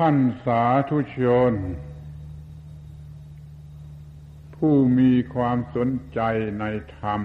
[0.00, 1.18] ท่านสาธุช
[1.52, 1.54] น
[4.56, 6.20] ผู้มีความสนใจ
[6.60, 6.64] ใน
[6.98, 7.20] ธรรม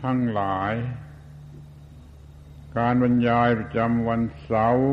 [0.00, 0.72] ทั้งหลาย
[2.78, 4.92] การบรรยายประจำวันเสาร์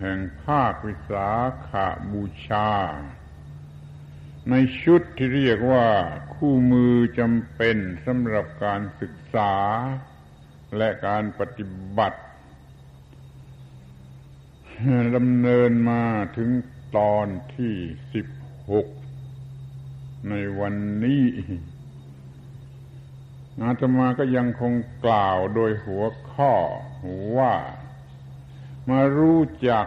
[0.00, 1.28] แห่งภาควิสา
[1.68, 2.70] ขาบูชา
[4.50, 5.88] ในชุดที่เรียกว่า
[6.34, 9.54] คู่มือจำเป็นสำหรับการศึกษา
[10.76, 11.66] และการปฏิ
[11.98, 12.20] บัติ
[15.16, 16.04] ดำเนินมา
[16.36, 16.50] ถึง
[16.96, 17.74] ตอนที่
[18.14, 18.26] สิบ
[18.70, 18.86] หก
[20.28, 20.74] ในวัน
[21.04, 21.24] นี้
[23.62, 24.74] อาตมาก็ยังคง
[25.04, 26.54] กล่าวโดยหัวข้อ
[27.36, 27.54] ว่า
[28.88, 29.86] มารู้จัก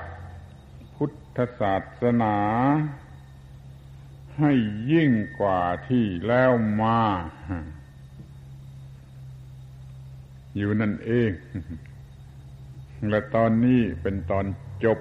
[0.96, 2.38] พุทธศาสนา
[4.40, 4.52] ให้
[4.92, 7.02] ยิ่งกว่าที่แล้วมา
[10.56, 11.32] อยู่นั่นเอง
[13.10, 14.46] และตอนนี้เป็นตอน
[14.84, 15.00] จบ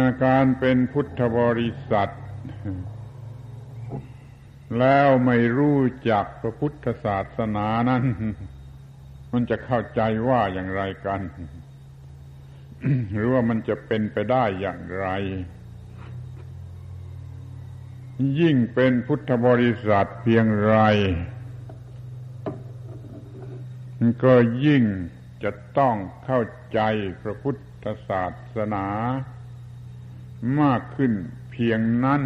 [0.00, 2.12] าการเป็นพุทธบริษัท
[4.78, 5.78] แล้วไม่รู้
[6.10, 8.04] จักพระพุทธศาสนานั้น
[9.32, 11.20] มันจะเข้าใจว่าอย่างไรกัน
[13.12, 15.06] หรือว่ามันจะเป็นไปได้อย่างไร
[18.40, 20.76] ยิ่งเป็นพุทธบริษัทเพียงไร
[24.24, 24.34] ก็
[24.66, 24.84] ยิ่ง
[25.44, 26.40] จะต้องเข้า
[26.72, 26.80] ใจ
[27.22, 28.24] พระพุทธศา
[28.56, 28.86] สนา
[30.60, 31.12] มากขึ้น
[31.50, 32.22] เพียงนั้น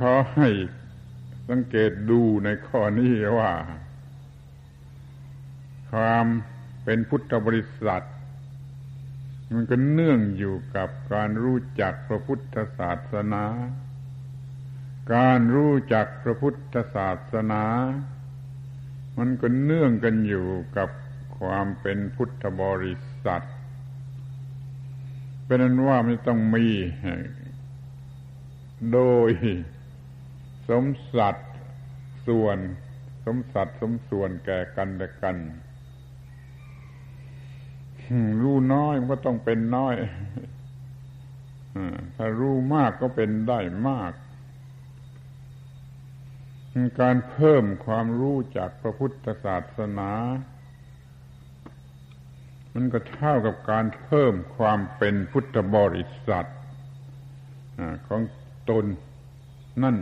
[0.00, 0.48] ขอให้
[1.48, 3.52] สังเกตดูในข้อนี้ว่า
[5.90, 6.26] ความ
[6.84, 8.04] เป็นพุทธบริษัท
[9.52, 13.44] มันก็เนื่องอยู่กับการรู้จักพระพุทธศาสนา
[15.14, 17.64] การรู้จักพระพุทธศาสนา
[19.18, 20.88] มันก็เนื่องกันอยู่กับ
[21.38, 23.44] ความเป็นพุทธบริษัท
[25.44, 26.66] เป็นนั้นว่าไม่ต้องมี
[28.92, 29.30] โดย
[30.68, 31.52] สมสัตว์
[32.26, 32.58] ส่วน
[33.24, 35.36] สมสัตว์สมส่วนแก่กันและกัน
[38.42, 39.94] รู้น้อยมันก็ต้องเป็นน้อย
[42.16, 44.12] ถ้ารู้มากก็เป็นได้มาก
[47.00, 50.10] การเพิ่มความรู้จากพระพุทธศาสนา
[52.74, 56.48] มันก็เท่ากับการเพิ่มความเป็นพุทธบริษัท
[58.08, 58.20] ของ
[58.70, 58.84] ตน
[59.82, 59.96] นั่น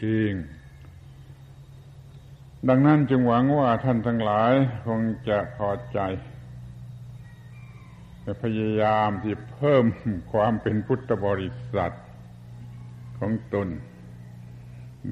[0.00, 0.32] เอง
[2.68, 4.52] ดังนั้นจึงหวังว่าท่านทั้งหลาย
[4.86, 6.00] คงจะพอใจ
[8.42, 9.84] พยายามที่เพิ่ม
[10.32, 11.94] ความเป็นพุทธบริษัท
[13.18, 13.68] ของตน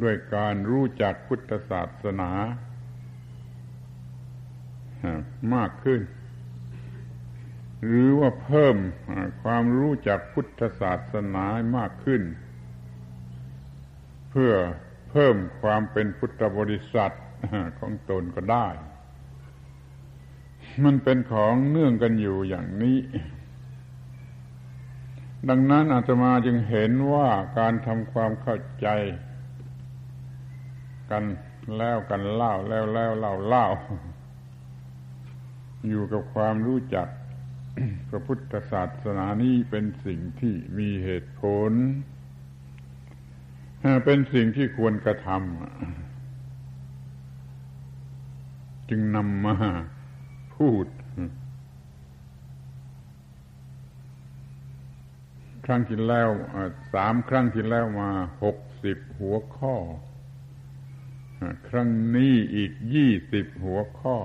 [0.03, 2.31] ด้วยการรู้จักพุทธศาสนา
[5.55, 6.01] มากขึ้น
[7.85, 8.77] หรือว่าเพิ่ม
[9.43, 11.45] ความรู้จักพุทธศาสนา
[11.77, 12.23] มากขึ้น
[14.31, 14.53] เพื่อ
[15.11, 17.15] เพิ่มความเป็นพุทธบริษัท
[17.79, 18.69] ของตนก็ได้
[20.85, 22.99] มันเป็นของเนื่องกันอยู่อย่างนี้
[25.49, 28.89] ดังนั้นอาตมาจึงเห็นว่าการทำความเข้าใจ
[31.11, 31.25] กัน
[31.79, 33.67] แล้วกันเล่าแล้วแล้วเล่าเล่า
[35.89, 37.09] อยู่กับความรู้จัก
[38.09, 41.73] พระพุทธศาสนานี้เป็นสิ่งที่มีเหตุผล
[44.05, 45.41] เป็นสิ่งที่ควรกระทำ
[48.89, 49.57] จึงนำมา
[50.57, 50.87] พูด
[55.65, 56.31] ครั้งที่แล้ว
[56.95, 58.11] สามครั้งที่แล้วมา
[58.43, 59.75] หกสิบหัวข้อ
[61.69, 64.17] ครั้งนี้อีกยี่สิบหัวข้อ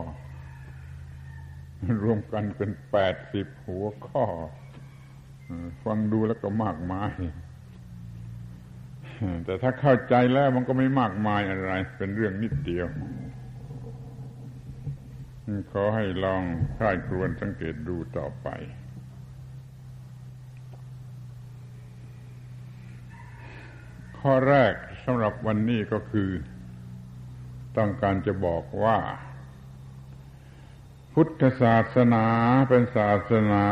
[2.04, 4.26] รวมกันเป็นแปดสิบหัวข้อ
[5.84, 7.14] ฟังดูแล้วก็มากมาย
[9.46, 12.88] แต่ถ้าเข้าใจแล้วมันก็ไม่มากมายอะไร เป็นเรื่องนิดเดียว
[15.72, 16.44] ขอให้ลอง
[16.78, 18.48] ค่ายครวนสังเกตดูต่อไป
[24.20, 24.74] ข้อแรก
[25.04, 26.30] สำหรับวันนี้ก็คือ
[27.78, 28.98] ต้องการจะบอกว่า
[31.14, 32.26] พุทธศาสนา
[32.70, 33.66] เป็นศาสนา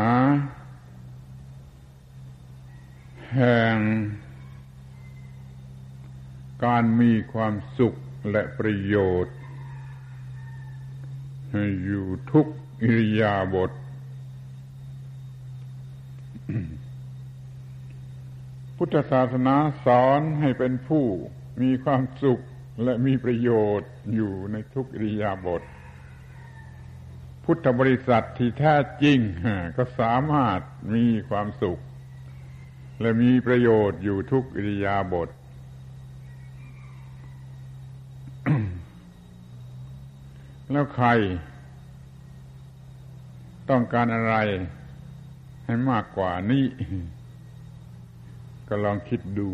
[3.34, 3.76] แห่ง
[6.64, 7.94] การมีความสุข
[8.30, 9.36] และประโยชน์
[11.84, 12.46] อยู่ทุก
[12.82, 13.70] อิริยาบถ
[18.76, 21.04] พุทธศาสนาสอนให้เป็นผู้
[21.62, 22.42] มีความสุข
[22.82, 25.62] และมีประโยชน์อยู่ในทุกอิริยาบถ
[27.44, 29.18] พุทธบริษัทที่แท้จริง
[29.76, 30.60] ก็สามารถ
[30.94, 31.80] มีความสุข
[33.00, 35.28] และมีประโยชน์อยู่ทุกอิริยาบถ
[40.70, 41.08] แล้วใคร
[43.70, 44.36] ต้องการอะไร
[45.64, 46.64] ให้มากกว่านี้
[48.68, 49.48] ก็ลองคิดดู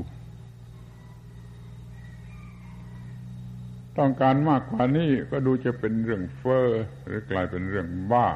[3.99, 6.69] ต้องการมากกว่านี้ก็ดูจะเป็นเรื่องเฟอ้อ
[7.05, 8.29] หรือกลายเป็นเรื่องบ้า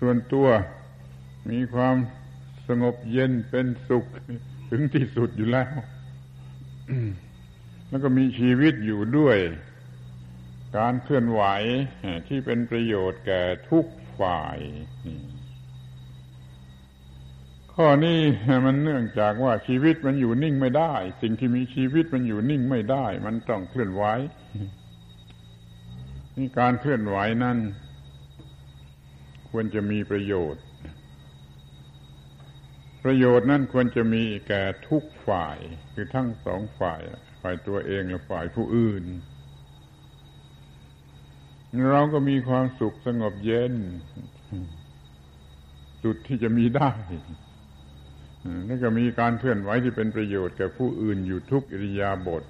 [0.00, 0.48] ส่วนตัว
[1.50, 1.96] มีความ
[2.68, 4.04] สงบเย็นเป็นสุข
[4.70, 5.72] ถึงที่สุดอยู่แล้ว
[7.88, 9.38] แล้วก็มีชีวิตอยู่ด้วย
[10.76, 11.42] การเคลื่อนไหว
[12.28, 13.84] ที่เป็นประโยชน์แก่ทุก
[14.20, 14.58] ฝ่าย
[17.78, 18.20] ข้อนี้
[18.64, 24.04] มันเนื่องจากว่าชีวิตมันอยู่นิ่งไม่ได้ สิ่งที่มีชีวิตมันอยู่นิ่งไม่ได้ มันต้องเคลื่อนไหว
[26.36, 27.58] นี่การเคลื่อนไหวนั้น
[29.50, 30.62] ควรจะมีประโยชน์
[33.04, 35.58] ประโยชน์นั้นควรจะมีแก่ทุกฝ่าย
[35.92, 37.00] คือทั้งสองฝ่าย
[37.42, 39.04] ฝ่ายตัวเองและฝ่ายผู้อื่น
[41.90, 43.74] เราก็มีความสุขสงบเย็น
[46.02, 46.92] สุดที่จะมีได้
[48.66, 52.42] แล้วก็มีการเคลื่อนไหวที่เป็นประโยชน์แก่ผู้อื่นอยู่ทุกอิริยาบถ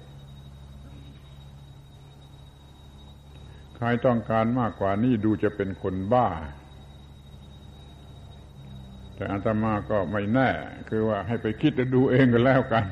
[3.75, 6.27] ใครต้องการมากกว่านี้ดูจะเป็นคนบ้า
[9.15, 10.49] แต่อาตมาก็ไม่แน่
[10.89, 12.85] คือว่าให้ไปคิดและดูเองกันแล้วกัน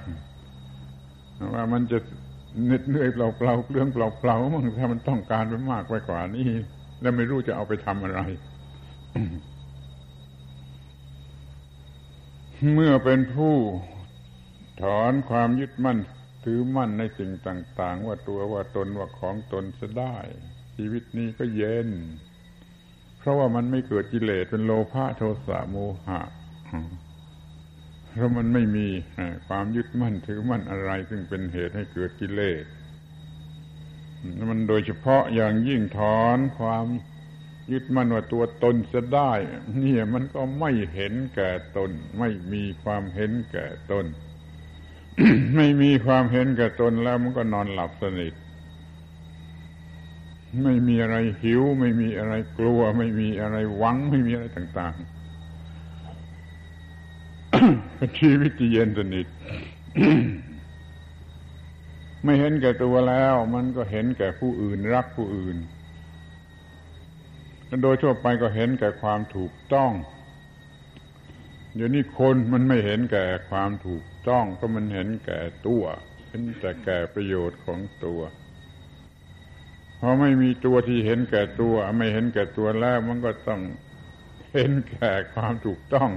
[1.54, 1.98] ว่ามันจะ
[2.66, 6.48] เหน็ดเหนื่อยเปล่าเปล่าเรื่องเปล่าเปล่ามั่งถ้ามันต้องการไปมากไปกว่านี้
[7.02, 8.20] แล้วไม่รู้จะเอาไปทำอะไร
[12.72, 13.56] เมื่อเป็นผู้
[14.82, 16.00] ถอนความยึดมั่น
[16.46, 20.18] ถือมั่นในสิ่งต่าง ๆ ว่าตัวว่าตนว่าของตนจะได้
[20.76, 21.90] ชีวิตนี้ก็เย็น
[23.20, 25.76] เพราะว่ามันไม่เกิดกิเลสเป็นโลภะโทสะโม
[26.08, 26.22] หะ
[28.12, 28.88] เพราะมันไม่มี
[29.48, 32.64] ความยึดมั่นถือมั่นอะไร ซึ่งเป็นเหตุให้เกิดกิเลส
[34.50, 36.86] มันโดยเฉพาะอย่างยิ่งถอนความ
[37.72, 39.32] ยึดมั่นว่าตัวตนจะได้
[39.84, 44.06] นี่มันก็ไม่เห็นแก่ตน ไม่มีความเห็นแก่ตน
[45.56, 48.34] ไม่มีความเห็นแก่ตนแล้วมันก็นอนหลับสนิท
[50.64, 59.28] ไม่มีอะไรหิว ไม่มีอะไรกลัว ไม่มีอะไรหวัง ไม่มีอะไรต่างๆชีวิตเย็นสนิท
[62.24, 65.58] ไม่เห็นแก่ตัวแล้ว มันก็เห็นแก่ผู้อื่นรักผู้อื่น
[67.82, 69.92] โดยทั่วไปก็เห็นแก่ความถูกต้อง
[71.76, 75.84] เดี๋ยวนี้คนมันไม่เห็นแก่ความถูกต้องก็มันเห็นแก่ตัว
[76.30, 78.22] เห็นแต่แก่ประโยชน์ของตัว
[80.00, 83.62] พอไม่มีตัวที่เห็นแก่ตัว ไม่เห็นแก่ตัวแล้วมันก็ต้อง
[84.54, 86.12] เห็นแก่ความถูกต้อง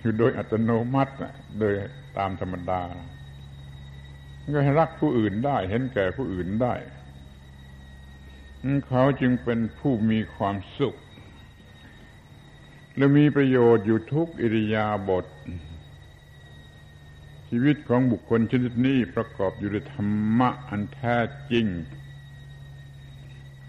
[0.00, 1.14] อยู่โดยอัตโนมัติ
[1.58, 1.72] โดย
[2.18, 2.82] ตามธรรมดา
[4.54, 6.74] ก็รักผู้อื่นได้ เห็นแก่ผู้อื่นได้
[8.86, 10.98] เขาจึงเป็นผู้มีความสุข
[12.96, 15.26] และมีประโยชน์อยู่ทุกอิริยาบถ
[17.48, 21.16] ชีวิตของบุคคลชนิดนี้ประกอบอยู่ด้วยธรรมะอันแท้
[21.50, 21.66] จริง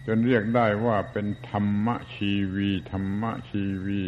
[0.05, 4.03] จนเรียกได้ว่าเป็นธรรมะชีวีธรรมะชีวี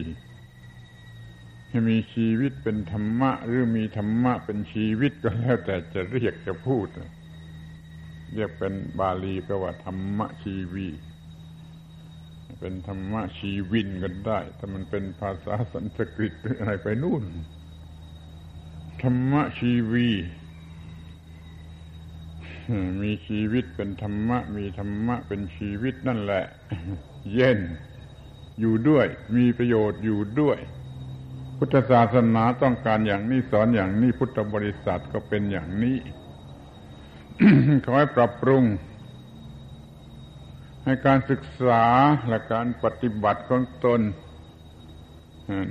[1.69, 6.87] ให้มีชีวิตเป็นธรรมะ หรือมีธรรมะเป็นชีวิตก็แล้วแต่จะเรียกจะพูด
[8.33, 10.87] เรียกเป็นบาลีแปลว่าธรรมชีวี
[12.59, 17.23] เป็นธรรมชีวินกันได้ ถ้ามันเป็นภาษาสันสกฤตหรืออะไรไปนู่น
[19.01, 20.09] ธรรมชีวี
[23.01, 26.43] มีชีวิตเป็นธรรมะ มีธรรมะเป็นชีวิตนั่นแหละ
[27.33, 27.59] เย็น
[28.59, 30.57] อยู่ด้วย มีประโยชน์อยู่ด้วย
[31.57, 35.97] พุทธศาสนาต้องการอย่างนี้สอนอย่างนี้พุทธบริษัทก็เป็นอย่างนี้
[37.85, 38.63] ขอให้ปรับปรุง
[40.83, 41.85] ให้การศึกษา
[42.29, 44.01] และการปฏิบัติของตน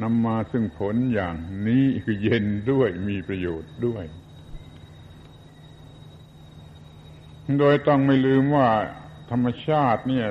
[0.03, 4.05] นำมาซึ่งผลอย่างนี้คือเย็นด้วยมีประโยชน์ด้วย
[7.59, 8.69] โดยต้องไม่ลืมว่า
[9.31, 10.27] ธรรมชาติเนี่ย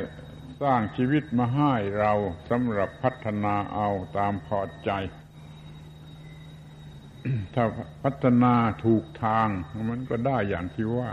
[0.61, 2.13] สร้างชีวิตมาให้เรา
[2.49, 4.91] สำหรับพัฒนาเอาตามพอใจ
[7.53, 7.63] ถ้า
[8.03, 8.55] พัฒนา
[8.85, 9.47] ถูกทาง
[9.89, 11.11] มันก็ได้อย่างที่ว่า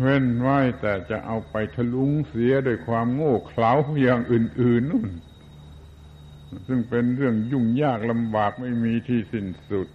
[0.00, 5.10] เว้นไว้แต่จะเอาไปทะลุงเสียด้วยความโง่เขลาอย่างอื่น ๆนู่น
[6.66, 9.88] ซึ่งเป็นเรื่องยุ่งยากลำบากไม่มีที่สิ้นสุด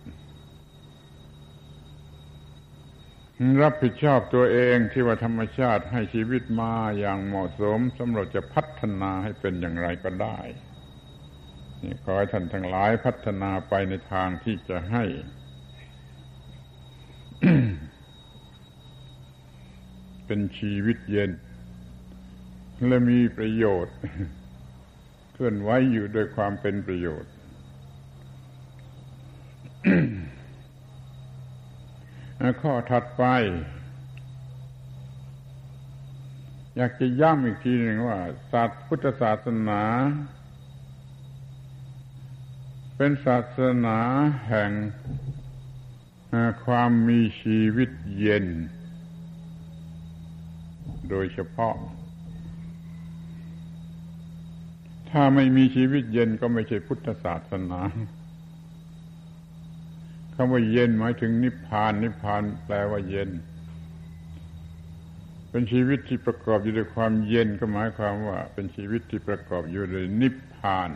[3.61, 10.39] รับผิดชอบตัวเองที่ว่าธรรมชาติให้ชีวิตมาอย่างเหมาะสมสำหรับจะพัฒนาให้เป็นอย่างไรก็ได้
[12.03, 15.03] ขอให้ท่านทั้งหลายพัฒนาไปในทางที่จะให้
[20.25, 21.31] เป็นชีวิตเย็น
[22.87, 23.95] และมีประโยชน์
[25.33, 27.31] เคลื่อนไหวอยู่โดยความเป็นประโยชน์
[32.61, 33.23] ข้อถัดไป
[36.75, 38.19] อยากจะย้ำอีกทีหนึ่งว่า
[38.51, 39.81] ศาสตร์พุทธศาสนา
[42.99, 43.99] เป็นศาสนา
[44.47, 44.71] แห่ง
[46.65, 47.89] ความมีชีวิต
[48.19, 48.45] เย็น
[51.09, 51.75] โดยเฉพาะ
[55.09, 57.81] ถ้าไม่มีชีวิตเย็นก็ไม่ใช่พุทธศาสนา
[60.33, 63.29] คำว่าเย็นหมายถึงนิพพาน นิพพานแปลว่าเย็น
[65.49, 70.91] เป็นชีวิตที่ประกอบอยู่ด้วยความเย็นก็หมายความว่า เป็นชีวิตที่ประกอบอยู่ด้วยนิพพาน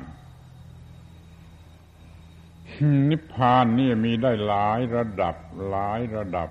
[3.10, 5.36] นิพพานนี่มีได้หลายระดับ
[5.70, 6.50] หลายระดับ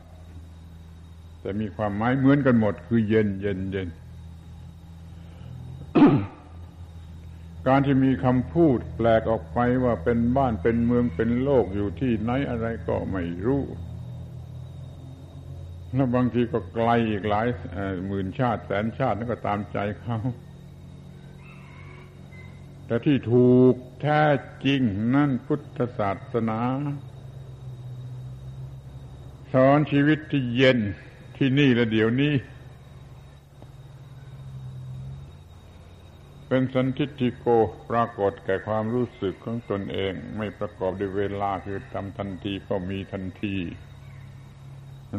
[1.40, 3.88] แต่มีความหมายเหมือนกันหมด คือเย็นเย็นเย็น
[7.66, 13.62] การที่มีคำพูดแปลกออกไปว่าเป็นบ้านเป็นเมืองเป็นโลกอยู่ที่ไหนอะไรก็ไม่รู้
[15.94, 17.46] แล้วบางทีก็ไกลอีกหลาย
[18.06, 20.18] หมื่นชาติแสนชาตินั่นก็ตามใจเขา
[22.90, 24.22] แต่ที่ถูกแท้
[24.64, 24.80] จริง
[25.14, 26.60] นั่นพุทธศาสนา
[29.52, 30.78] สอนชีวิตที่เย็น
[31.36, 32.34] ที่นี่และเดี๋ยวนี้
[36.48, 37.46] เป็นสันทิฏฐิโก
[37.90, 43.56] ปรากฏแก่ความรู้สึกของตนเอง ไม่ประกอบด้วยเวลาคือทำทันทีก็มีทันที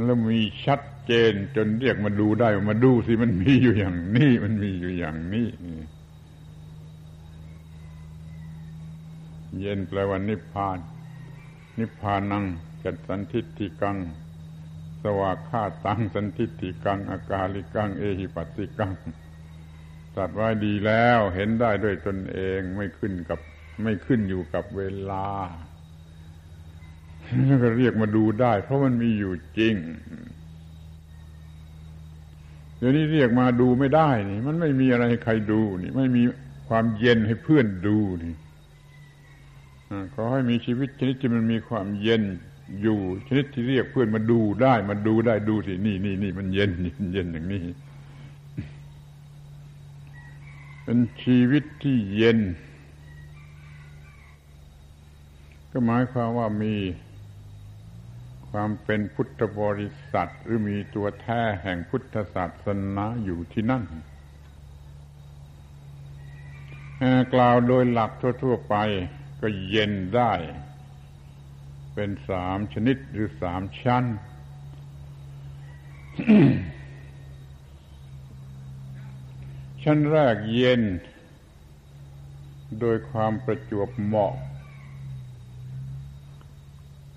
[0.05, 5.47] แล้วมีชัดเจนจนเรียกมาดูได้มาดูสิมันมีอยู่อย่างนี้ มันมีอยู่อย่างนี้
[9.59, 10.77] เย็นแปลว่านิพพาน
[11.79, 12.45] นิพพานัง
[12.83, 13.97] จัดสันทิฏฐิกัง
[15.01, 18.91] สวากขาตังสันทิฏฐิกัง อากาลิกัง เอหิปัสสิกัง
[20.15, 23.39] ตัดไว้ดีแล้วเห็นได้ด้วยตนเองไม่ขึ้นกับ
[23.83, 24.81] ไม่ขึ้นอยู่กับเว
[25.11, 25.27] ลา
[27.45, 29.75] แล้วก็เรียกมาดูได้ เพราะมันมีอยู่จริง
[32.77, 36.23] เดี๋ยวนี้เรียกมาดูไม่ได้นี่ มันไม่มีอะไรให้ใครดูนี่ ไม่มี
[36.67, 38.33] ความเย็นให้เพื่อนดูนี่
[40.13, 42.23] ขอให้มีชีวิตชนิดที่มันมีความเย็น
[42.81, 46.71] อยู่ ชนิดที่เรียกเพื่อนมาดูได้มาดูได้ดูสินี่นี่นี่มันเย็น
[47.13, 47.63] เย็นอย่างนี้
[50.83, 52.39] เป็นชีวิตที่เย็น
[55.71, 56.75] ก็หมายความว่ามี
[58.49, 63.83] ความเป็นพุทธบริษัทหรือมีตัวแท้แห่งพุทธศาสนาอยู่ที่นั่น
[67.33, 68.11] กล่าวโดยหลัก
[68.43, 68.75] ทั่ว ๆ ไป
[69.41, 70.33] ก็เย็นได้
[71.93, 74.03] เป็นสามชนิดหรือสามชั้น
[79.83, 80.81] ชั้นแรกเย็น
[82.79, 84.33] โดยความประจวบเหมาะ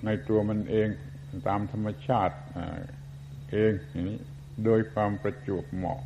[0.04, 0.88] ในตัวมันเอง
[1.48, 2.36] ตามธรรมชาติ
[3.52, 4.20] เองอย่างนี้
[4.64, 6.00] โดยความประจวบเหมาะ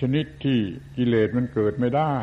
[0.00, 0.58] ชนิดที่
[0.96, 2.14] กิเลสมันเกิดไม่ได้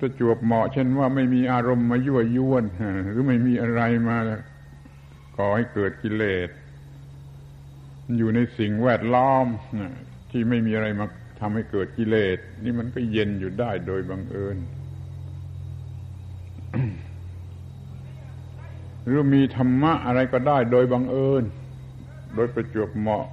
[0.00, 2.64] ประจวบเหมาะ เช่นว่าไม่มีอารมณ์มายั่วยวน
[3.10, 4.16] หรือไม่มีอะไรมา
[5.36, 6.48] ก่อให้เกิดกิเลส
[8.16, 9.46] อยู่ในสิ่งแวดล้อม
[10.30, 11.06] ที่ไม่มีอะไรมา
[11.40, 14.56] ทำให้เกิดกิเลส นี่มันก็เย็นอยู่ได้โดยบังเอิญ
[19.04, 21.44] หรือมีธรรมะอะไรก็ได้โดยบังเอิญ
[22.34, 23.26] โดยประจวบเหมาะ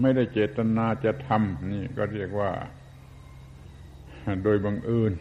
[0.00, 2.50] ไม่ได้เจตนาจะทำนี่ก็เรียกว่า
[4.44, 5.12] โดยบังเอิญ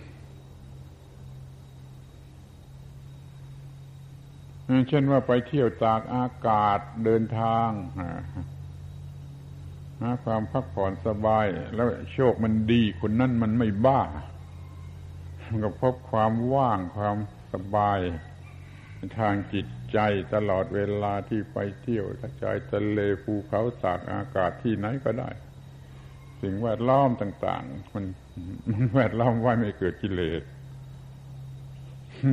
[4.90, 7.70] เช่นว่าไปเที่ยวตากอากาศเดินทาง
[10.02, 14.02] หาความพักผ่อนสบาย แล้วโชคมันดีคนนั้นมันไม่บ้า
[15.64, 17.18] ก็พบความว่างความ
[17.54, 18.00] สบาย
[19.20, 19.98] ทางจิตใจ
[20.34, 25.30] ตลอดเวลาที่ไปเที่ยวกระจายทะเลภูเขาตากอากาศที่ไหนก็ได้
[26.42, 28.06] สิ่งแวดล้อมต่าง ๆ มันมัน
[28.94, 30.42] แวดล้อมไว้ไม่เกิดกิเลส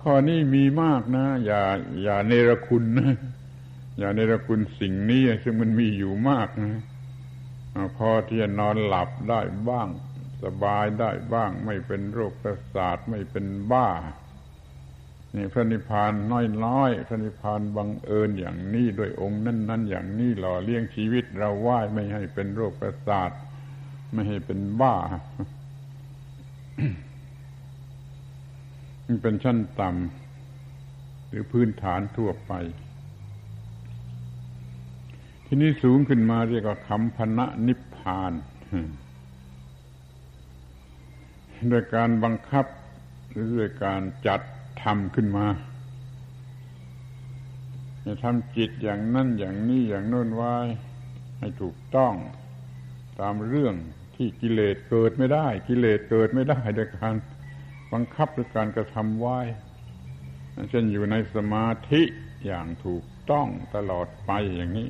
[0.00, 1.62] ข้อนี้มีมากนะ อย่า
[2.02, 3.16] อย่าเนรคุณนะ
[3.98, 6.82] อย่าเนรคุณสิ่งนี้ซึ่งมันมีอยู่มากนะ
[7.96, 9.88] พอที่จะนอนหลับได้บ้าง
[10.44, 13.88] สบายได้บ้าง ไม่เป็นโรคประสาทไม่เป็นบ้า
[15.34, 16.12] นี่พระนิพพาน
[16.64, 23.30] น้อยๆพระนิพพานบังเอิญอย่างนี้ด้วยองค์นั้นๆอย่างนี้หล่อเลี้ยงชีวิตเราไหว้ไม่ให้เป็นโรคประสาท
[24.12, 24.96] ไม่ให้เป็นบ้า
[29.06, 32.52] มันเป็นชั้นต่ำหรือพื้นฐานทั่วไป
[35.46, 38.32] ทีนี้สูงขึ้นมาเรียกว่าคำพนะนิพพาน
[41.68, 42.66] โดยการบังคับ
[43.30, 44.40] หรือด้วยการจัด
[44.82, 45.46] ทำขึ้นมา
[48.04, 50.54] จะทำจิตอย่างนั้นอย่างนี้อย่างโน้นไว้
[51.38, 52.14] ให้ถูกต้อง
[53.20, 53.74] ตามเรื่อง
[54.14, 57.14] ที่กิเลสเกิดไม่ได้ กิเลสเกิดไม่ได้โดยการ
[57.92, 59.38] บังคับหรือการกระทำไว้
[60.70, 62.02] เช่นอยู่ในสมาธิ
[62.46, 64.88] อย่างถูกต้องตลอดไปอย่างนี้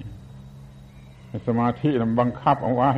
[1.48, 2.92] สมาธิมันบังคับเอาไว้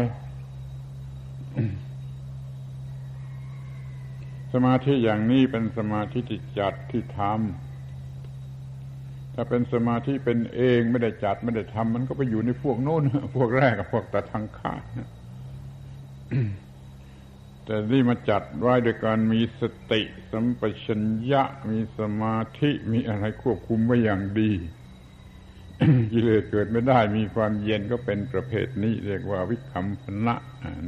[4.52, 13.02] สมาธิอย่างนี้เป็นสมาธิที่จัดที่ทำถ้าเป็นสมาธิเป็นเองไม่ได้จัดไม่ได้ทำมันก็ไปอยู่ในพวกโน้น
[13.36, 14.82] พวกแรกกับพวกตะทางขาด
[17.64, 19.62] แต่นี่มาจัดไว้โดยการมีส
[19.92, 24.52] ติสัมปชัญญะมีสมาธิมีอะไรควบคุมไว้อย่างดี
[26.12, 30.34] กิเลสเกิดไม่ได้มีความเย็นก็เป็นประเภทนี้ เรียกว่าวิคัมพนะ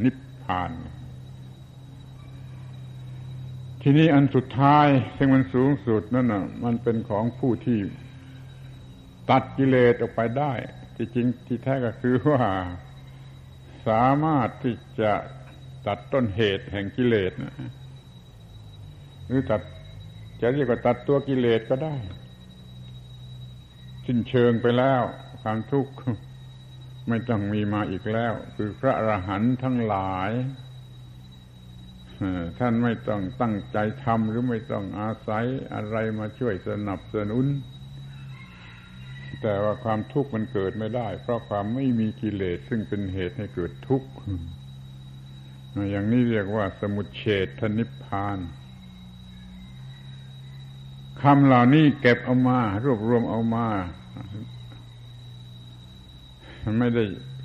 [0.03, 0.71] นิพพาน
[3.83, 7.81] ทีนี้อันสุดท้ายซึ่งมันสูงสุดนั่นน่ะ มันเป็นของผู้ที่
[9.31, 10.53] ตัดกิเลสออกไปได้
[10.97, 12.43] ที่จริงที่แท้ก็คือว่า
[13.89, 15.13] สามารถที่จะ
[15.87, 17.55] ตัดต้นเหตุแห่งกิเลสนะ
[19.27, 19.61] หรือตัด
[20.41, 21.97] จะเรียกว่าตัดตัวกิเลสก็ได้
[24.07, 25.03] สิ้นเชิงไปแล้ว
[25.43, 25.93] ความทุกข์
[27.09, 30.31] ไม่ต้องมีมาอีกแล้ว คือพระอรหันต์ทั้งหลาย
[32.59, 37.47] ท่านไม่ต้องตั้งใจทำหรือไม่ต้องอาศัยอะไรมาช่วยสนับสนุน
[39.43, 44.11] แต่ว่าความทุกข์มันเกิดไม่ได้ เพราะความไม่มีกิเลสซึ่งเป็นเหตุให้เกิดทุกข์
[45.91, 47.25] อย่างนี้เรียกว่าสมุเฉ
[47.61, 48.39] ทนิพพาน
[51.23, 53.67] คำเหล่านี้เก็บเอามารวบรวมเอามา
[56.79, 57.05] ไม่ได้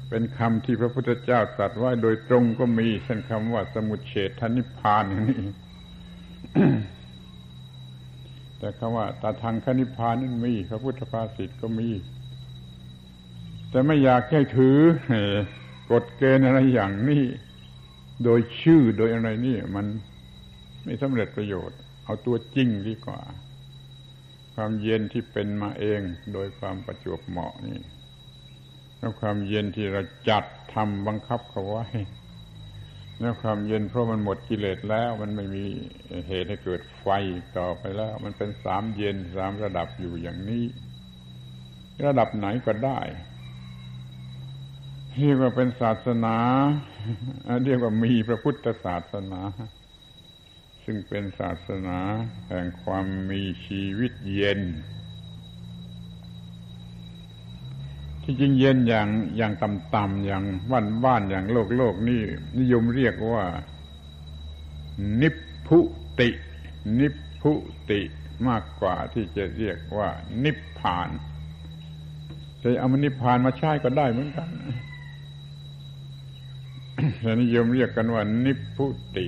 [0.09, 5.41] เป็นคำที่พระพุทธเจ้าตรัสไว้โดยตรงก็มีเช่นคำว่าสมุเฉทนิพานนี้
[8.59, 11.89] แต่คำว่าตาทางคนิพพานนั้นมีพระพุทธภาษิตก็มี
[13.69, 14.77] แต่ไม่อยากให้ถือ
[15.91, 17.23] กฎเกณฑ์อะไรอย่างนี้
[18.23, 19.85] โดยชื่อโดยอะไรนี่ มัน
[20.83, 23.21] ไม่สำเร็จประโยชน์ เอาตัวจริงดีกว่า
[24.53, 26.01] ความเย็นที่เป็นมาเอง
[26.33, 27.79] โดยความประจวบเหมาะนี่
[28.97, 31.85] แล้วความเย็นที่เราจัดทำบังคับเขาไว้
[33.19, 35.63] แล้วความเย็นเพราะมันหมดกิเลสแล้ว มันไม่มี
[36.27, 37.07] เหตุให้เกิดไฟ
[37.57, 40.65] ต่อไปแล้ว มันเป็นสามเย็นสามระดับอยู่อย่างนี้
[42.05, 42.99] ระดับไหนก็ได้
[45.17, 46.37] เรียกว่าเป็นศาสนา
[47.65, 49.41] เรียกว่ามีพระพุทธศาสนา
[50.83, 51.99] ซึ่งเป็นศาสนา
[52.47, 54.61] แห่งความมีชีวิตเย็น
[58.27, 59.07] ที่จริงเย็นอย่าง
[59.37, 62.21] อย่างต่ำๆอย่างบ้านบ้านอย่างโลกโลกนี่
[62.59, 63.45] นิยมเรียกว่า
[65.21, 65.29] นิ
[65.67, 65.79] พุ
[66.19, 66.29] ติ
[66.99, 67.07] นิ
[67.41, 67.51] พุ
[67.89, 68.01] ติ
[68.47, 70.09] มากกว่าที่จะเรียกว่า
[70.43, 71.09] นิพพาน
[72.61, 74.49] จะเอามานิพพานมาใช้ก็ได้เหมือนกัน
[77.21, 78.85] แต่นิยมเรียกกันว่า นิพุ
[79.17, 79.27] ติ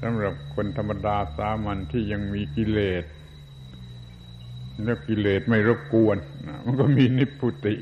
[0.00, 3.04] สำหรับคนธรรมดาสามัญที่ยังมีกิเลส
[4.84, 6.18] แล้วกิเลสไม่รบกวน
[6.64, 7.74] มันก็มีนิพพุติ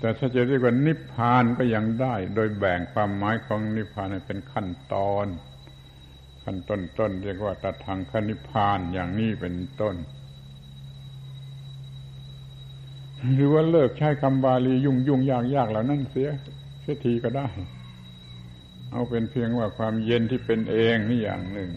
[0.00, 5.26] แต่ถ้าจะเรียกว่านิพพานก็ยังได้ โดยแบ่งความหมายของนิพพานเป็นขั้นตอน
[6.44, 9.96] ขั้นต้นต้นเรียกว่าตัทางคนิพพานอย่างนี้เป็นต้น
[13.34, 16.28] หรือว่าเลิกใช้คำบาลียุ่งยุ่งยากยากเหล่านั้นเสีย
[16.80, 17.46] เสียทีก็ได้
[18.96, 21.70] เอาเป็นเพียงว่าความเย็นที่เป็นเองนี่อย่างหนึ่ง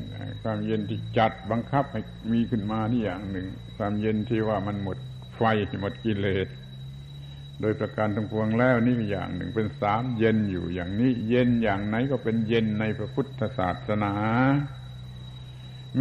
[0.44, 2.02] ความเย็นที่จัดบังคับให้
[2.32, 4.98] มีขึ้นมานี่อย่างหนึ่ง ความเย็นที่ว่ามันหมด
[5.36, 5.42] ไฟ
[5.82, 6.48] หมดกิเลส
[7.62, 14.14] โดยประการทั้งปวงแล้วนี่อย่างหนึ่งเป็นสามเย็นอยู่อย่างนี้ เย็นอย่างไหนก็เป็นเย็นในพระพุทธศาสนา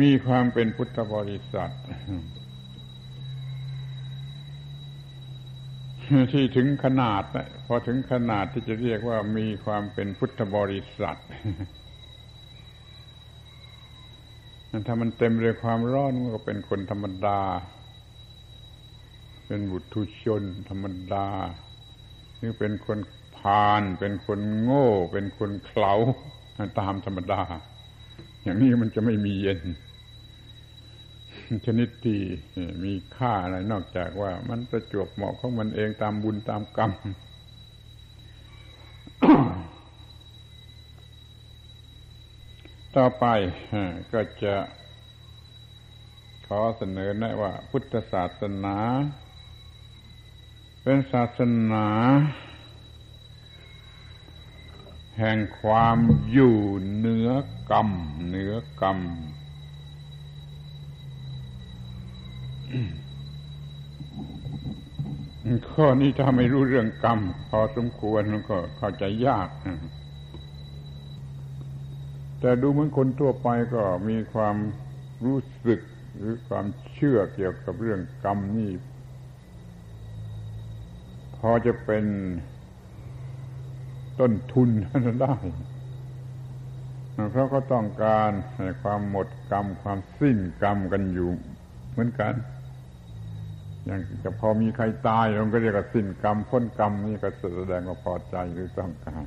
[0.01, 1.73] มีความเป็นพุทธบริษัท
[6.33, 7.23] ที่ถึงขนาด
[7.67, 11.19] พอถึงขนาดที่จะเรียกว่ามีความเป็นพุทธบริษัท
[14.87, 17.41] ถ้ามันเต็มด้วยความร้อนมันก็เป็นคนธรรมดา
[19.47, 21.27] เป็นบุตรชนธรรมดา
[22.37, 22.99] หรือเป็นคน
[23.37, 25.95] พาลเป็นคนโง่ เป็นคนเขลา
[26.81, 27.43] ตามธรรมดา
[28.43, 29.61] อย่างนี้มันจะไม่มีเย็น
[31.67, 32.21] ชนิดที่
[32.85, 36.93] มีค่าอะไรนอกจากว่ามันประจวบเหมาะของมันเองตามบุญตามกรรม
[42.97, 43.25] ต่อไป
[44.13, 44.55] ก็จะ
[46.47, 48.77] ขอเสนอแนะว่า พุทธศาสนา
[50.83, 51.41] เป็นศาส
[51.73, 51.89] นา
[55.19, 55.99] แห่งความ
[56.31, 56.57] อยู่
[56.97, 57.31] เหนือ
[57.71, 57.89] กรรม
[58.27, 58.99] เหนือกรรม
[65.73, 67.19] ข้อนี้ถ้าไม่รู้เรื่องกรรม
[67.51, 69.49] พอสมควรมันก็เข้าใจยาก
[72.41, 74.57] แต่ดูเหมือนคนทั่วไปก็มีความ
[75.25, 75.81] รู้สึก
[76.17, 78.71] หรือความเชื่อเกี่ยวกับเรื่องกรรมนี่
[81.39, 82.05] พอจะเป็น
[84.21, 85.35] ต้นทุนนั้นได้
[87.31, 88.31] เพราะก็ต้องการ
[88.83, 91.31] ความหมดกรรม ความสิ้นกรรมกันอยู่
[91.91, 92.35] เหมือนกัน
[93.89, 99.27] อย่างจะพอมีใครตายเราก็เรียกว่าสิ้นกรรมพ้นกรรมนี่ก็แสดงว่าพอใจหรือต้องการ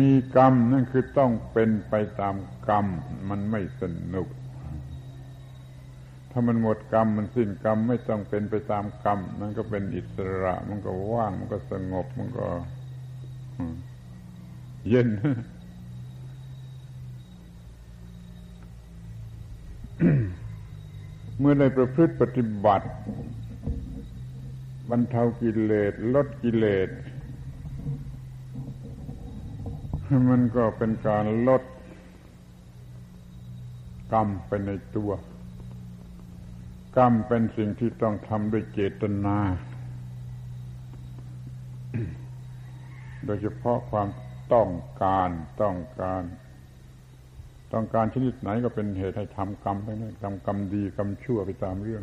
[0.00, 2.34] มีกรรมนั่นคือต้องเป็นไปตาม
[2.68, 2.86] กรรม
[3.28, 3.82] มันไม่ส
[4.14, 4.28] นุก
[6.30, 12.46] ถ้ามันหมดกรรมมันสิ้นกรรมไม่ต้องเป็นไปตามกรรมนั่นก็เป็นอิสระ มันก็ว่าง มันก็สงบมันก็
[14.88, 15.08] เย็น
[21.42, 22.88] เมื่อได้ประพฤติปฏิบัติ
[24.90, 26.88] บรรเทากิเลสลดกิเลส
[30.28, 31.62] มันก็เป็นการลด
[34.12, 35.10] กรรมไปในตัว
[36.96, 39.38] กรรมเป็นสิ่งที่ต้องทำด้วยเจตนา
[43.24, 44.08] โดยเฉพาะความ
[44.52, 44.70] ต้อง
[45.02, 45.28] การ
[45.62, 46.22] ต้องการ
[47.72, 52.02] ต้องการชนิดไหนก็เป็นเหตุให้ทำกรรมไปนั่นทำกรรมดีกรรมชั่วไปตามเรื่อง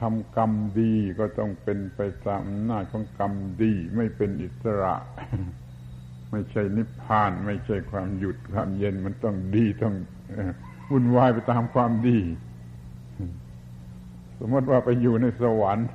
[0.00, 4.94] ทำกรรมดีก็ต้องเป็นไปตามหน้าของกรรมดี ไม่เป็นอิสระ
[6.30, 9.94] ไม่ใช่นิพพาน ไม่ใช่ความหยุดความเย็นมันต้องดีต้อง
[10.90, 12.18] วุ่นวายไปตามความดี
[14.38, 15.88] สมมติว่าไปอยู่ในสวรรค์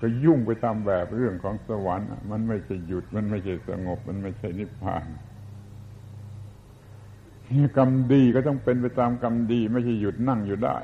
[0.00, 5.06] ก็ยุ่งไปตามแบบเรื่องของสวรรค์ มันไม่ใช่หยุดมันไม่ใช่สงบ มันไม่ใช่นิพพาน
[7.76, 10.76] กรรมดีก็ต้องเป็นไปตามกรรมดี ไม่ใช่หยุดนั่งอยู่ได้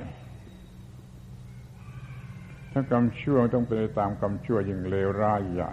[2.72, 5.72] ถ้ากรรมชั่วต้องเป็นไปตามกรรมชั่วยิ่งเลวร้ายใหญ่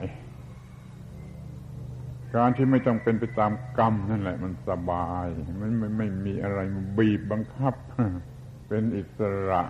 [2.35, 5.27] การที่ไม่ต้องเป็นไปตามกรรมนั่นแหละ มันสบาย
[5.61, 6.59] มันไม่ไม่มีอะไร
[6.97, 7.73] บีบบังคับ
[8.67, 9.63] เป็นอิสระ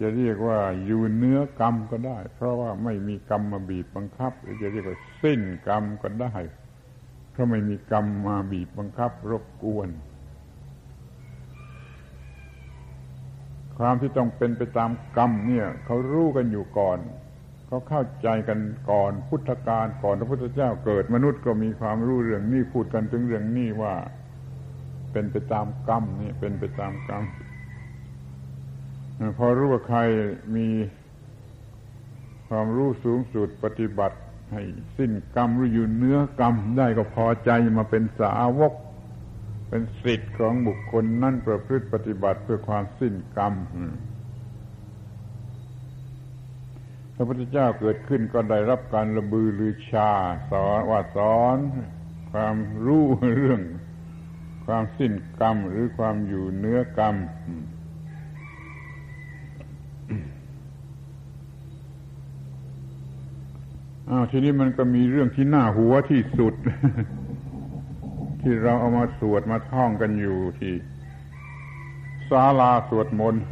[0.00, 6.34] จะเรียกว่าอยู่เนื้อกรรมก็ได้ เพราะว่าไม่มีกรรมมาบีบบังคับ หรือจะเรียกว่าสิ้นกรรมก็ได้
[7.40, 9.88] เพราไม่มีกรรมมาบีบบังคับรบกวน
[13.78, 16.98] ความที่ต้องเป็นไปตามกรรมเนี่ยเขารู้กันอยู่ก่อน
[17.66, 18.58] เขาเข้าใจกัน
[18.90, 23.94] ก่อนพุทธกาลก่อนพระพุทธเจ้าเกิดมนุษย์ก็มีความรู้เรื่องนี้พูดกันถึงเรื่องนี้ว่า
[25.12, 27.24] เป็นไปตามกรรมนี่เป็นไปตามกรรม
[29.38, 30.00] พอรู้ว่าใคร
[30.56, 30.68] มี
[32.48, 34.18] ความรู้สูงสุดปฏิบัติ
[34.52, 34.62] ให้
[34.96, 38.72] สิ้นกรรมหรืออยู่เนื้อกรรมได้ก็พอใจมาเป็นสาวก
[39.68, 43.54] เป็นสิทธิ์ของบุคคลนั่นประพฤติปฏิบัติเพื่อความสิ้นกรรม
[47.14, 50.10] พระพุทธเจ้าเกิดขึ้นก็ได้รับการระบือลือชา
[50.50, 51.58] สอนว่าสอน
[52.32, 53.60] ความรู้เรื่อง
[54.66, 57.14] ความสิ้นกรรมหรือความอยู่เนื้อกรรม
[64.10, 66.54] อ้าวทีนี้มันก็มีเรื่องที่น่าหัวที่สุด
[68.40, 70.74] ที่เราเอามาสวดมาท่องกันอยู่ที่
[72.30, 73.44] ศาลาสวดมนต์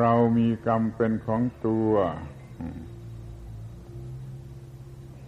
[0.00, 1.90] เรามีกรรมเป็นของตัว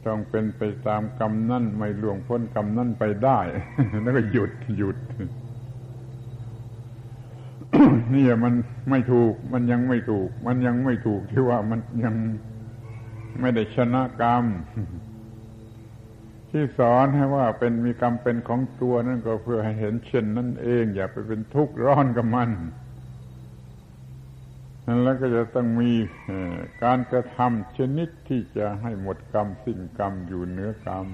[0.07, 3.41] ต้องเป็นไปตามกรรมนั่นไม่ล่วงพ้นกรรมนั่นไปได้
[4.03, 4.97] แล้วก็หยุดหยุด
[8.15, 8.55] นี่มัน
[8.91, 12.15] ไม่ถูก มันยังไม่ถูก มันยังไม่ถูกที่ว่ามันยัง
[13.41, 14.45] ไม่ได้ชนะกรรม
[16.51, 22.51] ที่สอนให้ว่าเป็นมีกรรมเป็นของตัวนั่นก็เพื่อให้เห็นเช่นนั่นเอง อย่าไปเป็นทุกข์ร้อนกับมัน
[24.87, 25.93] นั่นแล้วก็จะต้องมี
[26.85, 31.07] การกระทำชนิดที่จะให้หมดกรรมสิ้นกรรมอยู่เหนือกรรม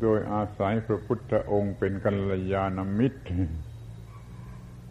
[0.00, 3.22] โดยอาศัยพระพุทธองค์เป็นกัลยาณมิตร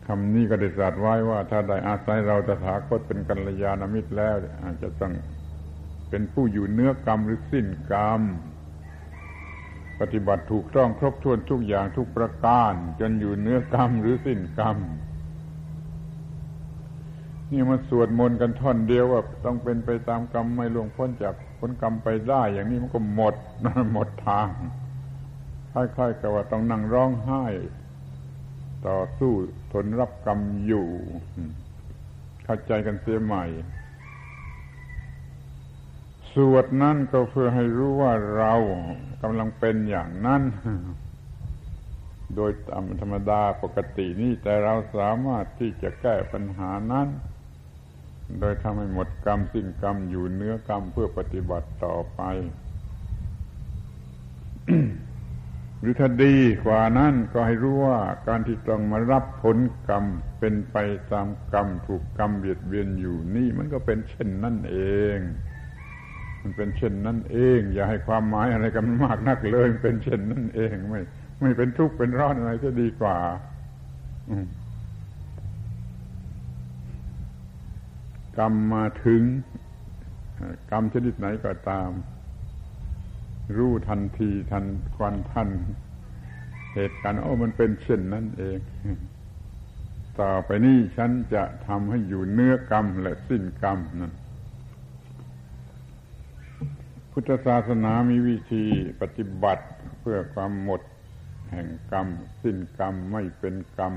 [0.08, 5.14] คำนี้ก็ได้ตรัสไว้ว่า ถ้าได้อาศัยเราตถาคตเป็นกัลยาณมิตรแล้ว อาจจะต้อง
[6.10, 8.22] เป็นผู้อยู่เนื้อกรรมหรือสิ้นกรรม
[10.00, 14.78] ปฏิบัติถูกต้องครบถ้วนทุกอย่างทุกประการ จนอยู่เนื้อกรรมหรือสิ้นกรรม
[17.52, 23.36] นี่มาสวดมนต์กันท่อนเดียวว่าต้องเป็นไปตามกรรมไม่ล่วงพ้นจากผลกรรมไปได้ อย่างนี้มันก็หมด
[23.94, 24.50] หมดทาง
[25.74, 27.46] ค่อยๆกับว่าต้องนั่งร้องไห้
[28.88, 29.34] ต่อสู้
[29.72, 30.88] ทนรับกรรมอยู่
[32.44, 33.46] เข้าใจกันเสียใหม่
[36.34, 38.54] สวดนั่นก็เพื่อให้รู้ว่าเรา
[39.22, 40.42] กำลังเป็นอย่างนั้น
[42.36, 47.08] โดยตามธรรมดาปกตินี่แต่เราสามารถที่จะแก้ปัญหานั้น
[48.40, 52.22] โดยทำให้หมดกรรมสิ้นกรรมอยู่เนื้อกรรมเพื่อปฏิบัติต่อไป
[55.80, 60.06] หรือถ้าดีกว่านั้นก็ให้รู้ว่าการที่ต้องมารับผลกรรม
[60.40, 60.78] เป็นไป
[61.12, 64.78] ตามกรรมถูกกรรมเบียดเบียนอยู่นี่มันก็เป็นเช่นนั่นเอ
[65.16, 65.18] ง
[66.42, 71.02] มันเป็นเช่นนั่นเอง อย่าให้ความหมายอะไรกันมากนักเลยเป็นเช่นนั่นเองไม่
[71.42, 73.18] ไม่เป็นทุกข์เป็นร้อนอะไรจะดีกว่า
[78.38, 79.22] กรรมมาถึง
[80.72, 81.90] กรรมชนิดไหนก็ตาม
[83.56, 85.50] รู้ทันทีทันควันทัน
[86.74, 88.60] เหตุการณ์โอ้มันเป็นเช่นนั้นเอง
[90.20, 94.14] ต่อไปนี้ฉันจะทำให้อยู่เนื้อกรรมและสิ้นกรรมนั่น
[97.12, 98.66] พุทธศาสนามีวิธี
[99.02, 99.66] ปฏิบัติ
[100.00, 100.82] เพื่อความหมด
[101.52, 102.08] แห่งกรรม
[102.44, 103.94] สิ้นกรรมไม่เป็นกรรม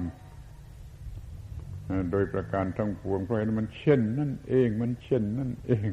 [2.10, 5.90] โดยประการทั้งปวงเพราะเห็นมันเช่นนั่นเอง มันเช่นนั่นเอง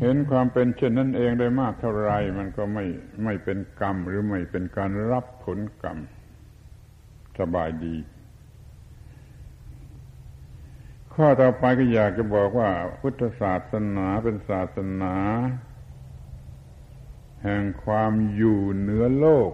[0.00, 2.84] เห็นความเป็นเช่นนั่นเองได้มากเท่าไรมันก็ไม่
[3.24, 5.98] ไม่เป็นกรรมหรือไม่เป็นการรับผลกรรม
[7.38, 7.96] สบายดี
[11.14, 15.14] ข้อต่อไปก็อยากจะบอกว่า พุทธศาสนาเป็นศาสนา
[17.42, 19.52] แห่งความอยู่เหนือโลก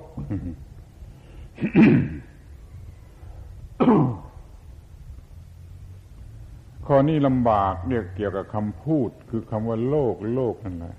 [6.94, 10.96] ข้อนี้ลำบากเรียกเกี่ยวกับคำพูด คือคำว่าโลกโลกนั่นแหละ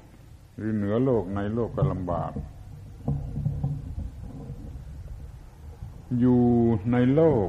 [0.56, 2.32] หรือเหนือโลกในโลกก็ลำบาก
[6.20, 6.44] อยู่
[6.92, 7.48] ในโลก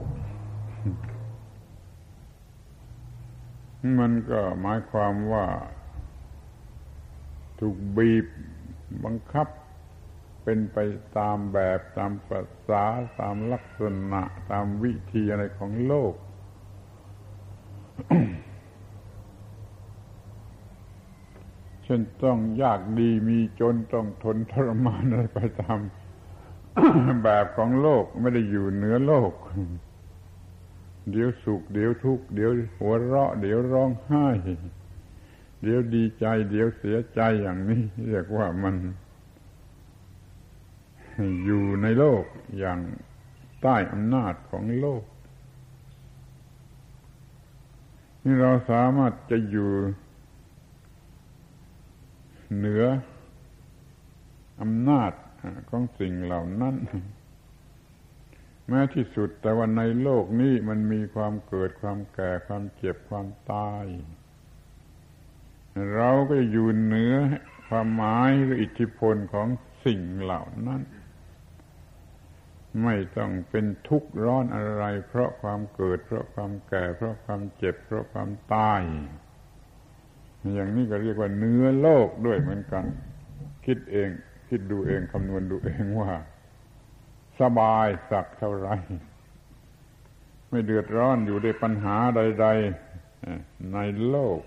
[3.99, 5.47] มันก็หมายความว่า
[7.59, 8.27] ถูกบีบ
[9.05, 9.49] บังคับ
[10.45, 10.79] เป็นไป
[11.19, 12.85] ตามแบบตามภาษา
[13.21, 16.15] ตามลักษณะ ตามวิธีอะไรของโลก
[21.83, 25.81] เช่นต้องยากดีมีจนต้องทนทรมานอะไรไปตาม
[27.23, 29.33] แบบของโลกไม่ได้อยู่เหนือโลก
[31.11, 34.29] เดี๋ยวสุข เดี๋ยวทุกข์เดี๋ยวหัวเราะ เดี๋ยวร้องไห้
[35.63, 38.75] เดี๋ยวดีใจ เดี๋ยวเสียใจอย่างนี้เรียกว่ามัน
[41.45, 42.25] อยู่ในโลก
[42.59, 42.79] อย่าง
[43.63, 45.03] ใต้อำนาจของโลก
[48.25, 49.71] นี่เราสามารถจะอยู่
[52.57, 52.85] เหนือ
[54.61, 55.13] อำนาจ
[55.71, 56.75] ของสิ่งเหล่านั้น
[58.69, 63.85] แม้ที่สุดแต่ว่าในโลกนี้มันมีความเกิดความแก่ความเจ็บความตาย
[65.95, 67.15] เราก็อยู่เหนือ
[67.69, 69.49] ความหมายหรืออิทธิพลของ
[69.85, 70.81] สิ่งเหล่านั้น
[72.83, 78.81] ไม่ต้องเป็นทุกข์ร้อนอะไร เพราะความเกิด เพราะความแก่ เพราะความเจ็บ เพราะความตาย
[80.55, 82.85] อย่างนี้ก็เรียกว่าเนื้อโลกด้วยเหมือนกัน
[83.67, 84.09] คิดเอง
[84.49, 86.13] คิดดูเองคำนวณดูเองว่า
[87.41, 88.69] สบายสักเท่าไร
[90.51, 92.47] ไม่เดือดร้อนอยู่ในปัญหาใด
[93.09, 94.41] ๆ ในโลก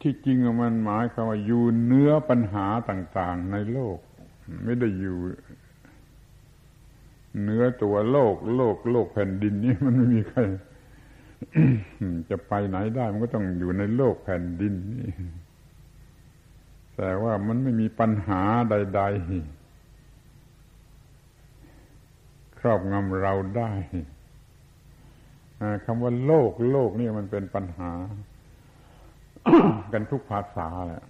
[0.00, 3.98] ที่จริงมันหมายความว่าอยู่เนื้อปัญหาต่าง ๆ ในโลก
[4.64, 5.16] ไม่ได้อยู่
[7.42, 10.40] เนื้อตัวโลก โลกโลกแผ่นดินนี้มันไม่มีใคร
[12.30, 15.12] จะไปไหนได้มันก็ต้องอยู่ในโลกแผ่นดินนี่
[16.96, 19.08] แต่ว่ามันไม่มีปัญหาใด ๆ
[22.58, 23.72] ครอบงำเราได้
[25.84, 27.92] คำว่าโลก โลกนี่มันเป็นปัญหา
[29.92, 31.02] กันทุกภาษาแหละ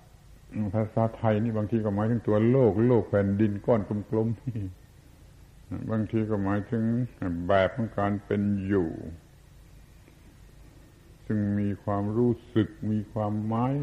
[0.74, 4.62] ภาษาไทยนี่บางทีก็หมายถึงตัวโลก โลกแผ่นดินก้อนกลมๆนี่
[5.90, 6.82] บางทีก็หมายถึง
[7.46, 8.88] แบบของการเป็นอยู่
[11.26, 13.74] ซึ่งมีความรู้สึกมีความหมาย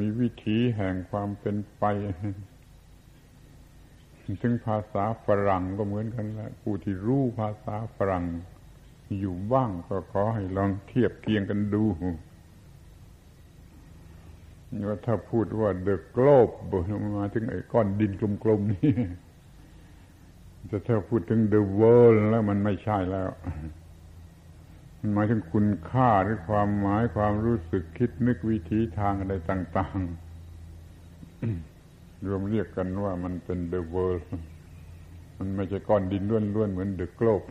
[0.00, 1.84] มีวิถีแห่งความเป็นไป
[4.42, 8.24] ถึงภาษาฝรั่งก็เหมือนกันแหละผู้ที่รู้ภาษาฝรั่ง
[9.20, 11.84] อยู่บ้างก็ขอให้ลองเทียบเคียงกันดู
[14.88, 16.52] ว่าถ้าพูดว่า the globe
[17.18, 18.92] มาถึงไอ้ก้อนดินกลมๆนี่
[20.70, 23.28] จะถ้าพูดถึง the world แล้วมันไม่ใช่แล้ว
[25.00, 34.24] มันหมายถึงคุณค่าหรือความหมายความรู้สึกคิดนึกวิธีทางอะไรต่างๆ รวมเรียกกันว่ามันเป็น the world
[35.38, 37.46] มันไม่ใช่ก้อนดินล้วนๆเหมือน the globe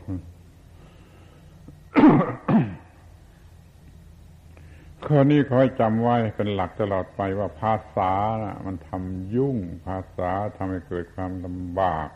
[5.08, 9.58] ข้อนี้ขอให้จำไว้เป็นหลักตลอดไปว่าภาษานะมันทำยุ่ง
[9.88, 12.10] ภาษาทำให้เกิดความลำบาก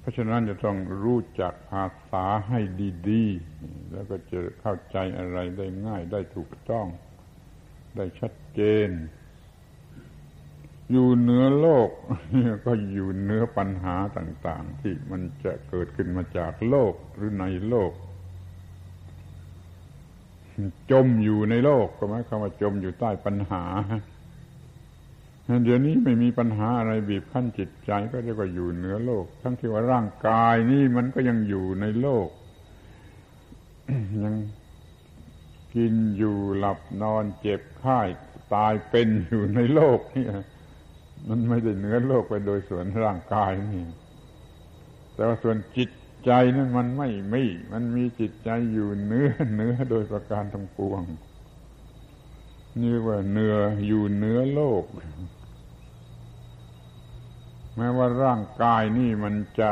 [0.00, 2.60] เพราะฉะนั้นจะต้องรู้จักภาษาให้
[3.10, 6.86] ดีๆ แล้วก็จะเข้าใจอะไรได้ง่ายได้ถูกต้อง
[7.96, 8.90] ได้ชัดเจน
[10.90, 11.88] อยู่เหนือโลก
[12.66, 17.92] ก็อยู่เหนือปัญหาต่าง ๆ ที่มันจะเกิดขึ้นมาจากโลกหรือในโลก
[20.90, 23.64] จมอยู่ในโลกก็หมายความว่าจมอยู่ใต้ปัญหา
[25.64, 32.28] เดี๋ยวนี้ไม่มีปัญหาอะไรบีบคั้นจิตใจก็เรียกว่าอยู่เหนือโลก ทั้งที่ว่าร่างกายนี่มันก็ยังอยู่ในโลก
[34.24, 34.34] ยัง
[35.74, 38.00] กินอยู่หลับนอนเจ็บไข้
[38.54, 40.26] ตายเป็นอยู่ในโลกนี่
[41.28, 43.84] มันไม่ได้เหนือโลกไปโดยส่วนร่างกายนี่
[45.14, 45.90] แต่ว่าส่วนจิต
[46.24, 51.02] ใจนั้นมันไม่มี มันมีจิตใจอยู่เนื้อเนื้อโดยประการทั้งปวง
[52.80, 53.56] นี่ว่าเนื้อ
[53.86, 54.84] อยู่เนื้อโลก
[57.76, 59.70] แม้ว่าร่างกายนี่มันจะ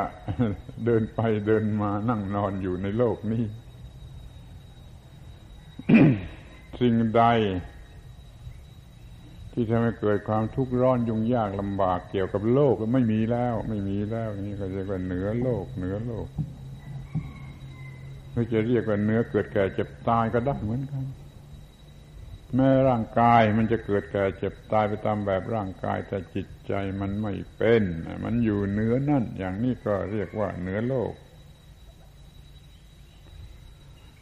[0.85, 3.45] เดินไปเดินมานั่งนอนอยู่ในโลกนี้
[6.81, 7.23] สิ่งใด
[9.61, 16.27] ที่ทำให้เกิดความทุกข์ร้อนยุ่งยากลำบากเกี่ยวกับโลกก็ไม่มีแล้ว ไม่มีแล้วนี่ก็เรียกว่าเหนือโลก เหนือโลก
[18.33, 21.05] ไม่จะเรียกว่าเนื้อเกิดแก่เจ็บตายก็ได้เหมือนกัน
[22.55, 27.83] แม้ร่างกายมันจะเกิดแก่เจ็บตายไปตามแบบร่างกายแต่จิตใจมันไม่เป็น
[28.25, 31.12] มันอยู่เหนือนั่น อย่างนี้ก็เรียกว่าเหนือโลก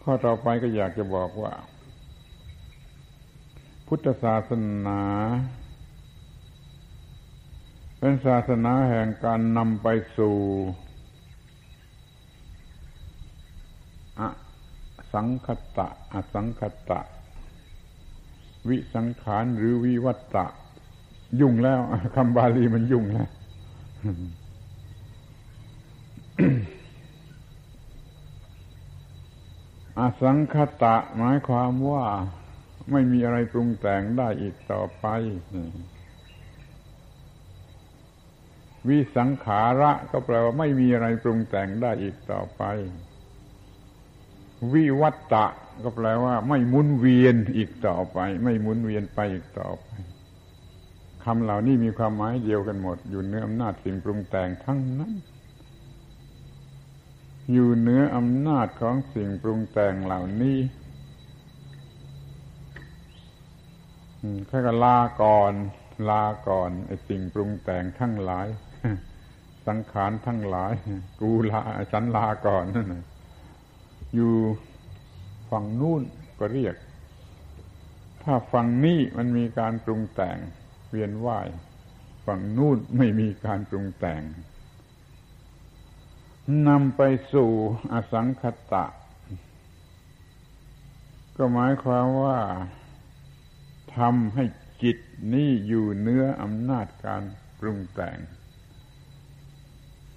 [0.03, 1.53] ข้อต่อไปก็อยากจะบอกว่า
[3.91, 4.51] พุทธศาส
[4.87, 5.01] นา
[7.99, 10.37] เป็นศาสนาแห่งการนำไปสู่
[14.21, 14.23] อ
[15.13, 17.01] สังคตะ อสังคตะ
[18.69, 20.47] วิสังขารหรือวิวัตตะ
[21.41, 21.81] ยุ่งแล้ว
[22.17, 23.31] คำบาลีมันยุ่งแล้ว
[30.01, 32.05] อสังคตะหมายความว่า
[32.93, 35.07] ไม่มีอะไรปรุงแต่งได้อีกต่อไป
[38.89, 42.63] วิสังขาระก็แปลว่าไม่มีอะไรปรุงแต่งได้อีกต่อไป
[44.73, 45.47] วิวัตตะ
[45.83, 49.89] ก็แปลว่า ไม่หมุนเวียนอีกต่อไป ไม่หมุนเวียนไปอีกต่อไป
[51.25, 55.13] คำเหล่านี้มีความหมายเดียวกันหมด อยู่เนื้ออำนาจสิ่งปรุงแต่งทั้งนั้น
[57.53, 60.59] อยู่เนื้ออำนาจของสิ่งปรุงแต่งเหล่านี้
[64.49, 65.53] แค่ก็ลาก่อน
[66.11, 68.47] ลาก่อนไอ้สิ่งปรุงแต่งทั้งหลาย
[69.67, 70.73] สังขารทั้งหลาย
[71.21, 71.61] กูลา
[71.93, 72.93] ฉันลาก่อนนั่น
[74.15, 74.35] อยู่
[75.51, 76.03] ฝั่งนู่น
[76.39, 76.75] ก็เรียก
[78.23, 80.37] ถ้าฝั่งนี้มันมีการปรุงแต่ง
[80.89, 81.49] เวียนว่าย
[82.27, 84.23] ฝั่งนู่นไม่มีการปรุงแต่ง
[86.69, 87.51] นำไปสู่
[87.93, 88.87] อสังคตะ
[91.37, 92.39] ก็หมายความว่า
[93.99, 94.45] ทำให้
[94.83, 94.99] จิต
[95.33, 97.23] นี้อยู่เนื้ออำนาจการ
[97.59, 98.19] ปรุงแต่ง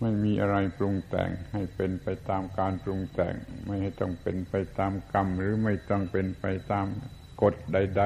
[0.02, 6.86] ไม่มีอะไรปรุงแต่งให้เป็นไปตามการปรุงแต่ง ไม่ให้ต้องเป็นไปตามกรรม หรือไม่ต้องเป็นไปตาม
[7.42, 8.04] กฎใด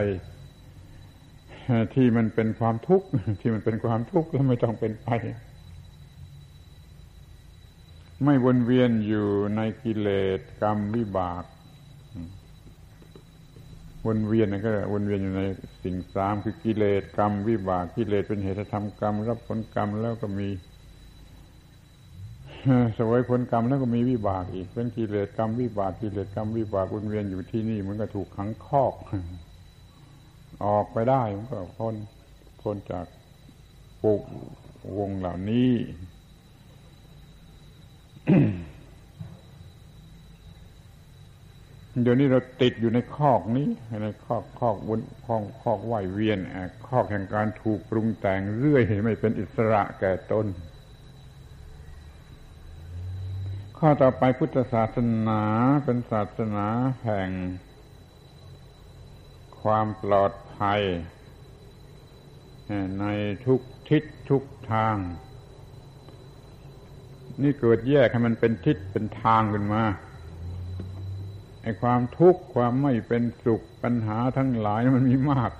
[0.76, 3.07] ๆ ที่มันเป็นความทุกข์
[3.41, 5.09] ที่มันเป็นความทุกข์แล้วไม่ต้องเป็นไป
[8.24, 11.43] ไม่วนเวียนอยู่ในกิเลสกรรมวิบาก
[14.06, 15.41] วนเวียนนั่นก็วนเวียนอยู่ใน
[15.84, 20.49] สิ่งสามคือกิเลสกรรม วิบากกิเลสเป็นเหตุทำกรรม รับผลกรรมแล้วก็มี
[22.97, 28.93] สวยผลกรรมแล้วก็มีวิบากอีก เป็นกิเลสกรรมวิบากกิเลสกรรมวิบากวนเวียนอยู่ที่นี่มันก็ถูกขังคอก
[30.66, 31.95] ออกไปได้มันก็พ้น
[32.62, 33.06] พ้นจาก
[34.04, 34.22] ปุก
[34.97, 35.72] วงเหล่านี้
[42.02, 43.68] เดี๋ยวนี้เราติดอยู่ในคอกนี้
[44.04, 46.39] ในคอกคอกบนคอกคอกไหวเวียน
[46.88, 50.46] คอกแห่งการถูกปรุงแต่งเรื่อยไม่เป็นอิสระแก่ตน
[53.78, 55.41] ข้อต่อไปพุทธศาสนา
[55.86, 56.66] เป็นศาสนา
[57.04, 57.30] แห่ง
[59.62, 60.82] ความปลอดภัย
[63.00, 63.06] ใน
[63.46, 64.96] ทุกทิศทุกทาง
[67.41, 69.84] นี่เกิดแยกให้มันเป็นทิศเป็นทางขึ้นมา
[71.64, 75.51] ไอ้ความทุกข์ความไม่เป็นสุขปัญหาทั้งหลายมันมีมาก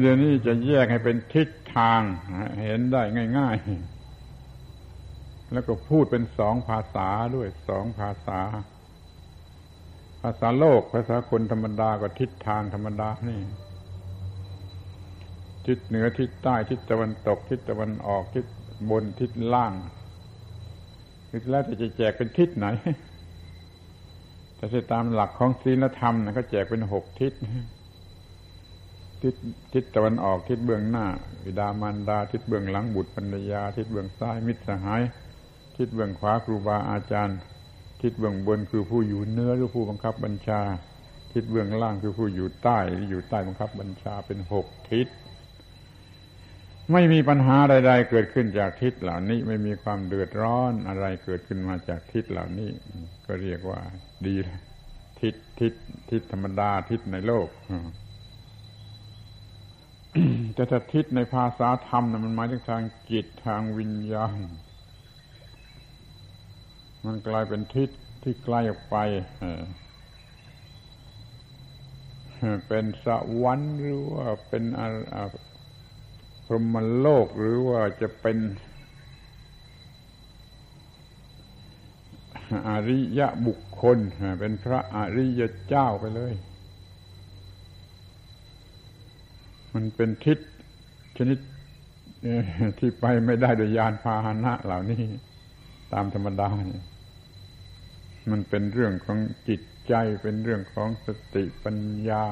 [0.00, 2.00] เดี๋ยวนี้จะแยกให้เป็นทิศทาง
[2.64, 3.02] เห็นได้
[3.38, 8.40] ง่ายๆ แล้วก็พูดเป็นสองภาษาด้วยสองภาษา
[10.22, 13.40] ภาษาโลก ภาษาคนธรรมดาก็ทิศทางธรรมดานี่
[15.66, 18.46] ทิศเหนือทิศใต้ทิศตะวันตก ทิศตะวันออกทิศ
[18.90, 19.74] บนทิศล่าง
[21.30, 22.66] ทิศแล้วจะแจกเป็นทิศไหน
[24.62, 27.32] แต่ถ้าตามหลักของศีลธรรมนะก็แจกเป็นหกทิศ
[29.22, 29.34] ทิศ
[29.72, 31.06] ทิศตะวันออกทิศเบื้องหน้า
[31.44, 35.02] วิดามารดา ทิศเบื้องหลังบุตรปัญญาทิศเบื้องซ้ายมิตรสหาย
[35.76, 37.38] ทิศเบื้องขวาครูบาอาจารย์
[38.02, 40.60] ทิศเบื้องบนคือผู้อยู่เนื้อหรือผู้บังคับบัญชา
[41.32, 45.06] ทิศเบื้องล่างคือผู้อยู่ใต้หรืออยู่ใต้บังคับบัญชาเป็นหกทิศ
[46.92, 52.70] ไม่มีปัญหาใด ๆ เกิดขึ้นจากทิศเหล่านี้ ไม่มีความเดือดร้อนอะไรเกิดขึ้นมาจากทิศเหล่านี้
[53.26, 53.80] ก็เรียกว่า
[54.26, 54.36] ดี
[55.20, 55.72] ทิศทิศ
[56.10, 57.48] ทิศธรรมดาทิศในโลก
[60.54, 64.38] แต่ถ้าทิศในภาษาธรรมนะมันหมายถึงทางจิตทางวิญญาณ
[67.04, 67.90] มันกลายเป็นทิศ
[68.22, 68.96] ที่ไกลออกไป
[72.68, 73.06] เป็นส
[73.42, 74.64] วรรค์หรือว่าเป็น
[76.52, 78.38] รหมโลกหรือว่าจะเป็น
[82.68, 83.98] อริยะบุคคล
[84.40, 86.34] เป็นพระอริยเจ้าไปเลย
[89.74, 90.38] มันเป็นทิศ
[91.16, 91.38] ชนิด
[92.78, 95.02] ที่ไปไม่ได้โดยยานพาหนะเหล่านี้
[95.92, 96.84] ตามธรรมดาเนี่ย
[98.30, 101.76] มันเป็นเรื่องของจิตใจเป็นเรื่องของสติปัญ
[102.08, 102.24] ญา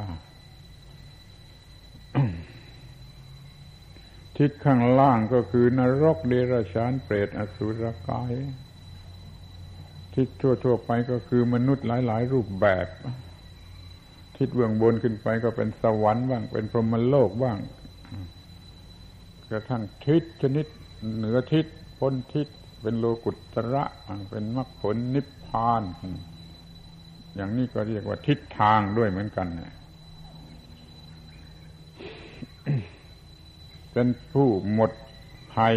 [4.41, 8.33] ทิศข้างล่างก็คือนรกเดรัจฉานเปรตอสุรกาย
[10.15, 12.87] ทิศทั่ว ๆ ไปก็คือมนุษย์หลาย ๆ รูปแบบ
[14.37, 17.59] ทิศเบื้องบนขึ้นไปก็เป็นสวรรค์บ้าง เป็นพรหมโลกบ้าง
[19.51, 20.67] กระทั่งทิศชนิด
[21.17, 21.67] เหนือทิศ
[21.99, 22.49] พ้นทิศ
[22.83, 23.85] เป็นโลกุตระ
[24.31, 25.83] เป็นมรรคผลนิพพาน
[27.37, 29.73] อย่างนี้ก็เรียกว่าทิศทางด้วยเหมือนกันเนี่ย
[33.93, 34.93] เป็นผู้หมด
[35.55, 35.77] ภัย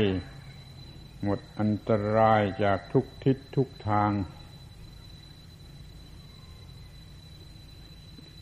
[1.24, 4.11] หมดอันตรายจากทุกทิศทุกทาง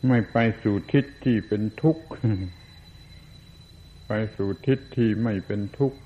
[0.08, 2.06] ไม่ไปสู่ทิศที่เป็นทุกข์
[4.08, 6.00] ไปสู่ทิศที่ไม่เป็นทุกข์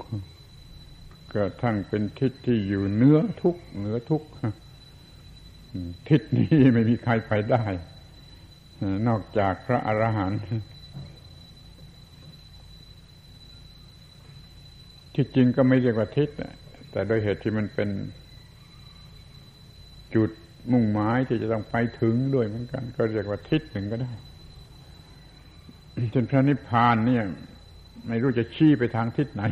[1.34, 4.28] กระทั่งเป็นทิศที่อยู่เนื้อทุกข์เหนือทุกข์
[6.10, 7.64] ทิศนี้ไม่มีใครไปได้
[9.08, 10.40] นอกจากพระอรหันต์
[15.16, 16.30] ที่จริงก็ไม่เรียกว่าทิศ
[16.92, 17.90] แต่โดยเหตุที่มันเป็น
[20.16, 20.32] จุด
[20.72, 24.12] มุ่งหมายที่จะต้องไปถึงด้วยเหมือนกัน ก็เรียกว่าทิศหนึ่งก็ได้
[26.14, 27.24] จนพระนิพพานเนี่ย
[28.08, 29.44] ไม่รู้จะชี้ไปทางทิศไหน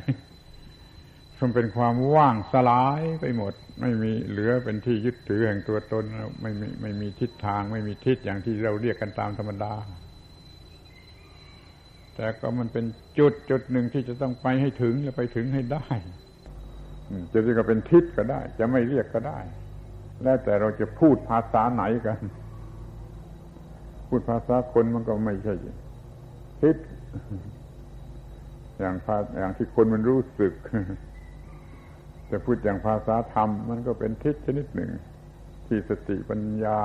[1.40, 6.04] มันเป็นความว่างสลายไปหมด ไม่มีเหลือเป็นที่ยึดถือแห่งตัวตน
[6.42, 9.74] ไม่ม่ไม่มีทิศทาง ไม่มีทิศอย่างที่เราเรียกกันตามธรรมดา
[12.16, 12.86] แต่ก็มันเป็น
[13.18, 15.88] จุดจุดหนึ่งที่จะต้องไปให้ถึงและไปถึงให้ได้
[17.34, 19.40] จะเรียกว่าเป็นทิศก็ได้ จะไม่เรียกก็ได้
[20.24, 22.20] แล้วแต่เราจะพูดภาษาไหนกัน
[24.08, 25.54] พูดภาษาคนมันก็ไม่ใช่
[26.62, 26.78] ทิศ
[28.80, 30.54] อย่างภาอย่างที่คนมันรู้สึก
[32.32, 34.92] จะพูดอย่างภาษาธรรม มันก็เป็นทิศชนิดหนึ่ง
[35.68, 36.80] ที่สติปัญญา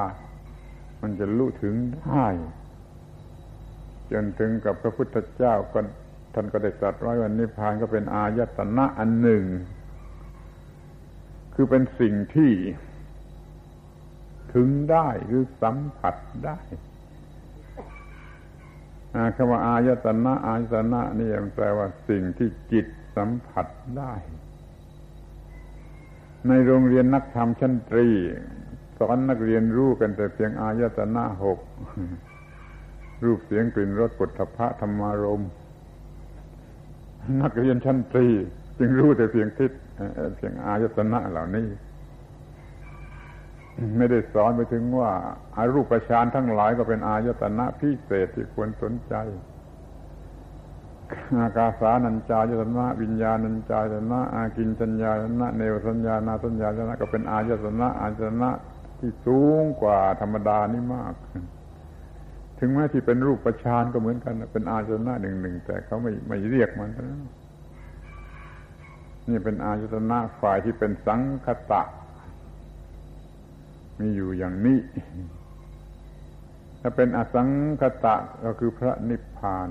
[1.03, 2.27] มันจะรู้ถึงได้
[4.13, 5.81] จนถึงกับพระพุทธเจ้าก็
[6.35, 9.45] ท่านก็ได้ตรัสไว้ว่านิพพานก็เป็นอายตนะอันหนึ่ง
[11.55, 12.53] คือเป็นสิ่งที่
[14.55, 16.59] ถึงได้หรือสัมผัสได้
[19.37, 22.87] คำว่าอายตนะอายตนะนี่มันแปลว่าสิ่งที่จิต
[23.17, 23.67] สัมผัส
[23.99, 24.13] ได้
[26.49, 28.09] ในโรงเรียนนักธรรมชั้นตรี
[28.99, 31.59] สอนนักเรียนรู้กันแต่เพียงอายตนะหก
[33.25, 35.43] รูปเสียงกลิ่นรสปุถะธรรมารม
[37.43, 38.29] นักเรียนชั้นตรี
[38.79, 39.73] จึงรู้แต่เพียงทิศ
[40.37, 41.69] เพียงอายตนะเหล่านี้
[43.97, 45.11] ไม่ได้สอนไปถึงว่า
[45.57, 49.15] อารูปฌานทั้งหลายก็เป็นอายตนะพิเศษที่ควรสนใจ
[51.37, 58.51] อากาสานัญจายตนะวิญญาณัญจายตนะอากินจัญญาตนะเนวสัญญานาสัญญาตนะก็เป็นอายตนะอายตนะ
[58.99, 61.15] ที่สูงกว่าธรรมดานี่มาก
[62.59, 67.21] ถึงแม้ที่เป็นรูปประชานก็เหมือนกัน เป็นอายตนะหนึ่งหนึ่งแต่เขาไม่ไม่เรียกมันนะ
[69.29, 71.83] นี่เป็นอายตนะฝ่ายที่เป็นสังคตะ
[74.01, 74.79] มีอยู่อย่างนี้
[76.81, 77.49] ถ้าเป็นอสัง
[77.81, 79.69] คตะก็คือพระนิพพาน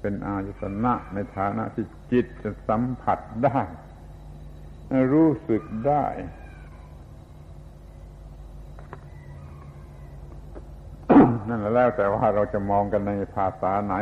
[0.00, 3.60] เป็นอายตนะในฐานะที่จิตจะสัมผัสได้
[5.12, 6.04] รู้สึกได้
[11.50, 13.94] นั่นแล้วแต่ว่าเราจะมองกันในภาษาไหน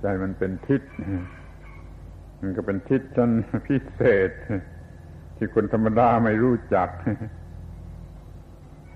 [0.00, 0.82] ใจมันเป็นทิศ
[2.40, 3.30] มันก็เป็นทิศจน
[3.66, 4.30] พิเศษ
[5.36, 6.88] ที่คนธรรมดาไม่รู้จัก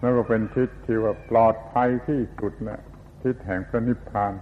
[0.01, 2.79] แล้วก็เป็นทิศที่ว่าปลอดภัยที่สุดและ
[3.23, 4.33] ทิศแห่งพระนิพพาน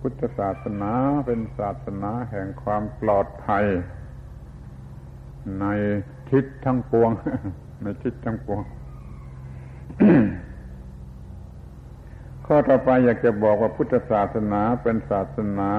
[0.00, 0.92] พุทธศาสนา
[1.26, 3.64] เป็นศาสนาแห่งความปลอดภัย
[5.60, 5.66] ใน
[6.32, 7.10] ทิศทั้งปวง
[7.82, 8.60] ในทิศทั้งปวง
[12.46, 15.72] ข้อต่อไปอยากจะบอกว่าพุทธศาสนาเป็นศาสนา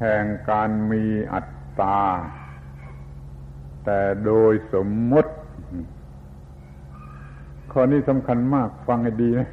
[0.00, 1.48] แห่งการมีอัต
[1.80, 2.00] ตา
[3.84, 5.32] แต่โดยสมมติ
[7.72, 9.48] ข้อนี้สำคัญมากฟังให้ดีนะ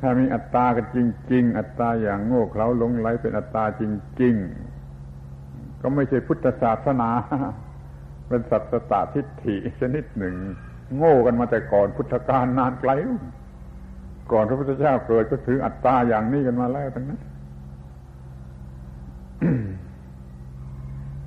[0.00, 0.98] ถ้ามีอัตตากันจ
[1.32, 3.82] ริง ๆ อัตตาอย่างโง่เขลาหลงไหลเป็นอัตตาจ
[4.22, 4.73] ริง ๆ
[5.86, 7.10] ก็ไม่ใช่พุทธศาสนา
[8.28, 10.34] เป็นสัตตตทิฏฐิชนิดหนึ่ง
[10.96, 12.90] โง่กันมาแต่ก่อนพุทธกาลนานไกล
[14.32, 17.20] ก่อนพระพุทธเจ้าเกิดก็ถืออัตตาอย่างนี้กันมาแล้วทั้งนั้น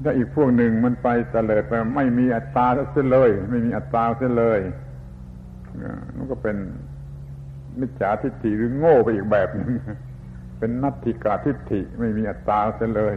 [0.04, 4.60] ถ้าอีกพวกหนึ่งมันไปเสลิดไปไม่มีอัตตาเสียเลย ไม่มีอัตตาเสียเลย
[6.16, 6.58] นั่นก็เป็น
[7.80, 9.70] มิจฉาทิฏฐิหรือโง่ไปอีกแบบหนึ่ง
[10.60, 13.16] เป็นนัตถิกาทิฏฐิไม่มีอัตตาเสียเลย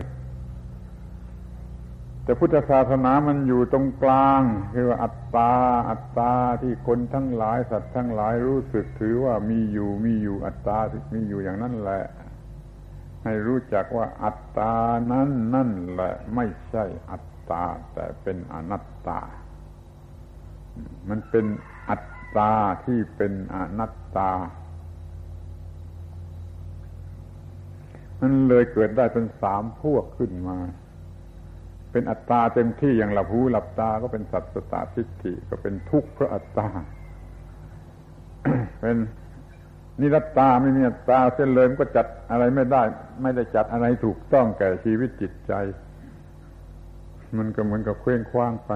[2.30, 4.42] แต่พุทธศาสนามันอยู่ตรงกลาง
[4.74, 5.52] คือว่าอัตตา
[5.90, 10.78] อัตตาที่คนทั้งหลายสัตว์ทั้งหลายรู้สึกถือว่ามีอยู่มีอยู่อัตตา
[11.14, 12.04] มีอยู่อย่างนั้นแหละ
[13.24, 14.74] ให้รู้จักว่าอัตตา
[15.12, 17.62] นั้นนั่นแหละ ไม่ใช่อัตตา
[17.94, 19.20] แต่เป็นอนัตตา
[21.08, 21.46] มันเป็น
[21.90, 22.04] อัต
[22.36, 22.52] ตา
[22.84, 24.30] ที่เป็นอนัตตา
[28.20, 30.58] มันเลยเกิดได้เป็นสามพวกขึ้นมา
[31.92, 36.68] เป็นอัตตาเต็มที่อย่างหลับหูหลับตาก็เป็นสัตสตาทิฏฐิก็เป็นทุกข์เพราะอัตตา
[38.80, 38.96] เป็น
[40.00, 42.82] นิรัตตาไม่มีอัตตาเส้นเลยมันก็จัดอะไรไม่ได้
[43.22, 45.52] ไม่ได้จัดอะไรถูกต้องแก่ชีวิตจิตใจ
[47.38, 48.72] มันก็เหมือนกับเคว้งคว้างไป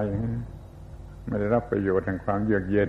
[1.27, 2.89] ไม่ได้รับประโยชน์แห่งความเยือกเย็น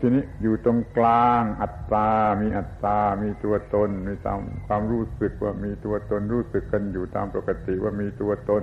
[0.00, 2.10] ทีนี้อยู่ตรงกลางอัตตา
[2.42, 8.62] มีอัตตา มีตัวตน มีตามความรู้สึกว่ามีตัวตนรู้สึกกันอยู่ตามปกติว่ามีตัวตน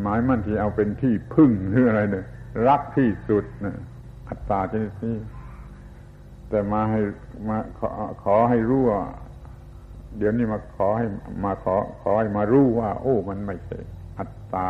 [0.00, 2.26] หมายมั่นที่เอาเป็นที่พึ่งหรืออะไรเนี่ย
[2.68, 3.76] รักที่สุดนะ
[4.28, 5.16] อัตตาชนิดนี้
[6.48, 7.00] แต่มาให้
[7.48, 7.88] มาขอ
[8.24, 9.02] ขอให้รู้ว่า
[10.18, 11.06] เดี๋ยวนี้มาขอให้
[11.44, 13.78] มาขอขอให้มารู้ว่า โอ้ มันไม่ใช่
[14.18, 14.68] อัตตา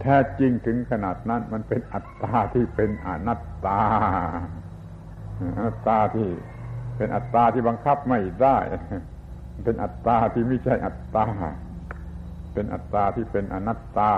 [0.00, 3.82] แท้จริงถึงขนาดนั้น มันเป็นอัตตาที่เป็นอนัตตา
[5.64, 6.28] อัตตาที่
[6.96, 8.56] เป็นอัตตาที่บังคับไม่ได้
[9.64, 11.26] เป็นอัตตาที่ไม่ใช่อัตตา
[12.52, 14.12] เป็นอัตตาที่เป็นอนัตตา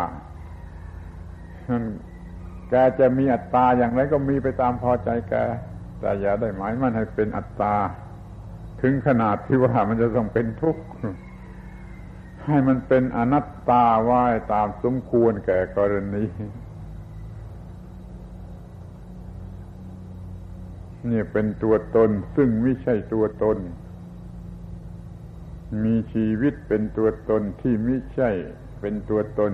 [2.71, 5.35] แกจะมีอัตตาอย่างไรก็มีไปตามพอใจแก
[6.01, 7.75] แต่อย่าได้หมายมันให้เป็นอัตตา
[8.83, 10.83] ถึงขนาดที่ว่ามันจะต้องเป็นทุกข์
[12.49, 16.25] ให้มันเป็นอนัตตาไว้ตามสมควรแก่กรณี
[21.11, 23.59] นี่เป็นตัวตนซึ่งไม่ใช่ตัวตน
[25.85, 28.31] มีชีวิตเป็นตัวตนที่ไม่ใช่
[28.81, 29.53] เป็นตัวตน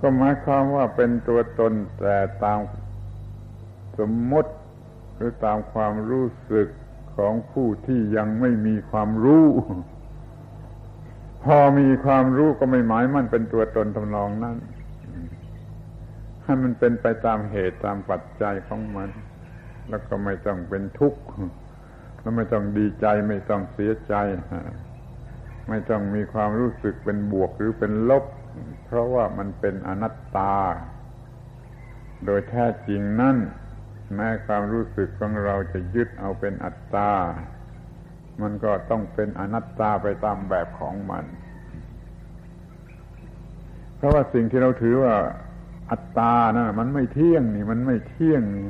[0.00, 2.60] ก็หมายความว่าเป็นตัวตนแต่ตาม
[3.98, 4.52] สมมติ
[5.14, 6.68] หรือตามความรู้สึก
[7.16, 9.46] ของผู้ที่ยังไม่มีความรู้
[11.46, 14.56] พอมีความรู้ก็ไม่หมายมั่นเป็นตัวตนทำนองนั้น
[16.42, 19.08] ให้มันเป็นไปตามเหตุตามปัจจัยของมัน
[19.88, 21.22] แล้วก็ไม่ต้องเป็นทุกข์
[22.20, 24.14] แล้วไม่ต้องดีใจไม่ต้องเสียใจ
[25.68, 28.24] ไม่ต้องมีความรู้สึกเป็นบวกหรือเป็นลบ
[28.84, 30.56] เพราะว่ามันเป็นอนัตตา
[32.24, 33.36] โดยแท้จริงนั่น
[34.14, 37.12] แม้ความรู้สึกของเราจะยึดเอาเป็นอัตตา
[38.42, 41.24] มันก็ต้องเป็นอนัตตาไปตามแบบของมัน
[43.96, 45.14] เพราะว่าสิ่งที่เราถือว่า
[45.90, 48.68] อัตตานะมันไม่เที่ยงนี่ มันไม่เที่ยงนี่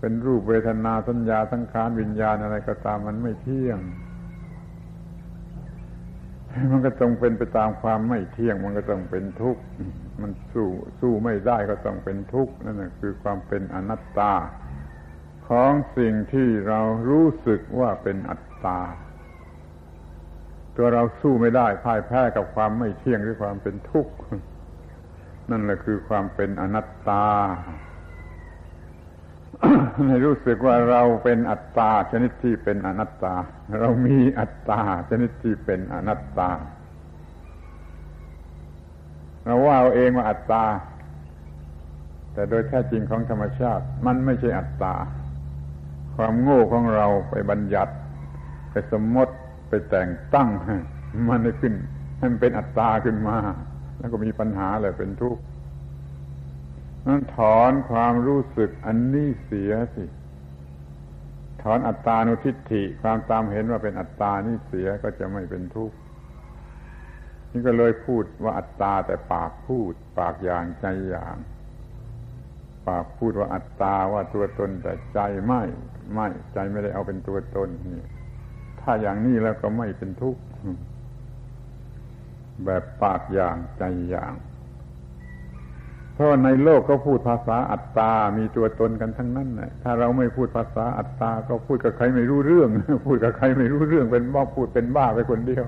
[0.00, 3.78] เป็นรูปเวทนาสัญญาสังขารวิญญาณอะไรก็ตามมันไม่เที่ยง
[6.70, 9.62] มันก็ต้องเป็นไปตามความไม่เที่ยง มันก็ต้องเป็นทุกข์
[10.22, 10.68] มันสู้
[11.00, 14.32] สู้ไม่ได้ก็ต้องเป็นทุกข์นั่นแหะคือความเป็นอนัตตา
[15.48, 18.80] ของสิ่งที่เรารู้สึกว่าเป็นอัตตา
[20.76, 24.14] ตัวเราสู้ไม่ได้พ่ายแพ้กับความไม่เที่ยงหรือความเป็นทุกข์
[25.50, 27.26] นั่นแหละคือความเป็นอนัตตา
[30.08, 33.34] ให้รู้สึกว่าเราเป็นอัตตา ชนิดที่เป็นอนัตตา
[33.80, 34.80] เรามีอัตตา
[35.10, 36.50] ชนิดที่เป็นอนัตตา
[39.44, 40.64] เราว่าเอาเองว่าอัตตา
[42.32, 44.94] แต่โดยแท้จริงของธรรมชาติ มันไม่ใช่อัตตา
[46.20, 47.92] ความโง่ของเราไปบัญญัติ
[48.70, 49.34] ไปสมมติ
[49.68, 50.48] ไปแต่งตั้ง
[51.28, 51.74] มันให้ขึ้น
[52.18, 53.36] ให้มันเป็นอัตตาขึ้นมา
[53.98, 55.42] แล้วก็มีปัญหาเลยเป็นทุกข์
[57.06, 60.04] นั้นถอนความรู้สึกอันนี้เสียสิ
[61.62, 65.96] ถอนอัตตานุทิฏฐิความตามเห็นว่าเป็นอัตตานี่เสียก็จะไม่เป็นทุกข์
[67.52, 71.36] นี่ก็เลยพูดว่าอัตตาแต่ปากพูด ปากอย่างใจอย่าง
[72.88, 75.62] ปากพูดว่าอัตตาว่าตัวตนแต่ใจไม่
[76.14, 78.02] ไม่ใจไม่ได้เอาเป็นตัวตนนี่
[78.80, 80.42] ถ้าอย่างนี้แล้วก็ไม่เป็นทุกข์
[82.64, 84.34] แบบปากอย่างใจอย่าง
[86.14, 92.68] เพราะในโลกก็พูดภาษาอัตตา มีตัวตนกันทั้งนั้นนะถ้าเราไม่พูดภาษาอัตตา ก็พูดกับใครไม่รู้เรื่อง
[93.06, 95.64] พูดกับใครไม่รู้เรื่องเป็นบ้าพูดเป็นบ้าไปคนเดียว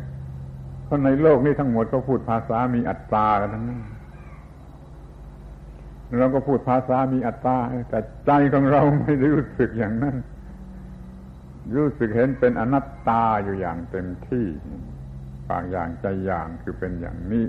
[0.85, 3.81] เพราะในโลกนี้ทั้งหมดก็พูดภาษามีอัตตากันทั้งนั้น
[6.19, 7.59] เราก็พูดภาษามีอัตตา
[7.91, 10.17] แต่ใจของเราไม่ได้รู้สึกอย่างนั้น
[11.77, 14.47] รู้สึกเห็นเป็นอนัตตาอยู่อย่างเต็มที่
[15.49, 17.49] ปากอย่างใจอย่างคือเป็นอย่างนี้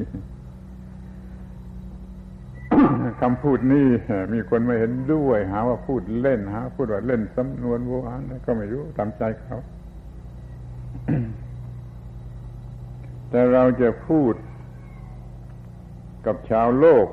[3.22, 3.88] คำพูดนี้
[4.34, 9.58] มีคนไม่เห็นด้วย หาว่าพูดเล่นหาพูดว่าเล่นสำนวนโบราณก็ไม่รู้ตามใจเขา
[13.30, 14.34] แต่เราจะพูด
[16.26, 17.08] กับชาวโลก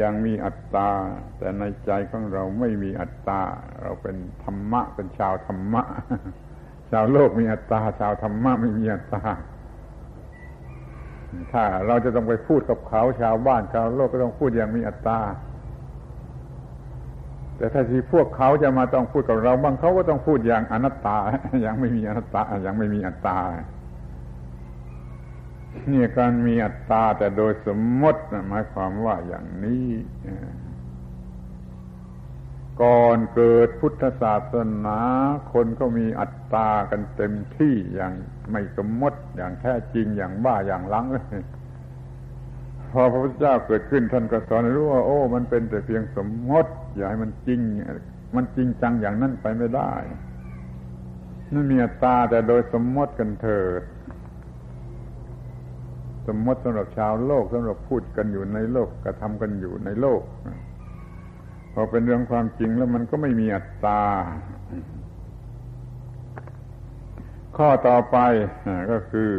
[0.00, 0.90] ย่างมีอัตตา
[1.38, 3.40] แต่ในใจของเราไม่มีอัตตา
[3.82, 5.82] เราเป็นธรรมะ เป็นชาวธรรมะ
[6.90, 9.22] ชาวโลกมีอัตตา ชาวธรรมะไม่มีอัตตา
[11.52, 15.20] ถ้าเราจะต้องไปพูดกับเขาชาวบ้านชาวโลกก็ต้องพูดอย่างมีอัตตา
[17.56, 21.18] แต่ถ้าที่พวกเขาจะมาต้องพูดกับเราบ้างเขาก็ต้องพูดอย่างอนัตตา
[21.62, 23.38] อย่างไม่มีอนัตตา อย่างไม่มีอัตตา
[25.90, 29.88] นี่การมีอัตตาแต่โดยสมมติหมายความว่าอย่างนี้
[32.82, 34.54] ก่อนเกิดพุทธศาส
[34.84, 34.98] นา
[35.52, 38.12] คนก็มีอัตตากันเต็มที่อย่าง
[38.52, 41.42] ไม่สมมติอย่างแท้จริงอย่างบ้าอย่างลังเลย
[42.92, 47.60] พอพระพุทธเจ้าเกิดขึ้นท่านก็สอนรู้ว่าโอ้ มันเป็นแต่เพียงสมมติ อย่าให้มันจริง
[48.36, 49.92] มันจริงจังอย่างนั้นไปไม่ได้
[51.52, 53.82] นั่นมีอัตตาแต่โดยสมมติกันเถิด
[56.30, 60.22] สมมติสำหรับชาวโลกสำหรับพูดกันอยู่ในโลกกระทำกันอยู่ในโลก
[61.72, 64.02] พอเป็นเรื่องความจริงแล้วมันก็ไม่มีอัตตา
[67.56, 68.16] ข้อต่อไป
[68.90, 69.32] ก็คือ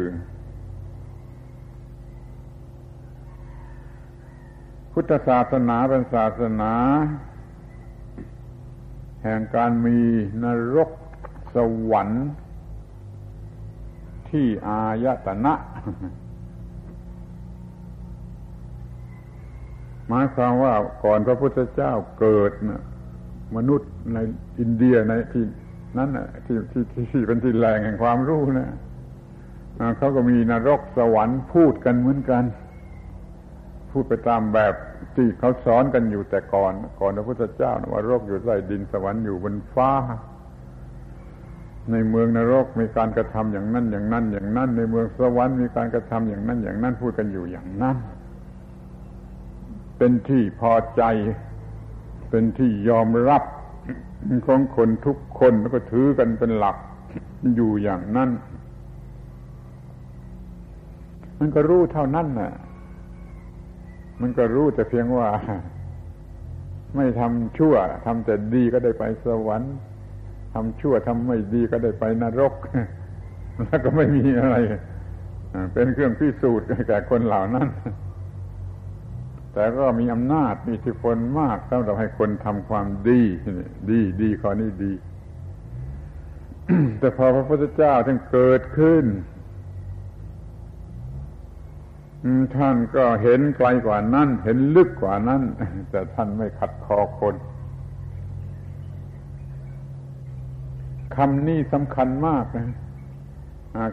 [4.92, 6.72] พุทธศาสนาเป็นศาสนา
[9.22, 9.98] แห่งการมี
[10.42, 10.90] นรก
[11.54, 11.56] ส
[11.92, 12.26] วรรค์
[14.28, 15.54] ที่อายตนะ
[20.08, 20.74] หมายความว่า
[21.04, 22.82] ก่อนพระพุทธเจ้าเกิดนะ
[23.56, 24.18] มนุษย์ใน
[24.60, 25.44] อินเดียในที่
[25.98, 26.82] นั้นนะที่ที่
[27.12, 28.68] ที่เป็นที่แหล่งแห่งความรู้นะ
[29.98, 32.44] เขาก็มีนรกสวรรค์พูดกันเหมือนกัน
[33.90, 34.74] พูดไปตามแบบ
[35.16, 39.92] ที่เขาสอนกันอยู่แต่ก่อน ก่อนพระพุทธเจ้าว่ารกอยู่ใต้ดินสวรรค์อยู่บนฟ้า
[41.90, 47.96] ในเมืองนรกมีการกระทำอย่างนั้นอย่างนั้นอย่างนั้น ในเมืองสวรรค์มีการกระทำอย่างนั้นอย่างนั้นพูดกันอยู่อย่างนั้น
[50.04, 51.02] เป็นที่พอใจ
[52.30, 53.42] เป็นที่ยอมรับ
[54.46, 56.76] ของคนทุกคนแล้วก็ถือกันเป็นหลัก
[57.54, 58.30] อยู่อย่างนั้น
[61.38, 62.52] มันก็รู้เท่านั้นน่ะ
[64.20, 65.28] มันก็รู้แต่เพียงว่า
[66.96, 67.74] ไม่ทำชั่ว
[68.06, 69.74] ทำแต่ดีก็ได้ไปสวรรค์
[70.54, 72.54] ทำชั่วทำไม่ดีก็ได้ไปนรก
[73.66, 74.56] แล้วก็ไม่มีอะไร
[75.72, 77.68] เป็นเครื่องพิสูจน์แก่คนเหล่านั้น
[79.52, 83.22] แต่ก็มีอำนาจมีอิทธิพลมากสำหรับให้คนทำความดี
[83.90, 84.92] ดีดีข้อนี้ดี
[86.98, 89.04] แต่พอพระพุทธเจ้าท่านเกิดขึ้น
[92.56, 95.42] ท่านก็เห็นไกลกว่านั้น เห็นลึกกว่านั้น
[95.90, 97.34] แต่ท่านไม่ขัดคอคน
[101.16, 102.66] คำนี้สำคัญมากนะ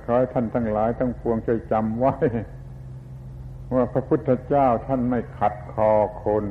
[0.03, 2.15] ขอให้ท่านทั้งหลายทั้งปวงช่วยจำไว้
[3.75, 5.91] ว่าพระพุทธเจ้าท่านไม่ขัดคอ
[6.25, 6.45] คน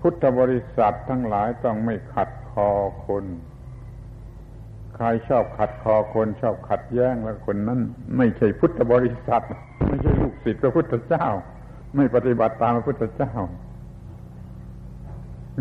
[0.00, 2.68] พุทธบริษัททั้งหลายต้องไม่ขัดคอ
[3.06, 3.24] คน
[4.94, 7.80] ใครชอบขัดคอคนชอบขัดแย้งแล้วคนนั้น
[8.16, 9.42] ไม่ใช่พุทธบริษัท
[9.88, 11.26] ไม่ใช่ลูกศิษย์พระพุทธเจ้า
[11.96, 13.34] ไม่ปฏิบัติตามพระพุทธเจ้า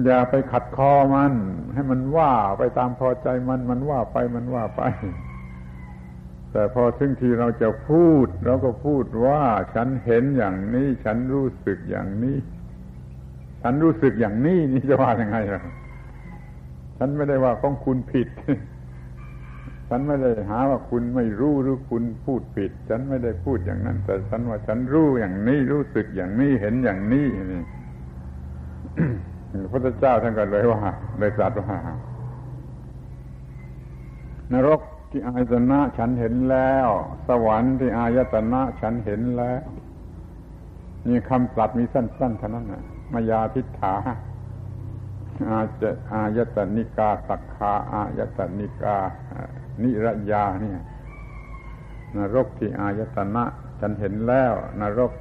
[0.06, 1.34] อย่าไปขัดคอมัน
[1.74, 4.82] ให้มันว่าไปตามพอใจมันมันว่าไปมันว่าไป
[6.58, 9.44] แต่พอถึงทีเราจะพูด เราก็พูดว่า
[9.76, 12.38] ฉันเห็นอย่างนี้ ฉันรู้สึกอย่างนี้
[13.62, 15.62] ฉันรู้สึกอย่างนี้นี่จะว่ายังไงล่ะ
[16.98, 18.28] ฉันไม่ได้ว่าของคุณผิด
[19.90, 27.62] ฉันไม่ได้หาว่าคุณไม่รู้หรือคุณพูดผิด ฉันไม่ได้พูดอย่างนั้น แต่ฉันว่าฉันรู้อย่างนี้รู้สึกอย่างนี้เห็นอย่างนี้นี่
[29.62, 30.82] พระพุทธเจ้าท่านก็เลยว่า
[31.20, 31.78] เลยตรัสว่า
[34.54, 34.82] นรก
[35.18, 36.88] ที่อายตนะฉันเห็นแล้ว
[37.28, 39.62] สวรรค์ที่อายตนะฉันเห็นแล้ว
[41.08, 43.96] นี่คำตรัสมีสั้นๆเท่านั้นนะมายาทิฏฐา
[45.50, 48.98] อาจะอายตนิกาสักคาอายตนิกา
[49.84, 50.80] นิรยาเนี่ย
[52.16, 53.44] นรกที่อายตนะ
[53.80, 55.12] ฉันเห็นแล้ว นรก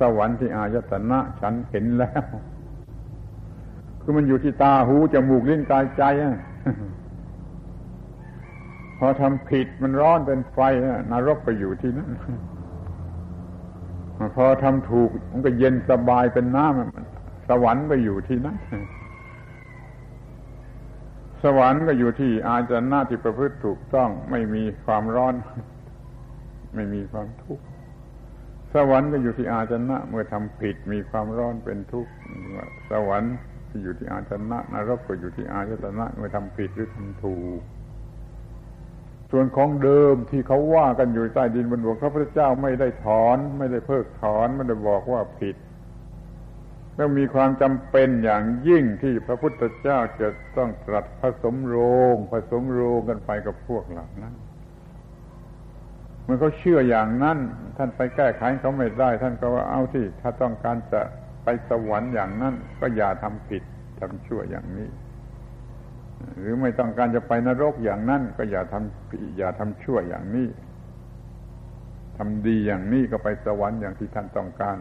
[0.00, 2.24] สวรรค์ที่อายตนะ ฉันเห็นแล้ว
[4.00, 6.04] คือมันอยู่ที่ตาหูจมูกลิ้นกายใจ
[8.98, 10.58] พอทำผิดมันร้อนเป็นไฟ
[11.12, 12.10] นรกไปอยู่ที่นั่น
[14.36, 18.56] พอทำถูกมันก็เย็นสบายเป็นน้ำสวรรค์ก็อยู่ที่นั่น
[21.42, 25.34] สวรรค์ก็อยู่ที่อาจารย์หน้าที่ประพฤติถูกต้อง ไม่มีความร้อน
[26.74, 27.64] ไม่มีความทุกข์
[28.74, 32.12] สวรรค์ก็อยู่ที่อาจารย์นะเมื่อทำผิดมีความร้อนเป็นทุกข์
[32.90, 33.34] สวรรค์
[33.82, 37.60] อยู่ที่อาจนะนรกก็อยู่ที่อาจนะเมื่อทำผิดหรือทำถูก
[39.30, 45.56] ส่วนของเดิมที่เขาว่ากันอยู่ใต้ดินบนบกพระพุทธเจ้าไม่ได้ถอน ไม่ได้เพิกถอนไม่ได้บอกว่าผิด
[46.96, 51.76] แล้วมีความจำเป็นอย่างยิ่งที่พระพุทธเจ้าจะต้องตรัสผสมโร
[52.14, 54.34] งผสมโรงกันไปกับพวกเหล่านั้น
[56.24, 57.38] เมื่อเขาเชื่ออย่างนั้น
[57.76, 61.00] ท่านไปแก้ไขเขาไม่ได้ ท่านก็ว่าเอาที่ถ้าต้องการจะ
[61.44, 63.62] ไปสวรรค์อย่างนั้น ก็อย่าทำผิด
[64.00, 64.88] ทำชั่วอย่างนี้
[66.38, 70.48] หรือไม่ต้องการจะไปนรกอย่างนั้น ก็อย่าทำอย่าทำชั่วอย่างนี้
[72.18, 74.76] ทำดีอย่างนี้ก็ไปสวรรค์อย่างที่ท่านต้องการ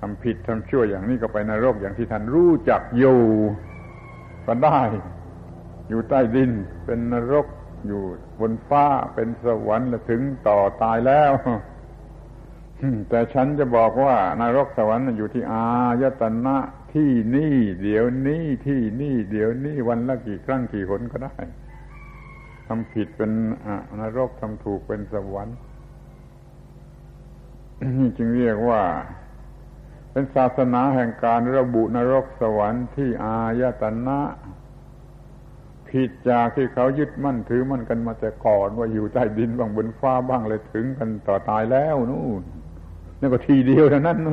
[0.00, 3.20] ทำผิดทำชั่วอย่างนี้ก็ไปนรกอย่างที่ท่านรู้จักอยู่
[4.46, 4.80] ก็ได้
[5.88, 6.50] อยู่ใต้ดิน
[6.84, 7.46] เป็นนรก
[7.86, 8.02] อยู่
[8.40, 11.32] บนฟ้าเป็นสวรรค์และถึงต่อตายแล้ว
[13.08, 15.64] แต่ฉันจะบอกว่านรกสวรรค์อยู่ที่อา
[16.02, 16.56] ยตนะ
[16.92, 21.36] ที่นี่เดี๋ยวนี้ที่นี่เดี๋ยวนี้วันละกี่ครั้งกี่หนก็ได้
[22.66, 23.30] ทำผิดเป็น
[24.00, 25.56] นรกทำถูกเป็นสวรรค์
[27.98, 28.82] นี่จึงเรียกว่า
[30.12, 34.20] เป็นศาสนาแห่งการระบุนรกสวรรค์ที่อายตนะ
[35.88, 42.42] ผิดจากที่เขายึดมั่นถือมั่นกันมาแต่ก่อนว่าอยู่ใต้ดินบ้างบนฟ้าบ้างเลยถึงกันต่อตายแล้วนู่น
[43.20, 44.30] นั่ก็ทีเดียวเท่านั้นน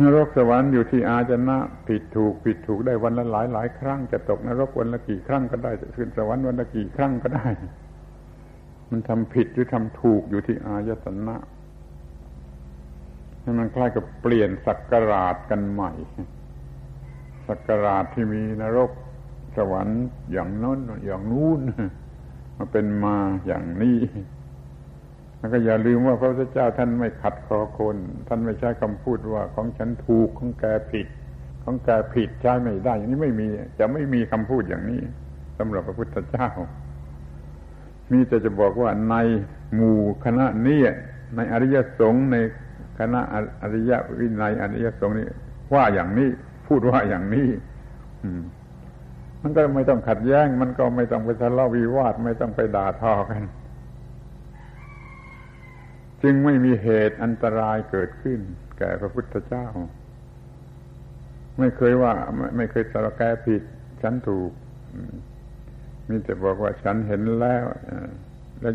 [0.00, 7.48] นรกสวรรค์อยู่ที่อาจนะ ผิดถูก ผิดถูกได้วันละหลายหลายครั้งจะตกนรกวันละกี่ครั้งก็ได้จะขึ้นสวรรค์วันละกี่ครั้งก็ได้
[8.90, 11.36] มันทำผิดหรือทำถูกอยู่ที่อายตนะ
[13.40, 15.92] ให้มันคล้ายกับเปลี่ยนสักการาชกันใหม่
[17.48, 18.90] สักการาชที่มีนรก
[19.56, 21.60] สวรรค์อย่างน้นอย่างนู้น
[22.56, 23.16] มาเป็นมา
[23.46, 23.98] อย่างนี้
[25.46, 27.96] แล้วก็อย่าลืมว่าพระพุทธเจ้าท่านไม่ขัดคอคน
[28.28, 31.06] ท่านไม่ใช้คำพูดว่าของฉันถูกของแกผิด
[31.64, 35.00] ของแกผิดใช้ไม่ได้ อย่างนี้ไม่มีจะไม่มีคำพูดอย่างนี้
[35.58, 36.48] สำหรับพระพุทธเจ้า
[38.12, 39.14] มีแต่จะบอกว่าใน
[39.74, 40.80] หมู่คณะนี้
[41.36, 42.36] ในอริยสงฆ์ใน
[42.98, 43.20] คณะ
[43.62, 45.26] อริยวินัยอริยสงฆ์นี่
[45.74, 46.28] ว่าอย่างนี้
[46.66, 47.48] พูดว่าอย่างนี้
[49.42, 53.42] มันก็ไม่ต้องขัดแย้ง มันก็ไม่ต้องไปทะเลาะวิวาท ไม่ต้องไปด่าทอกัน
[56.22, 58.40] จึงไม่มีเหตุอันตรายเกิดขึ้น
[58.78, 59.66] แก่พระพุทธเจ้า
[61.58, 63.62] ไม่เคยว่าไม่ไม่เคยสารแกผิด
[64.02, 64.50] ฉันถูก
[66.08, 67.64] มีแต่บอกว่าฉันเห็นแล้ว
[68.60, 68.74] แล้ว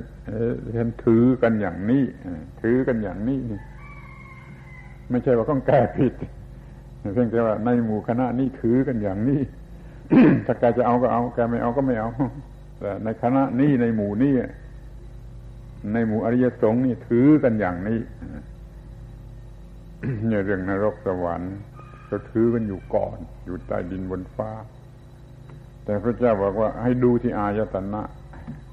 [0.77, 2.03] ฉันถือกันอย่างนี้
[2.61, 3.39] ถือกันอย่างนี้
[5.09, 6.13] ไม่ใช่ว่าต้องแก้ผิด
[7.13, 9.41] เพียงแต่ว่าในหมู่คณะนี้ถือกันอย่างนี้
[10.45, 12.09] ถ้าแกจะเอาก็เอา แกไม่เอาก็ไม่เอา
[12.79, 14.33] แต่ในคณะนี้ในหมู่นี้
[15.93, 17.99] ในหมู่อริยสงฆ์นี่ถือกันอย่างนี้
[20.27, 21.55] เนี่ยเรื่องนรกสวรรค์
[22.09, 24.51] ก็ถือกันอยู่ก่อน อยู่ใต้ดินบนฟ้า
[25.85, 28.01] แต่พระเจ้าบอกว่าให้ดูที่อายตนะ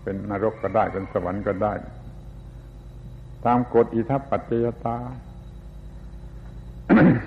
[0.02, 1.74] เป็นนรกก็ได้เป็นสวรรค์ก็ได้
[3.44, 4.98] ตามกฎอิทัปปัจจยตา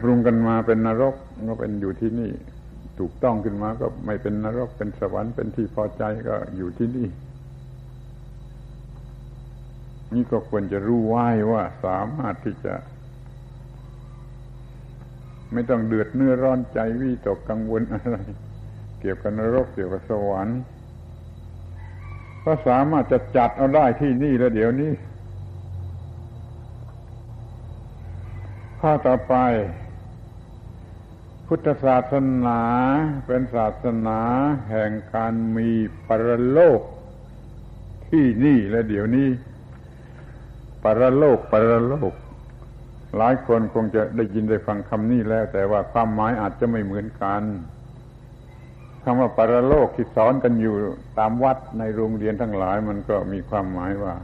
[0.02, 1.16] ปรุงกันมาเป็นนรก
[1.48, 2.32] ก็เป็นอยู่ที่นี่
[3.00, 7.08] ถูกต้องขึ้นมาก็ไม่เป็นนรกเป็นสวรรค์เป็นที่พอใจก็อยู่ที่นี่
[10.14, 12.76] นี่ก็ควรจะรู้ไว้ว่าสามารถที่จะ
[15.54, 18.18] ไม่ต้องเดือดเนื้อร้อนใจวิตกกังวลอะไร
[19.00, 20.60] เกี่ยวกับนรกเกี่ยวกับสวรรค์
[22.46, 24.94] ก็สามารถจะจัดเอาได้ที่นี่แล้วเดี๋ยวนี้
[28.80, 29.36] ข้อต่อไป
[31.48, 32.14] พุทธศาส
[32.46, 32.62] นา
[33.26, 34.20] เป็นศาสนา
[34.70, 35.70] แห่งการมี
[36.08, 36.82] ปรโลก
[38.10, 39.30] ที่นี่และเดี๋ยวนี้
[40.84, 42.14] ปรโลกปรโลก
[43.18, 47.44] หลายคนคงจะได้ยินได้ฟังคำนี้แล้ว แต่ว่าความหมายอาจจะไม่เหมือนกัน
[49.04, 50.76] คำว่าปรโลกที่สอนกันอยู่
[51.20, 54.16] ตามวัดในโรงเรียนทั้งหลาย มันก็มีความหมายว่า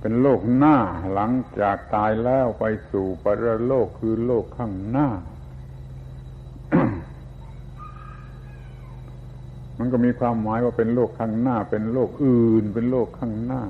[0.00, 0.76] เป็นโลกหน้า
[1.12, 5.08] หลังจากตายแล้วไปสู่ปรโลกคือโลกข้างหน้า
[9.78, 13.62] มันก็มีความหมายว่าเป็นโลกข้างหน้า เป็นโลกอื่น เป็นโลกข้างหน้า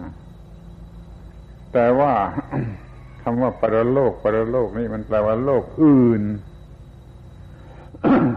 [1.72, 2.12] แต่ว่า
[3.22, 6.22] คำว่าปรโลก ปรโลกนี่มันแปลว่าโลกอื่น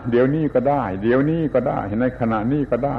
[0.10, 2.98] เดี๋ยวนี้ก็ได้ เดี๋ยวนี้ก็ได้ในขณะนี้ก็ได้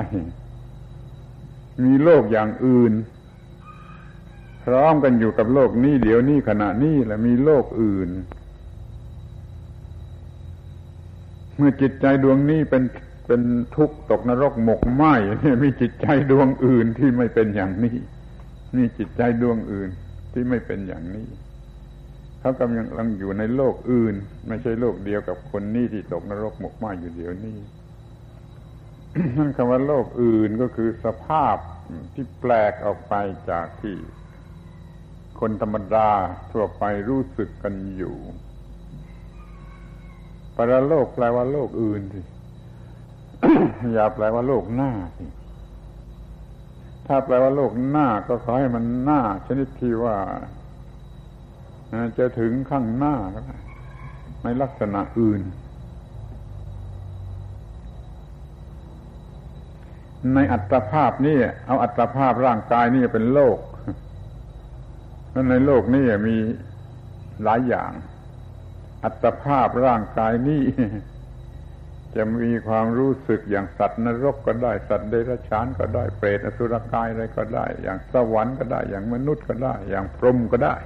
[1.85, 2.93] มีโลกอย่างอื่น
[4.65, 8.11] พร้อมกันอยู่กับโลกนี้ เดี๋ยวนี้ขณะนี้และมีโลกอื่น
[11.57, 12.83] เมื่อจิตใจดวงนี้เป็น
[13.27, 13.41] เป็น
[13.77, 15.03] ทุกข์ตกนรกหมกไหม
[15.41, 17.97] เนี่ยมีจิตใจดวงอื่นที่ไม่เป็นอย่างนี้
[18.77, 19.91] มีจิตใจดวงอื่น
[20.39, 21.27] ที่ไม่เป็นอย่างนี้
[22.41, 24.15] เขากำลังอยู่ในโลกอื่น
[24.49, 27.59] ไม่ใช่โลกเดียวกับคนนี้ที่ตกนรกหมกไหมอยู่เดี๋ยวนี้
[29.37, 31.57] นั่นคำว่าโลกอื่นก็คือสภาพ
[32.15, 33.15] ที่แปลกออกไป
[33.51, 33.97] จากที่
[35.41, 36.11] คนธรรมดา
[36.53, 38.17] ทั่วไปรู้สึกกันอยู่
[40.57, 42.21] ปรโลกแปลว่าโลกอื่นสิ
[43.95, 45.25] อย่าแปลว่าโลกหน้าสิ
[47.07, 50.17] ถ้าแปลว่าโลกหน้าก็ขอให้มันหน้า ชนิดที่ว่า
[52.19, 53.17] จะถึงข้างหน้า
[54.43, 55.43] ในลักษณะอื่น
[60.35, 63.59] ในอัตภาพนี่เอาอัตภาพร่างกายนี่เป็นโลก
[65.35, 66.37] นั้นในโลกนี้มี
[67.43, 67.93] หลายอย่าง
[69.05, 70.63] อัตภาพร่างกายนี้
[72.17, 80.77] จะมีความรู้สึกอย่างสัตว์นรกก็ได้สัตว์เดรัจฉานก็ได้เปรตอสุรกายอะไรก็ได้ อย่างสวรรค์ก็ได้ อย่างมนุษย์ก็ได้ อย่างพรหมก็ได้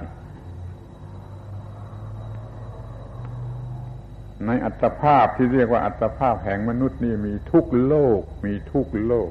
[4.45, 9.29] ในอัตภาพที่เรียกว่าอัตภาพแห่งมนุษย์นี่มีทุกโลก มีทุกโลก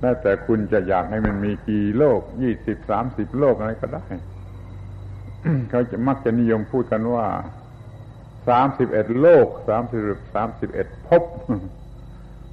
[0.00, 4.06] แล้วแต่คุณจะอยากให้มันมีกี่โลกยี่สิบสามสิบโลกอะไรก็ได้
[5.70, 7.26] เขาจะมักจะนิยมพูดกันว่า
[8.48, 10.00] สามสิบเอ็ดโลกสามสิบ
[10.34, 11.22] สามสิบเอ็ดภพ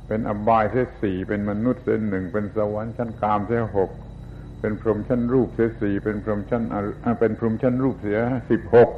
[0.08, 3.92] เป็นอบายเสียสี่เป็นมนุษย์เสียหนึ่งเป็นสวรรค์ชั้นกามเสียหก
[4.60, 6.64] เป็นพรหมชั้นรูปเสียสี่เป็นพรหมชั้น
[7.20, 8.20] เป็นพรหมชั้นรูปเสีย
[8.52, 8.90] สิบหก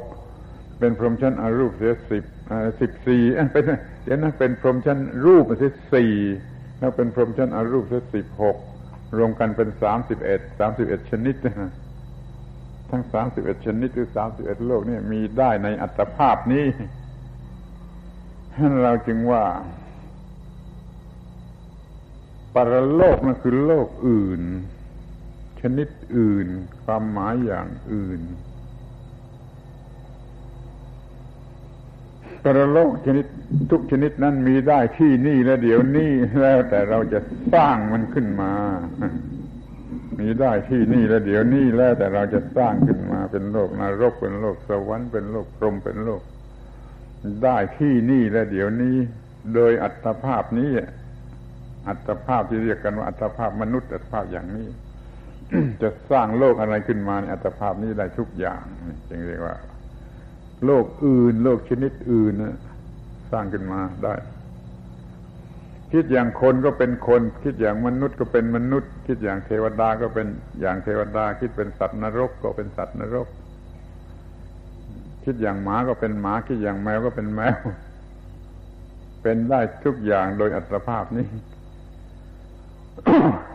[0.78, 2.24] เป็นพรหมชั้นอรูปเสียสิบ
[2.80, 3.22] สิบสี่
[3.52, 3.64] เป็น
[4.04, 6.12] เดี๋ยวนะเป็นพรหมชั้นรูปเสียสี่
[6.78, 8.56] แล้วเป็นพรหมชั้นอรูปเสียสิบหก
[9.16, 11.36] รวมกันเป็นสามสิบเอ็ดสามสิบเอ็ดชนิด
[12.90, 16.66] ทั้งสามสิบเอ็ดชนิดหรือสามสิบเอ็ดโลกนี่มีได้ในอัตภาพนี้
[18.82, 19.44] เราจึงว่า
[22.54, 24.42] ปรโลกนั่นคือโลกอื่น
[25.60, 26.46] ชนิดอื่น
[26.84, 28.20] ความหมายอย่างอื่น
[32.44, 33.24] ปรโลกชนิด
[33.70, 37.18] ทุกชนิดนั้นมีได้ที่นี่และเดี๋ยวนี้แล้วแต่เราจะ
[37.54, 38.52] สร้างมันขึ้นมา
[40.20, 46.22] มีได้ที่นี่และเดี๋ยวนี้แล้วแต่เราจะสร้างขึ้นมาเป็นโลกนรกเป็นโลกสวรรค์เป็นโลกพรหมเป็นโลก
[47.44, 48.96] ได้ที่นี่และเดี๋ยวนี้
[49.54, 50.70] โดยอัตภาพนี้
[51.88, 54.68] อัตภาพที่เรียกกันว่าอัตภาพมนุษย์อัตภาพอย่างนี้
[55.82, 58.62] จะสร้างโลกอะไรขึ้นมาในอัตภาพนี้ได้ทุกอย่าง
[59.08, 59.56] จึงเรียกว่า
[60.66, 62.56] โลกอื่น โลกชนิดอื่นนะ
[63.32, 64.14] สร้างขึ้นมาได้
[65.92, 70.26] คิดอย่างคนก็เป็นคน คิดอย่างมนุษย์ก็เป็นมนุษย์ คิดอย่างเทวดาก็เป็น
[70.60, 73.28] อย่างเทวดา คิดเป็นสัตว์นรกก็เป็นสัตว์นรก
[75.24, 77.56] คิดอย่างหมาก็เป็นหมา คิดอย่างแมวก็เป็นแมว
[79.22, 81.28] เป็นได้ทุกอย่างโดยอัตภาพนี้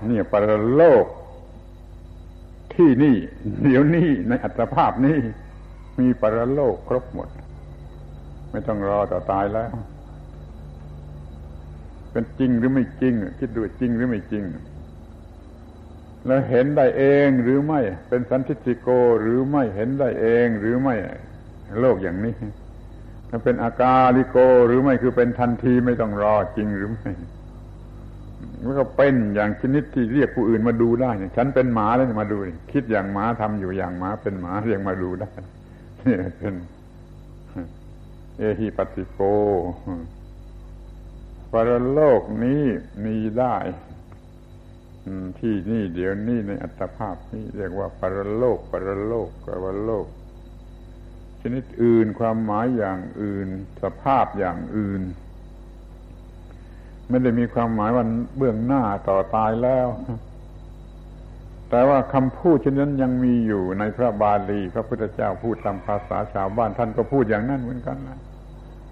[0.10, 1.06] นี่ปรโลก
[2.74, 3.16] ที่นี่
[3.64, 5.18] เดี๋ยวนี้ในอัตภาพนี้
[6.00, 7.30] มีปรโลกครบหมด
[8.52, 9.70] ไม่ต้องรอต่อตายแล้ว
[12.16, 14.44] เป็นจริงหรือไม่จริง คิดดูจริงหรือไม่จริง
[16.26, 18.90] แล้วเห็นได้เองหรือไม่ เป็นสันทิติโก
[19.22, 20.96] หรือไม่เห็นได้เองหรือไม่
[21.80, 22.36] โลกอย่างนี้
[23.30, 24.38] ถ้าเป็นอากาลิโก
[24.68, 27.12] หรือไม่คือเป็นทันทีไม่ต้องรอจริงหรือไม่
[28.64, 32.38] มันก็เป็นอย่างชนิดที่เรียกผู้อื่นมาดูได้เนี่ยฉันเป็นหมาแล้วมาดู
[32.72, 35.30] คิดอย่างหมาทำอยู่อย่างหมาเป็นหมาเรียกมาดูได้
[36.06, 36.54] นี่เป็น
[38.38, 39.20] เอหิปัติโก
[41.52, 42.64] ปรโลกนี้
[43.06, 43.56] มีได้
[45.40, 50.08] ที่นี่เดี๋ยวนี้ในอัตภาพนี้เรียกว่าปรโลก ปรโลกปรโลก
[51.42, 53.48] ชนิดอื่นความหมายอย่างอื่น
[53.84, 55.02] สภาพอย่างอื่น
[57.10, 58.06] ไม่ได้มีความหมายว่า
[58.38, 59.88] เบื้องหน้าต่อตายแล้ว
[61.70, 68.20] แต่ว่าคำพูดเช่นนั้นยังมีอยู่ในพระบาลีพระพุทธเจ้าพูดตามภาษาชาวบ้านท่านก็พูดอย่างนั้นเหมือนกันนะ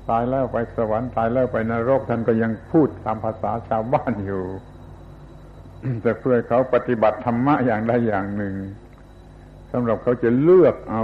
[0.10, 4.43] ตายแล้วไปสวรรค์ตายแล้วไปนรกท่านก็ยังพูดตามภาษาชาวบ้านอยู่
[6.01, 8.56] แต่เพื่อเขาปฏิบัติธรรมะอย่างใดอย่างหนึ่ง
[9.72, 11.04] สำหรับเขาจะเลือกเอา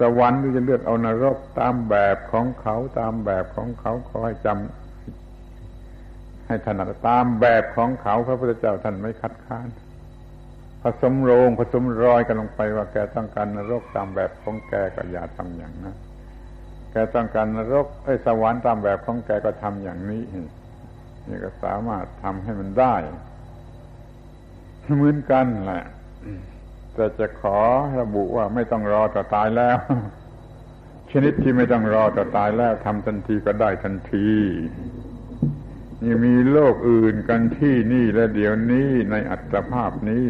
[0.00, 9.68] สวรรค์หรือจะเลือกเอานรกตามแบบของเขาตามแบบของเขาขอให้จำให้ถนัดตามแบบของเขาพระพุทธเจ้าท่านไม่คัดค้าน
[10.82, 15.96] ผสมโรงผสมรอยกันลงไปว่าแกต้องการนรกตามแบบของแกก็อย่าทำอย่างนั้น
[16.96, 20.22] กต้องการนรกไอ้สวรรค์ตามแบบของแกก็ทำอย่างนี้
[21.28, 22.94] นี่ก็สามารถทำให้มันได้
[24.96, 25.84] เหมือนกันแหละ
[26.94, 27.58] แต่จะขอ
[28.00, 29.78] ระบุว่าไม่ต้องรอต่อตายแล้ว
[31.10, 34.28] ชนิดที่ไม่ต้องรอต่อตายแล้วทำทันทีก็ได้ทันที
[36.02, 40.24] นี่มีโลกอื่นกันที่นี่และเดี๋ยวนี้ในอัตภาพนี้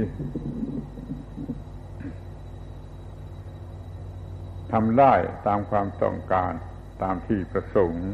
[4.73, 5.14] ทำได้
[5.47, 6.53] ตามความต้องการ
[7.03, 8.09] ตามที่ประสงค์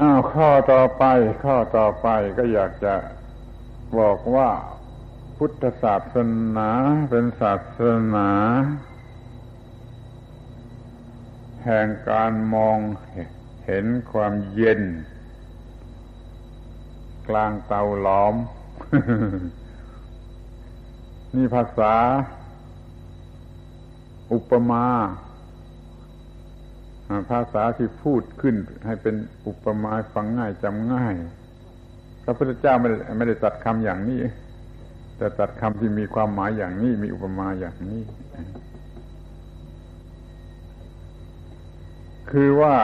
[0.00, 1.04] อ้าวข้อต่อไป
[1.44, 2.08] ข้อต่อไป
[2.38, 2.94] ก็อยากจะ
[3.98, 4.50] บอกว่า
[5.36, 6.16] พุทธศาส
[6.56, 6.70] นา
[7.10, 7.80] เป็นศาส
[8.14, 8.30] นา
[11.64, 12.78] แห่งการมอง
[13.66, 14.82] เห็นความเย็น
[17.28, 18.34] กลางเตาหลอม
[21.34, 21.94] นี่ภาษา
[24.32, 24.86] อุปมา
[27.30, 28.54] ภาษาที่พูดขึ้น
[28.86, 29.14] ให้เป็น
[29.46, 31.14] อุปมาฟังง่ายจำง่าย
[32.24, 34.20] พระพุทธเจ้าไม่ได้ไม่ได้ตัดคำอย่างนี้
[35.16, 38.02] แต่ตัดคำที่มีความหมายอย่างนี้ มีอุปมาอย่างนี้
[42.30, 42.76] คือว่า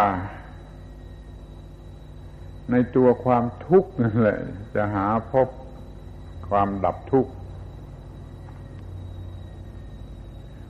[2.71, 4.39] ในตัวความทุกข์นั่นแหละ
[4.75, 5.49] จะหาพบ
[6.49, 7.33] ความดับทุกข์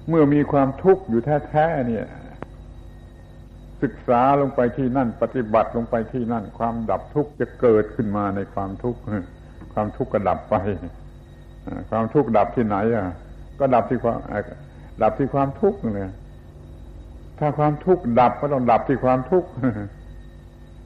[0.08, 2.06] เมื่อมีความทุกข์อยู่แท้ๆเนี่ย
[3.82, 9.00] ศึกษาลงไปที่นั่น ปฏิบัติลงไปที่นั่น ความดับทุกข์จะเกิดขึ้นมาในความทุกข์
[9.74, 10.56] ความทุกข์ก็ดับไป
[11.90, 13.06] ความทุกข์ดับที่ไหนอะ
[13.60, 14.18] ก็ดับที่ความ
[15.02, 16.10] ดับที่ความทุกข์เลย
[17.38, 19.48] ถ้าความทุกข์ดับก็ต้องดับที่ความทุกข์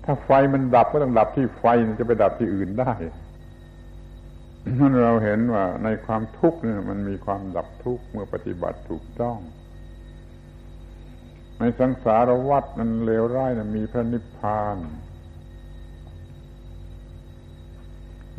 [0.05, 1.65] ถ้าไฟมันดับก็ต้องดับที่ไฟ
[1.99, 2.93] จะไปดับที่อื่นได้
[4.75, 9.39] นั่นเราเห็นว่าในความทุกข์เนี่ยมันมีความดับทุกข์เมื่อปฏิบัติถูกต้อง
[11.59, 14.77] ในสังสารวัฏมันเลวร้ายนะมีพระนิพพาน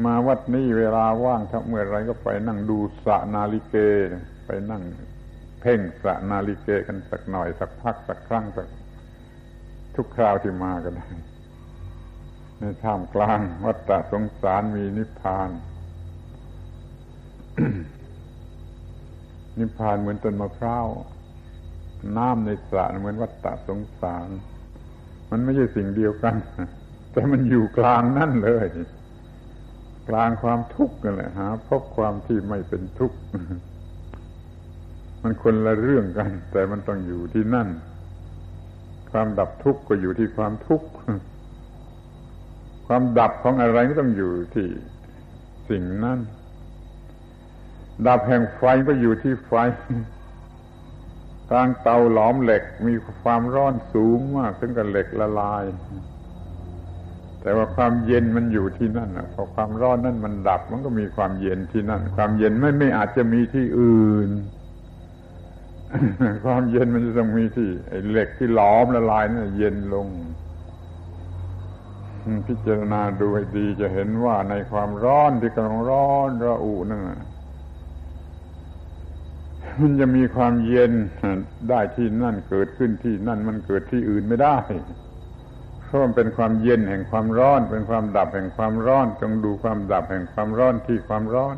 [0.05, 3.75] มาวัดนี้เวลาว่างถ้าเมื่อไรก็ไปนั่งดูสะนาลิเก
[4.45, 4.84] ไปนั่ง
[5.61, 8.67] เพ่งสะนาลิเกกันสักหน่อยสักพักสักครั้งสัก
[9.95, 11.07] ทุกคราวที่มาก็ได้
[12.59, 15.49] ในท่ามกลางวัฏสงสารมีนิพพาน
[19.58, 20.88] นิพพานเหมือนต้นมะพร้าว
[22.18, 24.30] น้ำในสระเหมือนวัฏสงสาร
[25.32, 26.36] มันไม่ใช่สิ่งเดียวกัน
[27.12, 28.68] แต่มันอยู่กลางนั่นเลย
[30.10, 33.18] กลางความทุกข์กันแหละหาพบความที่ไม่เป็นทุกข์
[35.22, 37.68] มันคนละเรื่องกัน แต่มันต้องอยู่ที่นั่น
[39.12, 40.88] ความดับทุกข์ก็อยู่ที่ความทุกข์
[42.88, 44.68] ความดับของอะไรก็ต้องอยู่ที่
[45.70, 46.20] สิ่งนั้น
[48.06, 49.54] ดับแห่งไฟก็อยู่ที่ไฟ
[51.50, 55.64] กลางเตาหลอมเหล็กมีความร้อนสูงมากถึงกับเหล็กละลาย
[57.41, 64.30] แต่ว่าความเย็นมันอยู่ที่นั่นพอความร้อนนั่นมันดับ มันก็มีความเย็นที่นั่น ความเย็นไม่ไม่อาจจะมีที่อื่น
[66.45, 67.68] ความเย็นมันจะต้องมีที่
[68.12, 70.08] เหล็กที่หลอมละลายนั่นเย็นลง
[72.48, 77.02] พิจารณาดูให้ดีจะเห็นว่าในความร้อนที่กำลังร้อนระอุนั่น
[79.82, 80.93] มันจะมีความเย็น
[81.69, 84.57] ได้ที่นั่นเกิดขึ้นที่นั่นมันเกิดที่อื่นไม่ได้
[85.86, 91.55] เพราะมันเป็นความเย็นแห่งความร้อน เป็นความดับแห่งความร้อน จงดูความดับแห่งความร้อนที่ความร้อน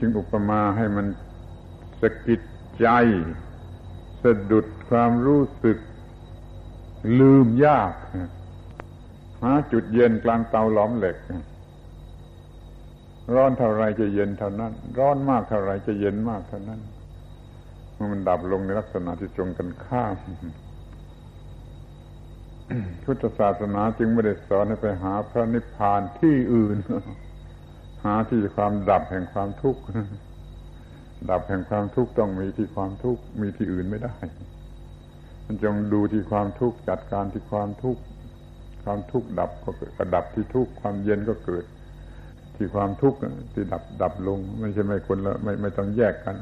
[0.00, 1.06] จึงอุปมาให้มัน
[2.00, 2.40] สะกิด
[2.80, 2.88] ใจ
[4.22, 5.78] สะดุดความรู้สึก
[7.18, 7.92] ลืมยาก
[9.42, 11.16] หาจุดเย็นกลางเตาหลอมเหล็ก
[13.34, 16.80] ร้อนเท่าไรจะเย็นเท่านั้น ร้อนมากเท่าไรจะเย็นมากเท่านั้น
[18.12, 20.16] มันดับลงในลักษณะที่ตรงกันข้าม
[23.02, 26.76] พุทธศาสนาจึงไม่ได้สอนให้ไปหาพระนิพพานที่อื่น
[28.04, 29.80] หาที่ความดับแห่งความทุกข์
[31.30, 34.16] ดับแห่งความทุกข์ต้องมีที่ความทุกข์มีที่อื่นไม่ได้
[35.44, 38.02] มันจงดูที่ความทุกข์จัดการที่ความทุกข์
[38.84, 41.64] ความทุกข์ดับก็เกิดดับที่ทุกข์ความเย็นก็เกิด
[42.56, 43.18] ที่ความทุกข์
[43.52, 46.34] ที่ดับดับลง ไม่ใช่ไม่คนละไม่ไม่ต้องแยกกัน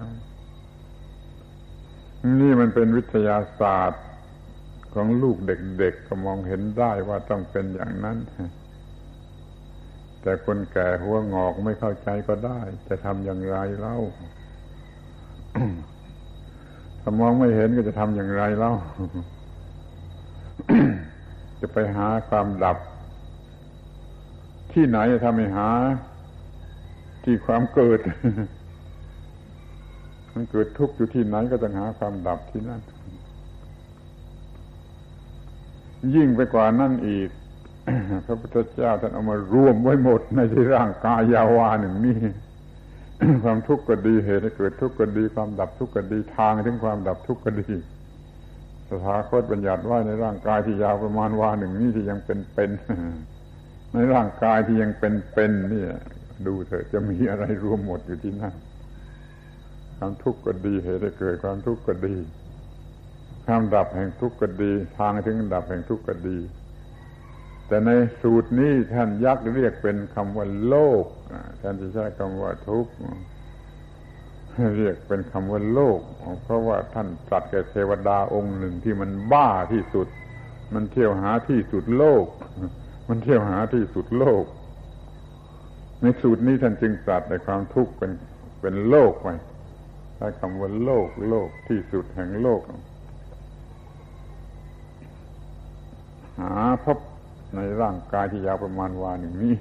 [2.40, 4.04] นี่มันเป็นวิทยาศาสตร์
[4.94, 8.18] ของลูกเด็กๆก็มองเห็นได้ว่าต้องเป็นอย่างนั้น
[10.22, 13.98] แต่คนแก่หัวงอกไม่เข้าใจก็ได้ จะทำอย่างไรเล่า
[17.00, 18.72] ถ้ามองไม่เห็นก็จะทำอย่างไรเล่า
[21.60, 22.78] จะไปหาความดับ
[24.74, 25.68] ที่ไหนถ้าไม่หา
[27.24, 28.00] ที่ความเกิด
[30.32, 32.80] มันเกิดทุกข์อยู่ที่ไหนก็ต้องหาความดับที่นั่น
[36.14, 37.28] ยิ่งไปกว่านั่นอีก
[38.26, 42.18] พระพุทธเจ้าท่านเอามารวมไว้หมดในที่ร่างกายยาวาหนึ่งนี้
[43.42, 47.72] ความทุกข์ก็ดีเหตุให้เกิดทุกข์ก็ดี ความดับทุกข์ก็ดีทางถึงความดับทุกข์ก็ดี
[48.88, 52.70] สถาคตบัญญัติไว้ในร่างกายที่ยาวประมาณวาหนึ่งนี้ที่ยังเป็นเป็น
[53.94, 55.92] ในร่างกายที่ยังเป็นเป็นเนี่ย
[56.46, 58.54] ดูเถอะจะมีอะไรรวมหมดอยู่ที่นั่น
[59.96, 62.16] ความทุกข์ก็ดีเหตุให้เกิดความทุกข์ก็ดี
[63.46, 66.38] ความดับแห่งทุกข์ก็ดี ทางถึงดับแห่งทุกข์ก็ดี
[67.68, 67.90] แต่ใน
[68.20, 71.04] สูตรนี้ท่านยักเรียกเป็นคำว่าโลก
[71.62, 72.92] ท่านจะใช้คำว่าทุกข์
[74.78, 76.00] เรียกเป็นคำว่าโลก
[76.44, 80.08] เพราะว่าท่านตรัสแก่เทวดาองค์หนึ่งที่มันบ้าที่สุด
[80.74, 82.24] มันเที่ยวหาที่สุดโลก
[83.08, 84.44] มันเที่ยวหาที่สุดโลก
[86.00, 88.12] ในสูตรนี้ท่านจึงตรัสในความทุกข์เป็น
[88.60, 89.28] เป็นโลกไป
[90.16, 92.60] ใช้คำว่าโลกโลกที่สุดแห่งโลก
[96.38, 96.52] หา
[96.84, 96.98] พบ
[97.56, 99.56] ในร่างกายที่ยาวประมาณวาหนึ่งนี้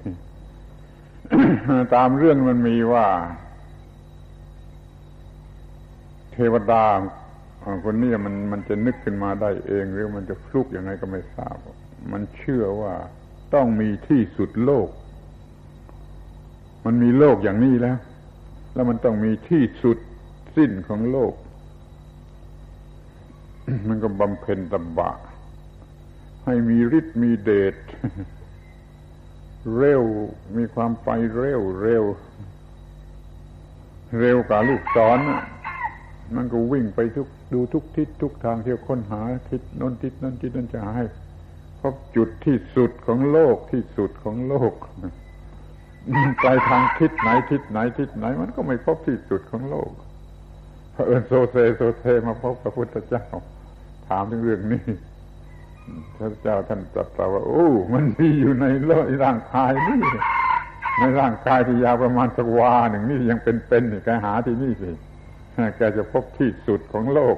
[1.94, 3.06] ตามเรื่องมันมีว่า
[6.32, 6.84] เทวดา
[7.84, 11.56] คนนี้มันมันจะนึกขึ้นมาได้เอง หรือมันจะฟลุกยังไงก็ไม่ทราบ
[12.12, 12.94] มันเชื่อว่า
[13.54, 14.88] ต้องมีที่สุดโลก
[16.84, 17.98] มันมีโลกอย่างนี้แล้ว
[18.74, 19.98] แล้วมันต้องมีที่สุด
[20.56, 21.34] สิ้นของโลก
[23.88, 25.10] มันก็บำเพ็ญตบะ
[26.44, 27.76] ให้มีฤทธิ์มีเดช
[29.76, 30.02] เร็ว
[30.56, 32.04] มีความไปเร็วเร็ว
[34.20, 35.18] เร็วกว่าลูกศร
[36.36, 39.20] มันก็วิ่งไปทุกดูทุกทิศทุกทางเที่ยวค้นหา
[39.50, 41.06] ทิศน้นทิศนั้นทิศนั้นจะหาให้
[41.84, 44.72] พบจุดที่สุดของโลกที่สุดของโลก
[46.42, 49.90] ไปทางทิศไหนทิศไหนทิศไหน มันก็ไม่พบที่สุดของโลก
[50.94, 53.24] พระเอิญโซเซโซเซมาพบพระพุทธเจ้า
[54.08, 54.84] ถามถึงเรื่องนี้
[56.16, 60.00] พระเจ้าท่านตรัสว่าโอ้มันมีอยู่ในโลกร่างกายนี่
[60.98, 64.90] ในร่างกายที่ยาวประมาณสักวาหนึ่งนี่ยังเป็นๆนี่แกหาที่นี่สิ
[65.76, 67.36] แกจะพบที่สุดของโลก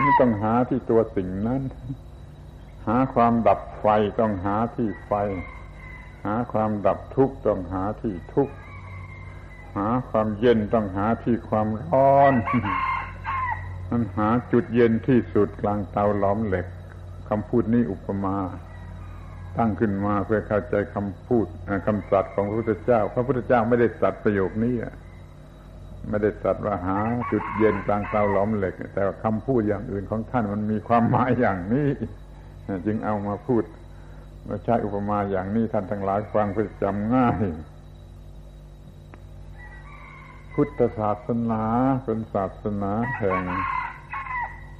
[0.00, 1.62] นี่ต้องหาที่ตัวสิ่งนั้น
[2.86, 3.86] หาความดับไฟ
[4.20, 5.12] ต้องหาที่ไฟ
[6.24, 8.54] หาความดับทุกข์ต้องหาที่ทุกข์
[9.76, 12.34] หาความเย็นต้องหาที่ความร้อน
[13.90, 16.66] มันหาจุดเย็นที่สุดกลางเตาหลอมเหล็ก
[17.28, 18.36] คำพูดนี้อุปมา
[19.58, 21.46] ตั้งขึ้นมาเพื่อเข้าใจคำพูด
[21.86, 24.74] คำสัตย์ของพระพุทธเจ้า พระพุทธเจ้าไม่ได้สัตย์ประโยคนี้
[26.08, 26.98] ไม่ได้ตัดว่าหา
[27.32, 31.88] จุดเย็นกลางเตาหลอมเหล็ก แต่ว่าคำพูดอย่างอื่นของท่านมันมีความหมายอย่างนี้
[32.86, 33.62] จึงเอามาพูด
[34.46, 37.44] เราใช้อุปมาอย่างนี้ท่านทั้งหลายฟังเพื่อจำง่าย
[40.54, 41.64] พุทธศาสนา
[42.04, 43.42] เป็นศาสนาแห่ง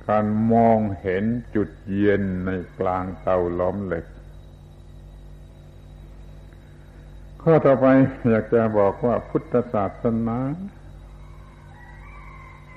[0.09, 1.25] การมองเห็น
[1.55, 4.05] จุดเย็นในกลางเตาล้อมเหล็ก
[7.43, 7.87] ข้อต่อไป
[8.31, 10.39] อยากจะบอกว่าพุทธศาสนา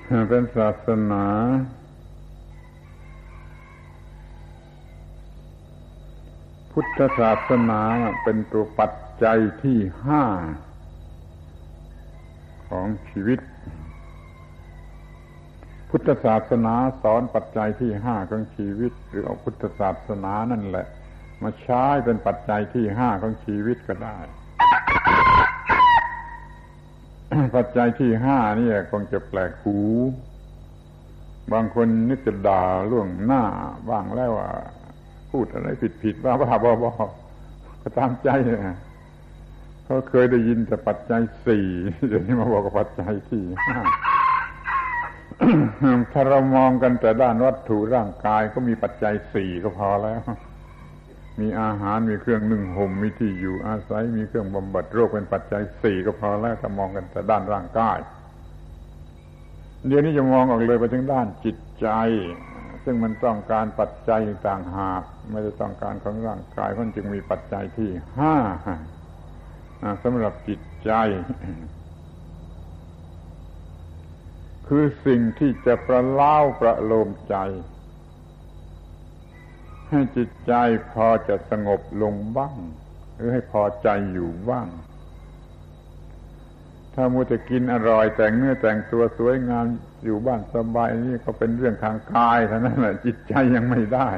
[0.08, 1.24] เป็นศาสนา
[6.72, 7.80] พุทธศาสนา
[8.22, 8.92] เป็นตัวปัจ
[9.24, 10.24] จัยที่ห้า
[12.68, 13.40] ของชีวิต
[15.90, 20.86] พุทธศาสนาสอนปัจจัยที่ห้าของชีวิต หรือเอาพุทธศาสนานั่นแหละ
[21.42, 24.18] มาใช้เป็นปัจจัยที่ห้าของชีวิตก็ได้
[27.54, 29.78] ปัจจัยที่ห้านี่คงจะแปลกหู
[31.52, 33.42] บางคนนึกจะด่าล่วงหน้า
[33.88, 34.50] บ้างแล้วว่า
[35.30, 36.90] พูดอะไรผิดผิดบ้าบ้าบอบอ
[37.82, 38.28] ก็ตามใจ
[38.66, 38.76] นะ
[39.84, 41.66] เขาเคยได้ยินแต่ปัจจัยสี่
[42.08, 43.78] เดี๋ยวนี้มาบอกปัจจัยที่ห้า
[46.12, 50.20] ถ้าเรามองกันแต่ด้านวัตถุร่างกายก็มีปัจจัยสี่ก็พอแล้ว
[51.40, 57.98] มีอาหารมีเครื่องนึ่งห่มมีที่อยู่อาศัยมีเครื่องบำบัดโรคเป็นปัจจัยสี่ก็พอแล้วถ้ามองกันแต่ด้านร่างกาย
[59.86, 61.88] เดี๋ยวนี้จะมองออกเลยไปถึงด้านจิตใจ
[62.84, 68.36] ซึ่งมันต้องการปัจจัยต่างหากไม่ได้ต้องการของร่างกายมันจึงมีปัจจัยที่ห้า
[70.02, 70.92] สำหรับจิตใจ
[74.68, 77.36] คือสิ่งที่จะประเล่าประโลมใจ
[79.90, 80.52] ให้จิตใจ
[80.92, 82.56] พอจะสงบลงบ้าง
[83.14, 84.68] หรือให้พอใจอยู่บ้าง
[86.94, 89.66] ถ้ามูจะกินอร่อย แต่งเนื้อแต่งตัวสวยงาม
[90.04, 94.10] อยู่บ้านสบายนี่ก็เป็นเรื่องทางกายเท่านั้นแหละจิตใจยังไม่ได้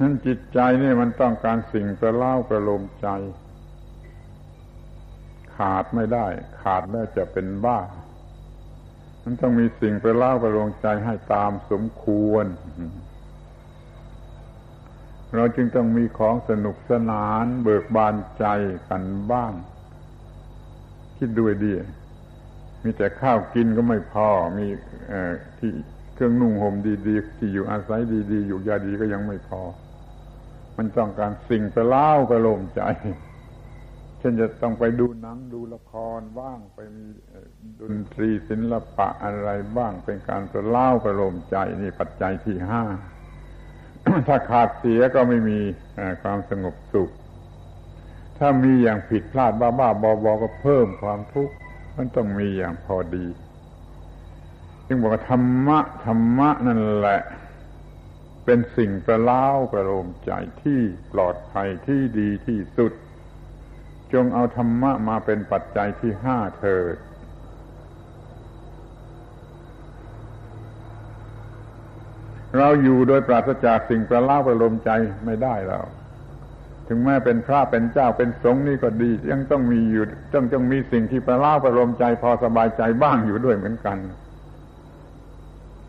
[0.00, 3.08] นั้นจิตใจนี่มันต้องการสิ่งประเล่าประโลมใจ
[5.56, 6.26] ขาดไม่ได้
[6.62, 7.80] ขาดแล้วจะเป็นบ้า
[9.22, 12.46] มันต้องมีสิ่งประเล่าประโลมใจให้ตามสมควร
[15.34, 18.44] เราจึงต้องมีของสนุกสนานเบิกบานใจ
[18.88, 19.02] กัน
[19.32, 19.52] บ้าง
[21.18, 21.72] คิดด้วยดี
[22.82, 24.28] มีแต่ข้าวกินก็ไม่พอ
[24.58, 24.66] มี
[25.58, 25.70] ที่
[26.14, 26.74] เครื่องนุ่งห่ม
[27.06, 28.00] ดีๆ ที่อยู่อาศัย
[28.32, 29.62] ดีๆ อยู่ยาดีก็ยังไม่พอ
[30.76, 32.82] มันต้องการสิ่งประเล่าประโลมใจ
[34.18, 37.06] เช่นจะต้องไปดูหนังดูละครบ้างไปมี
[37.80, 42.82] ดนตรีศิลปะอะไรบ้างเป็นการประเล่าประโลมใจนี่ปัจจัยที่ห้า
[44.28, 45.60] ถ้าขาดเสียก็ไม่มี
[46.22, 47.10] ความสงบสุข
[48.38, 51.54] ถ้ามีอย่างผิดพลาดบ้าบ้าบอบอก็เพิ่มความทุกข์
[51.96, 53.26] มันต้องมีอย่างพอดี
[54.86, 57.20] จึงบอกว่าธรรมะธรรมะนั่นแหละ
[58.44, 60.32] เป็นสิ่งประเล่าประโลมใจ
[60.62, 60.80] ที่
[61.12, 62.92] ปลอดภัยที่ดีที่สุด
[64.12, 66.94] จงเอาธรรมะมาเป็นปัจจัยที่ห้าเถิด
[72.58, 74.90] เราอยู่โดยปราศจากสิ่งประล่าประโลมใจ
[75.24, 75.84] ไม่ได้แล้ว
[76.88, 80.04] ถึงแม้เป็นพระเป็นเจ้าเป็นสงฆ์นี่ก็ดี ยังต้องมีอยู่
[80.34, 83.98] ต้องต้องมีสิ่งที่ประล่าประโลมใจพอสบายใจบ้างอยู่ด้วยเหมือนกัน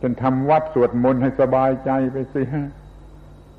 [0.01, 2.69] จนทำวัดสวดมนต์ให้สบายใจไปสิฮะ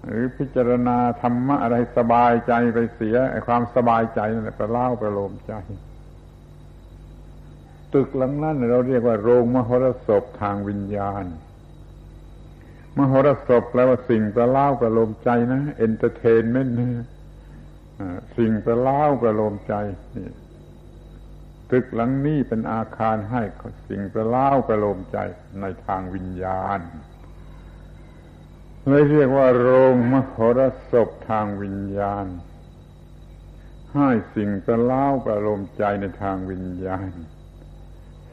[0.09, 5.55] หรือพิจารณาธรรมะอะไรสบายใจไปเสียไอ้ความสบายใจนั่นแหละประเล้าประโลมใจ
[7.93, 11.25] ตึกหลังนั้นเราเรียกว่าโรงมหรสพทางวิญญาณ
[12.99, 16.77] มหรสพแปลว่าสิ่งประเล้าประโลมใจนะ entertainment
[18.37, 19.75] สิ่งประเล้าประโลมใจ
[20.17, 20.29] นี่
[21.71, 23.43] ตึกหลังนี้เป็นอาคารให้
[23.89, 25.19] สิ่งประเล้าประโลมใจ
[25.61, 26.81] ในทางวิญญาณ
[28.89, 30.61] เลยเรียกว่าโรงมโหร
[30.93, 32.27] สพทางวิญญาณ
[33.95, 37.11] ให้สิ่งประเล่าประโลมใจในทางวิญญาณ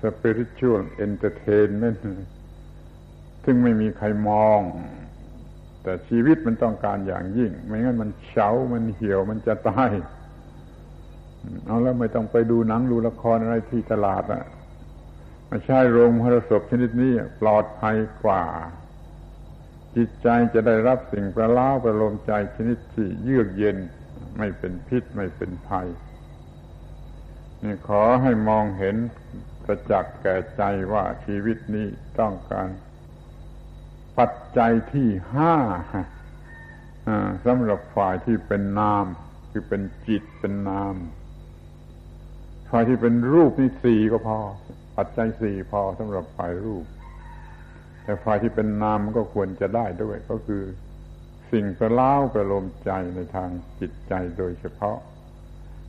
[0.02, 2.02] spiritual entertainment
[3.46, 4.62] ซึ่งไม่มีใครมอง
[5.84, 9.92] แต่ชีวิตมันต้องการอย่างยิ่ง ไม่งั้นมันเฉา มันเหี่ยว มันจะตาย
[11.66, 14.44] เอาแล้วไม่ต้องไปดูหนังดูละครอะไรที่ตลาดอะ
[15.50, 17.12] มาใช้โรงพระศพชนิดนี้
[17.42, 18.44] ปลอดภัยกว่า
[19.96, 23.78] จิตใจจะได้รับสิ่งประล้าประโลมใจชนิดที่เยือกเย็น
[24.38, 25.88] ไม่เป็นพิษไม่เป็นภัย
[27.64, 28.96] นี่ขอให้มองเห็น
[29.64, 30.62] ประจักษ์แก่ใจ
[30.94, 31.88] ว่าชีวิตนี้
[32.20, 32.68] ต้องการ
[34.20, 35.56] ปัจจัยที่ห้า
[37.46, 39.06] สำหรับฝ่ายที่เป็นนาม
[39.52, 40.96] คือเป็นจิตเป็นนาม
[42.70, 44.38] ฝ่ายที่เป็นรูปนี่สี่ก็พอ
[44.98, 46.86] ปัจจัยสี่พอสำหรับฝ่ายรูป
[48.04, 50.64] แต่ฝ่ายที่เป็นนามมันก็ควรจะได้ด้วย ก็คือ
[51.52, 53.50] สิ่งประล้าวประโลมใจในทาง
[53.80, 54.98] จิตใจโดยเฉพาะ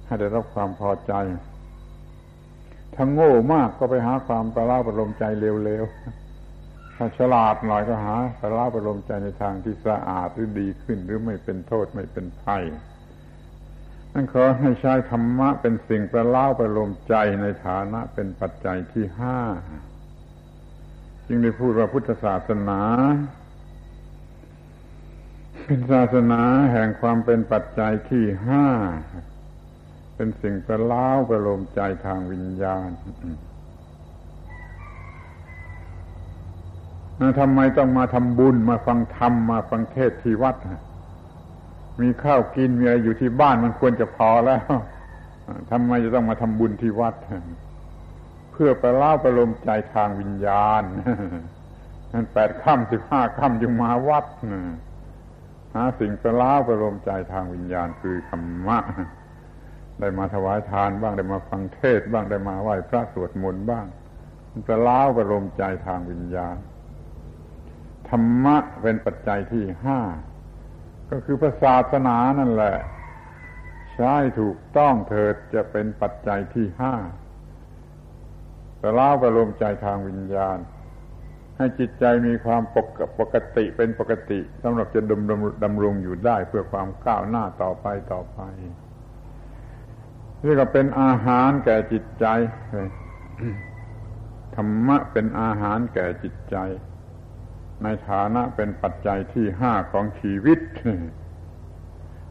[0.07, 1.15] ให้ได้รับความพอใจ
[2.95, 6.24] ถ้าโง่มากก็ไปหาความประล้าประโลมใจเร็วๆ
[6.97, 12.65] ถ้าฉลาดหน่อยก็หาประล้าประโลมใจในทางที่สะอาดหรือดีขึ้นหรือไม่เป็นโทษไม่เป็นภัย
[14.13, 19.39] นั่นขอให้ใช้ธรรมะเป็นสิ่งประเล้าประโลมใจในฐานะเป็นปัจจัยที่ห้า
[21.27, 22.81] จึงได้พูดว่าพุทธศาสนา
[25.65, 26.43] เป็นศาสนา
[26.73, 28.67] แห่งความเป็นปัจจัยที่ห้า
[30.17, 32.89] เป็นสิ่งประเล้าประโลมใจทางวิญญาณ
[37.41, 40.57] ทำไมต้องมาทำบุญมาฟังธรรมมาฟังเทศที่วัด
[42.01, 44.63] มีข้าวกินมีอะไรอยู่ที่บ้านมันควรจะพอแล้ว
[45.71, 47.15] ทำไมจะต้องมาทำบุญที่วัด
[48.53, 50.83] เพื่อไประล้าประลมใจทางวิญญาณ
[52.13, 54.25] นั่นแปดค่ำสิบห้าค่ำจึงมาวัด
[55.75, 58.79] หาสิ่งไประล้าประลมใจทางวิญญาณคือธรรมะ
[60.01, 63.87] ได้มาถวายทานบ้างได้มาฟังเทศบ้างได้มาไหว้พระสวดมนต์บ้าง
[64.51, 66.57] มันจะล้าประลมใจทางวิญญาณ
[68.09, 70.01] ธรรมะเป็นปัจจัยที่ห้า
[71.11, 72.77] ก็คือพระศาสนานั่นแหละ
[73.95, 76.95] ใช้ถูกต้องเถิดจะเป็นปัจจัยที่ห้า
[78.81, 80.59] จะล้าประโลมใจทางวิญญาณ
[81.57, 88.41] ให้จิตใจมีความปกปกติเป็นปกติสำหรับจะดำดำรงอยู่ได้เพื่อความก้าวหน้าต่อไปต่อไป
[90.45, 92.27] นี่ก็เป็นอาหารแก่จิตใจ
[94.57, 96.57] ธรรมะเป็นอาหารแก่จิตใจ
[97.85, 100.59] ในฐานะเป็นปัจจัยที่ห้าของชีวิต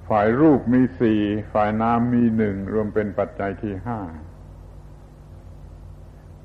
[0.10, 1.20] ฝ่ายรูปมีสี่
[1.54, 4.00] ฝ่ายน้ำมีหนึ่งรวมเป็นปัจจัยที่ห้า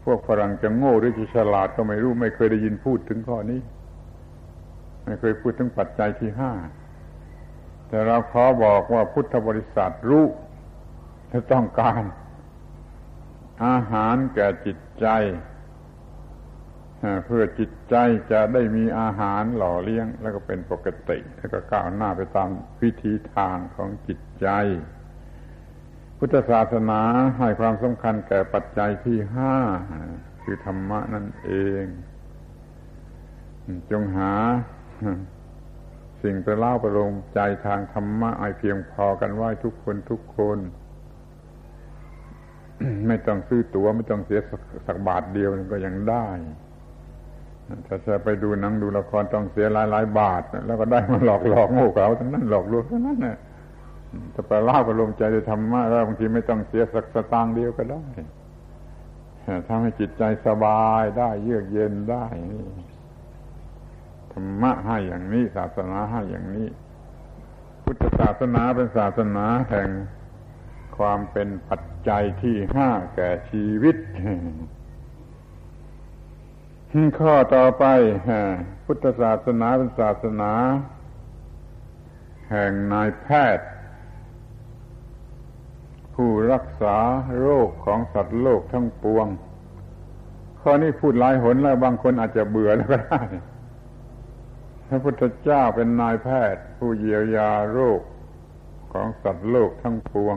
[0.05, 3.61] พวกฝรั่งจะโง่หรือจะฉลาดก็ไม่รู้ ไม่เคยได้ยินพูดถึงข้อนี้
[5.05, 6.53] ไม่เคยพูดถึงปัจจัยที่ห้า
[7.89, 10.25] แต่เราขอบอกว่าพุทธบริษัทรู้
[11.33, 12.03] จะต้องการ
[13.67, 15.07] อาหารแก่จิตใจ
[17.25, 17.95] เพื่อจิตใจ
[18.33, 22.51] จะได้มีอาหารหล่อเลี้ยง แล้วก็เป็นปกติ แล้วก็ก้าวหน้าไปตาม
[22.83, 24.49] วิธีทางของจิตใจ
[26.19, 27.03] พุทธศาสนา
[27.39, 29.55] ให้ความสำคัญแก่ปัจจัยที่ห้า
[30.43, 31.51] คือธรรมะนั่นเอ
[31.83, 31.85] ง
[33.91, 34.33] จงหา
[36.23, 40.59] สิ่งประเล่าประโลมใจทางธรรมะไอเพียงพอกันไว้ทุกคนทุกคน
[43.07, 44.41] ไม่ต้องซื้อตัว๋วไม่ต้องเสีย
[44.87, 46.27] สักบาทเดียวก็ยังได้
[47.87, 53.37] ถ้าจะไปดูหนังดูละครต้องเสียหลายหลายบาท แล้วก็ได้มาหลอกหลอกโง่เขาทั้งนั้นหลอกลวงทั้งนั้นเนี่ย
[54.35, 58.05] จะไปเล่าประลมใจจะทำมาแล้วบางทีไม่ต้องเสียสักสตางค์เดียวก็ได้
[59.69, 62.27] ทำให้จิตใจสบายได้เยือกเย็นได้
[64.33, 66.69] ธรรมะให้อย่างนี้ ศาสนาให้อย่างนี้
[67.83, 69.89] พุทธศาสนาเป็นศาสนาแห่ง
[70.99, 73.97] ความเป็นปัจจัยที่ห้าแก่ชีวิต
[77.21, 77.85] ข้อต่อไป
[78.85, 80.53] พุทธศาสนาเป็นศาสนา
[82.51, 83.69] แห่งนายแพทย์
[86.15, 86.97] ผู้รักษา
[87.41, 89.27] โรคของสัตว์โลกทั้งปวง
[90.61, 93.23] ข้อนี้พูดหลายหนแล้วบางคนอาจจะเบื่อแล้วก็ได้
[94.89, 98.01] พระพุทธเจ้าเป็นนายแพทย์ ผู้เยียวยาโรค
[98.93, 100.37] ของสัตว์โลกทั้งปวง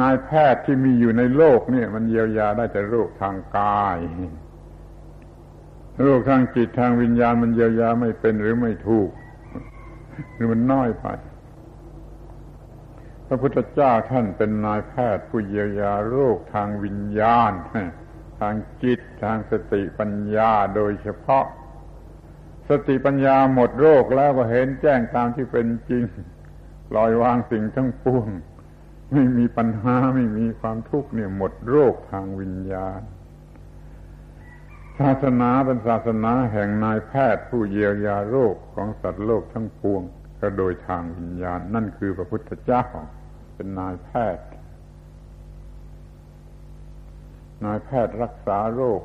[0.00, 3.98] นายแพทย์ที่มีอยู่ในโลกเนี่ย มันเยียวยาได้แต่โรคทางกาย
[6.02, 9.10] โรคทางจิตทางวิญญาณมันเยียวยาไม่เป็นหรือไม่ถูก
[10.34, 11.06] หรือมันน้อยไป
[13.26, 17.52] พระพุทธเจ้าท่านเป็นนายแพทย์ผู้เยียวยาโรคทางวิญญาณ
[18.40, 21.44] ทางจิตทางสติปัญญาโดยเฉพาะ
[22.68, 26.04] สติปัญญาหมดโรคแล้วก็เห็นแจ้งตามที่เป็นจริง
[26.96, 28.28] ลอยวางสิ่งทั้งปวง
[29.12, 33.00] ไม่มีปัญหาไม่มีความทุกข์เนี่ยหมดโรคทางวิญญาณ
[34.98, 40.02] ศาสนาเป็นศาสนาแห่งนายแพทย์ผู้เยียวยาโรคของสัตว์โลกทั้งปวง
[40.40, 42.84] ก็โดยทางวิญญาณ นั่นคือพระพุทธเจ้า
[43.54, 44.46] เป็นนายแพทย์
[47.64, 49.02] นายแพทย์รักษาโรค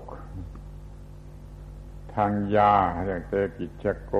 [2.15, 2.75] ทางยา
[3.05, 4.13] เรียกเตกิจโก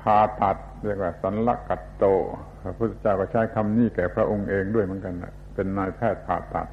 [0.00, 2.04] ผ่าตัดเรียกว่าสันลักัตโต
[2.62, 5.14] พระพุทธเจ้าก็ใช้คำนี้แก่พระองค์เองด้วยเหมือนกัน
[5.54, 6.68] เป็นนายแพทย์ผ่าตัด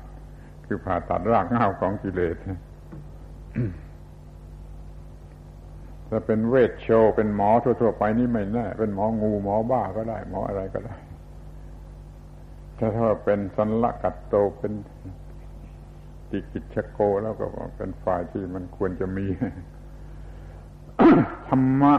[0.65, 2.35] คือผ่าตัดรากเหง้าของกิเลส
[6.09, 10.95] ถ้าเป็นเวชโชเป็นหมอทั่วๆไปนี่ไม่แน่ เป็นหมองูหมอบ้าก็ได้ หมออะไรก็ได้
[12.77, 14.73] ถ้าถ้าเป็นสันลักัตโตเป็น
[16.29, 17.45] ติกิจโกแล้วก็
[17.77, 19.25] เป็นฝ่ายที่มันควรจะมี
[21.47, 21.93] ธรรมะ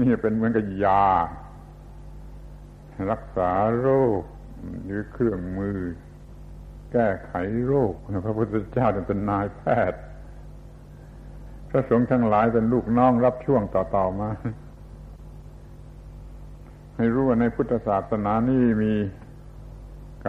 [0.00, 1.06] นี่เป็นเหมือนกับยา
[3.10, 3.50] รักษา
[3.80, 3.88] โร
[4.20, 4.22] ค
[4.84, 5.78] หรือเครื่องมือ
[6.92, 7.32] แก้ไข
[7.66, 7.92] โรค
[8.26, 10.00] พระพุทธเจ้าเป็นนายแพทย์
[11.68, 14.30] พระสงฆ์ทั้งหลายเป็นลูกน้องรับช่วงต่อๆมา
[16.96, 18.94] ให้รู้ว่าในพุทธศาสนานี่มี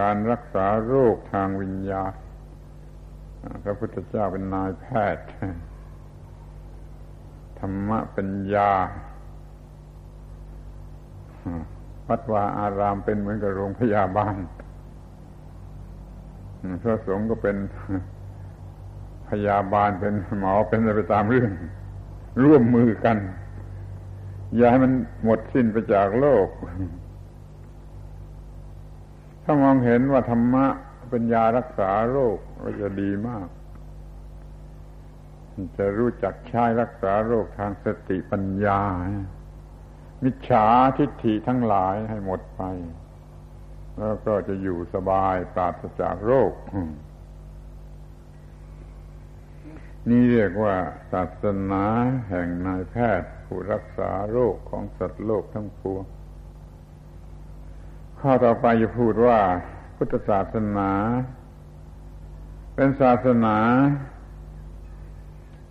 [0.00, 2.12] การรักษาโรคทางวิญญาณ
[3.64, 5.26] พระพุทธเจ้าเป็นนายแพทย์
[7.58, 8.72] ธรรมะเป็นยา
[12.08, 14.36] วัดวาอารามเป็นเหมือนกับโรงพยาบาล
[16.82, 17.56] พระสงฆ์ก็เป็น
[19.28, 21.50] พยาบาลเป็นหมอเป็นอะไรไปตามเรื่อง
[22.44, 23.16] ร่วมมือกัน
[24.56, 24.92] อย่าให้มัน
[25.24, 26.48] หมดสิ้นไปจากโลก
[29.44, 30.66] ถ้ามองเห็นว่าธรรมะ
[31.10, 33.48] เป็นยารักษาโรคก็จะดีมาก
[35.76, 38.80] จะรู้จักใช้รักษาโรคทางสติปัญญา
[40.22, 40.66] มิจฉา
[40.98, 42.62] ทิฏฐิทั้งหลายให้หมดไป
[43.98, 46.52] แล้วก็จะอยู่สบายปราศจากโรค
[50.08, 50.76] นี่เรียกว่า
[51.12, 51.84] ศาสนา
[52.28, 56.04] แห่งนายแพทย์ผู้รักษาโรคของสัตว์โลกทั้งปวง
[58.20, 59.40] ข้อต่อไปจะพูดว่า
[59.96, 60.90] พุทธศาสนา
[62.74, 63.56] เป็นศาสนา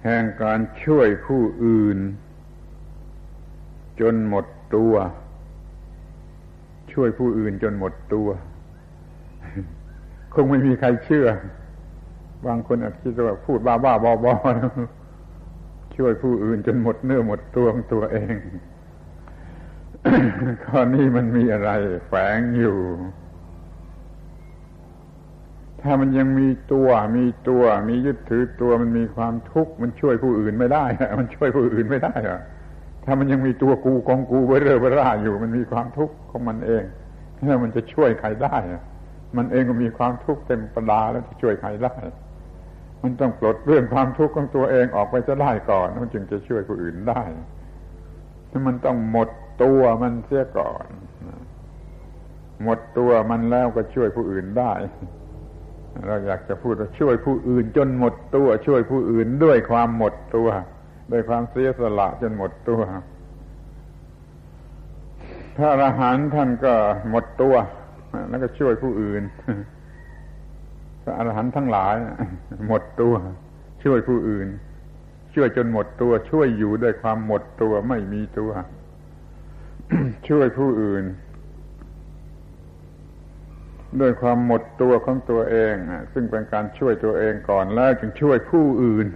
[0.04, 1.98] แห่งการช่วยผู้อื่น
[4.00, 4.46] จนหมด
[4.76, 4.94] ตัว
[6.94, 8.28] ช่วยผู้อื่นจนหมดตัว
[10.34, 11.28] คงไม่มีใครเชื่อ
[12.46, 14.34] บางคนอาจคิดว่าพูดบ้าบ้าบอบอ
[15.96, 18.36] ช่วยผู้อื่นจนหมดเนื้อหมดตัวของตัวเอง
[20.66, 21.70] ข้อนี้มันมีอะไร
[22.08, 22.78] แฝงอยู่
[25.82, 30.86] ถ้ามันยังมีตัวมีตัว มียึดถือตัวมันมีความทุกข์มันช่วยผู้อื่นไม่ได้
[31.20, 32.42] มันช่วยผู้อื่นไม่ได้อะ
[33.06, 36.84] ถ้ามันยังมีตัวกูกองกูเบอเร่อเบร่าอยู่ มันมีความทุกข์ของมันเอง
[37.46, 38.58] แล้วมันจะช่วยใครได้
[39.38, 41.96] มันเองก็มีความทุกข์เต็มประดาแล้วจะช่วยใครได้
[43.04, 47.24] มันต้องปลดเรื่องความทุกข์ของตัวเองออกไปจะได้ก่อนมันจึงจะช่วยผู้อื่นได้
[48.52, 49.30] ถ้ามันต้องหมด
[49.64, 50.86] ตัวมันเสียก่อน
[52.64, 54.74] หมดตัวมันแล้วก็ช่วยผู้อื่นได้
[56.08, 60.48] เราอยากจะพูดว่าช่วยผู้อื่นจนหมดตัว ช่วยผู้อื่นด้วยความหมดตัว
[61.12, 62.82] ด้วยความเสียสละจนหมดตัว
[65.58, 66.74] ถ้าอรหันต์ท่านก็
[67.10, 67.56] หมดตัว
[68.30, 69.24] แล้วก็ช่วยผู้อื่น
[71.04, 71.96] พระอรหันต์ทั้งหลาย
[72.68, 73.14] หมดตัว
[73.84, 74.48] ช่วยผู้อื่น
[75.36, 78.52] ช่วยจนหมดตัว ช่วยอยู่ด้วยความหมดตัวไม่มีตัว
[80.30, 81.04] ช่วยผู้อื่น
[84.02, 85.74] ด้วยความหมดตัวของตัวเอง
[86.14, 89.08] ซึ่งเป็นการช่วยตัวเองก่อนแล้วจึงช่วยผู้อื่น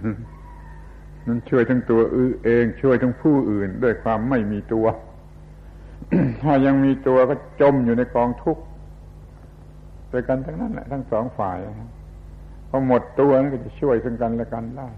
[1.26, 2.00] นั้นช่วยทั้งตัว
[2.44, 4.86] เอง ช่วยทั้งผู้อื่น ด้วยความไม่มีตัว
[6.42, 8.62] ถ้ายังมีตัวก็จมอยู่ในกองทุกข์
[10.12, 11.58] ด้วยกันทั้งนั้นแหละทั้งสองฝ่าย
[12.68, 14.88] พอหมดตัวนั้นก็จะช่วยซึ่งกันและกันได้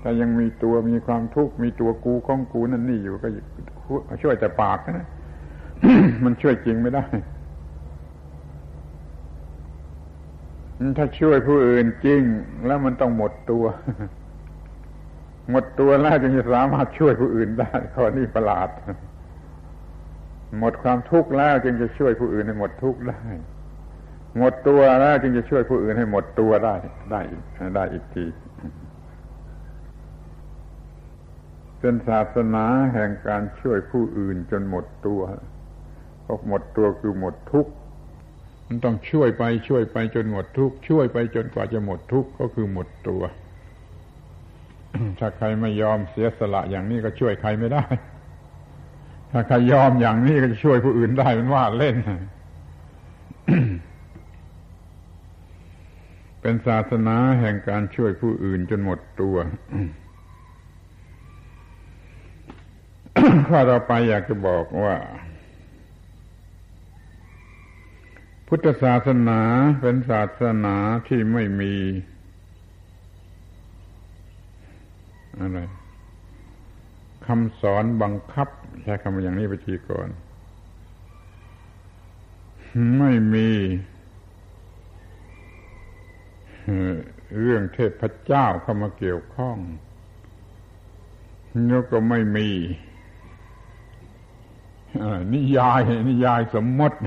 [0.00, 3.28] แต่ยังมีตัวมีความทุกข์มีตัวกูของกูนั่นนี่อยู่ก็
[4.22, 5.08] ช่วยแต่ปากนะ
[6.24, 7.04] มันช่วยจริงไม่ได้
[10.98, 12.22] ถ้าช่วยผู้อื่นจริง
[12.66, 13.64] แล้วมันต้องหมดตัว
[15.50, 18.68] หมดตัวแล้วจึงจะสามารถช่วยผู้อื่นได้ข้อนี้ประหลาด
[20.58, 23.22] หมดความทุกข์แล้วจึงจะช่วยผู้อื่นให้หมดทุกข์ได้
[24.38, 26.74] หมดตัวแล้วจึงจะช่วยผู้อื่นให้หมดตัวได้
[27.10, 27.20] ได้
[27.74, 28.26] ได้อีกที
[31.80, 35.20] เป็นศาสนาแห่งการช่วยผู้อื่นจนหมดตัว
[36.30, 37.72] พอหมดตัวคือหมดทุกข์
[38.66, 43.22] มันต้องช่วยไปช่วยไปจนหมดทุกข์ช่วยไปจนกว่าจะหมดทุกข์ก็คือหมดตัว
[45.18, 47.84] ถ้าใครไม่ยอมเสียสละอย่างนี้ก็ช่วยใครไม่ได้
[49.30, 51.96] ถ้าใครยอมอย่างนี้ก็จะช่วยผู้อื่นได้เป็นว่าเล่น
[56.40, 59.36] เป็นศาสนาแห่งการช่วยผู้อื่นจนหมดตัว
[63.48, 64.96] ข้อต่อไปอยากจะบอกว่า
[68.52, 69.40] พุทธศาสนา
[69.80, 70.76] เป็นศาสนา
[71.08, 71.74] ที่ไม่มี
[75.38, 75.58] อะไร
[77.26, 78.48] คำสอนบังคับ
[78.82, 80.08] ใช้คำอย่างนี้ไปทีก่อน
[82.98, 83.50] ไม่มี
[87.40, 89.56] เรื่องเทพเจ้าเข้ามาเกี่ยวข้อง
[91.68, 92.48] แล้วก็ไม่มี
[95.32, 96.98] นิยายนิยายสมมติ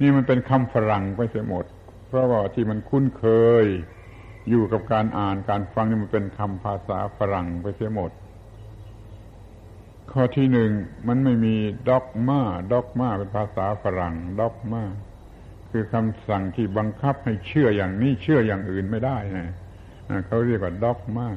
[0.00, 1.64] นี่มันเป็นคำฝรั่งไปเสียหมด
[2.08, 3.26] เพราะว่าที่มันคุ้นเค
[3.64, 3.66] ย
[4.48, 8.10] อยู่กับการอ่านการฟังนี่มันเป็นคำภาษาฝรั่งไปเสียหมด
[10.12, 10.70] ข้อที่หนึ่ง
[11.08, 11.54] มันไม่มี
[11.88, 12.40] ด็อกมา
[12.72, 14.84] ด็อกมาเป็นภาษาฝรั่งด็อกมา
[15.70, 19.48] คือคำสั่งที่บังคับให้เชื่ออย่างนี้เชื่ออย่างอื่นไม่ได้นะ
[20.26, 21.28] เขาเรียกว่า dogma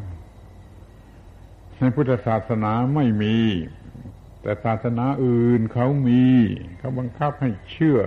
[1.77, 3.37] ในพุทธศาสนาไม่มี
[4.41, 6.23] แต่ศาสนาอื่นเขามี
[6.77, 7.99] เขาบังคับให้เชื่อ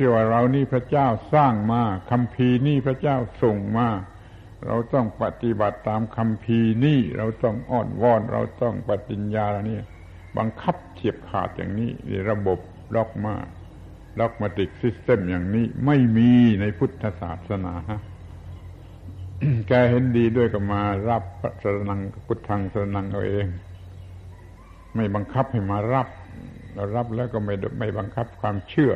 [0.00, 3.88] ชื่อว่าเรานี่พระเจ้าสร้างมาคัมภีร์นี่พระเจ้าส่งมา
[4.66, 9.82] เราต้องปฏิบัติตามคัมภีร์นี่เราต้องอ่อนวอน เราต้องปฏิญญาเนี่ย
[10.38, 12.58] บังคับเฉียบขาดอย่างนี้ในระบบ
[12.94, 16.30] dogma dogmatic system อย่างนี้ไม่มี
[16.60, 17.74] ในพุทธศาสนา
[19.68, 23.46] แกเห็นดีด้วยก็มารับพระสนังพุทธังสนังเอาเอง
[24.94, 26.08] ไม่บังคับให้มารับ
[26.74, 28.92] เรารับแล้วก็ไม่ไม่บังคับความเชื่อ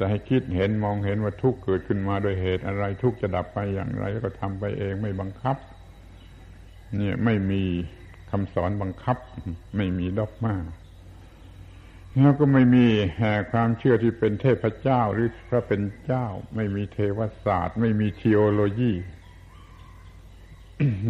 [0.00, 5.56] จะให้คิดเห็นมองเห็นว่าทุกข์เกิดขึ้นมาโดยเหตุอะไรทุกข์จะดับไปอย่างไร ก็ทำไปเองไม่บังคับ
[6.96, 7.62] เนี่ยไม่มี
[8.30, 9.16] คำสอนบังคับ
[9.76, 10.54] ไม่มีดอกมา
[12.16, 12.86] แล้วก็ไม่มี
[13.16, 18.92] แห่ความเชื่อที่เป็นเทพเจ้าหรือพระเป็นเจ้า ไม่มีเทวศาสตร์ ไม่มีทีโอโลยี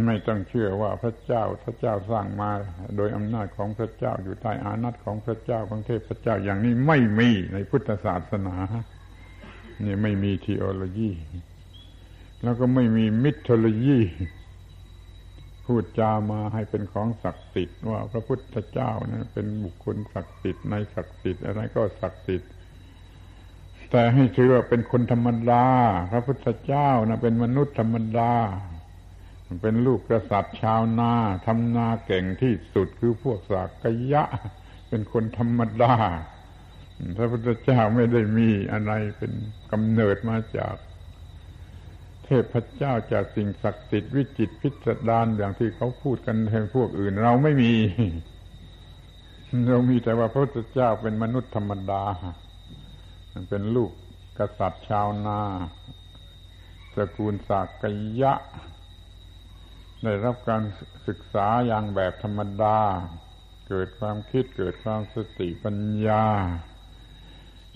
[0.07, 2.51] ไม่ต้องเชื่อว่าพระเจ้าพระเจ้าสร้างมา
[2.97, 8.55] โดยอำนาจของพระเจ้าอยู่ใต้อานัตของพระเจ้าของเทพเจ้าอย่างนี้ไม่มีในพุทธศาสนา
[9.81, 11.11] เนี่ยไม่มีทีโอโลยี
[12.43, 13.99] แล้วก็ไม่มีมิทโลยี
[15.65, 22.49] พูดจามาให้เป็นของศักดิ์สิทธิ์ว่าพระพุทธเจ้านะเป็นบุคคลศักดิ์สิทธิ์ในศักดิ์สิทธิ์อะไรก็ศักดิ์สิทธิ์
[23.91, 25.65] แต่ให้ถือว่าเป็นคนธรรมดา
[26.11, 28.33] พระพุทธเจ้านะเป็นมนุษย์ธรรมดา
[29.61, 31.13] เป็นลูกกษัตริย์ชาวนา
[31.45, 34.23] ทำนาเก่งที่สุดคือพวกสากยะ
[34.89, 35.95] เป็นคนธรรมดา
[37.17, 39.31] พระพุทธเจ้าไม่ได้มีอะไรเป็น
[39.71, 40.75] กำเนิดมาจาก
[42.25, 47.73] เทพเจ้าจากสิ่งศักดิ์สิทธิ์วิจิตพิสดารอย่างที่เขาพูดกันในพวกอื่น เราไม่มี
[49.69, 52.03] เรามีแต่ว่าพระพุทธเจ้าเป็นมนุษย์ธรรมดา
[53.49, 53.91] เป็นลูก
[54.37, 55.41] กษัตริย์ชาวนา
[56.93, 57.83] ตระกูลสาก
[58.21, 58.33] ยะ
[60.05, 60.63] ได้รับการ
[61.07, 62.79] ศึกษาอย่างแบบธรรมดา
[63.69, 65.77] เกิดความคิดเกิดความสติปัญ
[66.07, 66.25] ญา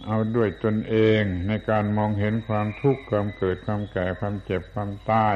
[0.06, 5.35] เอาด้วยตนเองในการมองเห็นความทุกข์ความเกิดความแก่ความเจ็บความตาย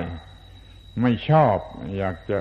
[1.01, 1.57] ไม่ชอบ
[1.97, 2.39] อยากจะ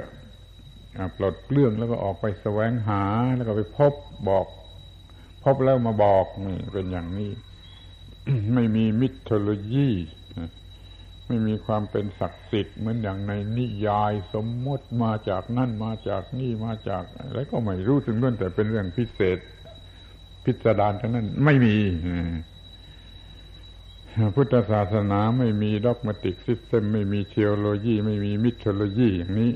[1.17, 3.03] ปลดเปลื้องแล้วก็ออกไปแสวงหา
[3.37, 3.93] แล้วก็ไปพบ
[4.29, 4.47] บอก
[5.45, 7.31] พบแล้วมาบอกนี่เป็นอย่างนี้
[8.55, 9.91] ไม่มี mythology
[11.27, 19.39] ไม่มีความเป็นศักดิ์สิทธิ์เหมือนอย่างในนิยายสมมติมาจากนั่นมาจากนี่มาจากอะไรก็ไม่รู้ถึงเรื่องแต่เป็นเรื่องพิเศษ
[20.45, 21.77] พิสดารทั้งนั้นไม่มี
[24.35, 29.51] พุทธศาสนาไม่มี dogmatic system ไม่มี theology ไม่มี mythology อย่างนี้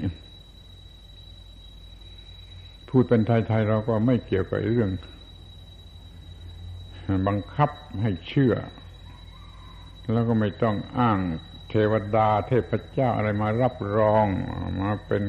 [2.89, 4.91] พูดเป็นไทยๆเราก็ไม่เกี่ยวกับเรื่อง
[7.27, 7.71] บังคับ
[8.03, 8.55] ให้เชื่อ
[10.13, 11.19] แล้วก็ไม่ต้องอ้าง
[11.93, 14.27] วดาเทพเจ้าอะไรมารับรอง
[14.81, 15.23] มาเป็น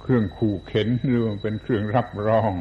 [0.00, 2.52] เครื่องขู่เข็นหรือเป็นเครื่องรับรอง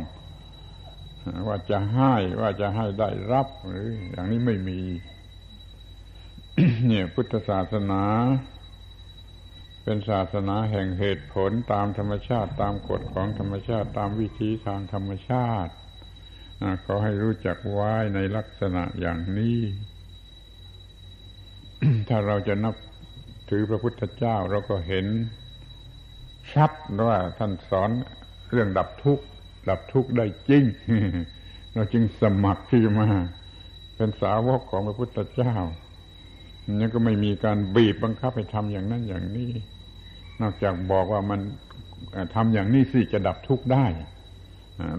[1.47, 4.81] ว่าจะให้ว่าจะให้ได้รับหรือ อย่างนี้ไม่มี
[6.85, 8.03] เนี่ย พุทธศาสนา
[9.83, 15.73] เป็นศาสนาแห่งเหตุผลตามธรรมชาติ ตามกฎของธรรมชาติ ตามวิธีทางธรรมชาติ
[16.83, 19.59] เขาให้รู้จักไว้ในลักษณะอย่างนี้
[22.09, 22.75] ถ้าเราจะนับ
[23.49, 25.05] ถือพระพุทธเจ้าเราก็เห็น
[26.53, 26.71] ชัด
[27.07, 27.89] ว่าท่านสอน
[28.51, 29.25] เรื่องดับทุกข์
[29.69, 30.63] ดับทุกข์ได้จริง
[31.73, 33.07] เราจึงสมัครที่มา
[33.95, 35.55] เป็นสาวกของพระพุทธเจ้า
[36.73, 39.51] นี่ก็ไม่มีการบีบบังคับให้ทำอย่างนั้นอย่างนี้
[40.41, 41.39] นอกจากบอกว่ามัน
[42.35, 43.85] ทำอย่างนี้สิจะดับทุกข์ได้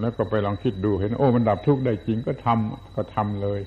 [0.00, 3.60] แล้วก็ไปลองคิดดูเห็น โอ้มันดับทุกข์ได้จริงก็ทำก็ทำเลย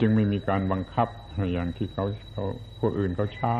[0.00, 1.08] จึงไม่มีการบังคับ
[1.52, 2.44] อย่างที่เขาเขา
[2.80, 3.58] พวกอื่นเขาใช้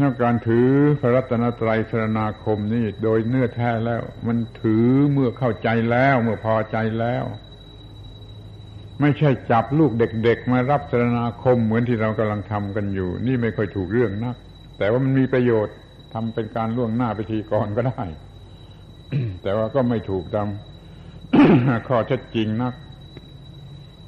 [0.00, 0.68] นอการถือ
[1.00, 7.24] พระรัตนตรัยสรนาคมนี่โดยเนื้อแท้แล้ว มันถือเมื่อเข้าใจแล้ว เมื่อพอใจแล้ว
[9.00, 14.36] ไม่ใช่จับลูกเด็ก ๆ มารับสรนาคมเหมือนที่เรากำลังทำกันอยู่ นี่ไม่ค่อยถูกเรื่องนัก
[14.78, 15.76] แต่ว่ามันมีประโยชน์
[16.14, 18.02] ทำเป็นการล่วงหน้าไปทีก่อนก็ได้
[19.42, 20.48] แต่ว่าก็ไม่ถูกตาม
[21.88, 22.74] ข้อเท็จจริงนัก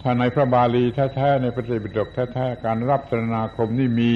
[0.09, 4.15] ถ้าในพระบาลีแท้ๆในพระไตรปิฎกแท้ๆการรับสรนาคมนี่มี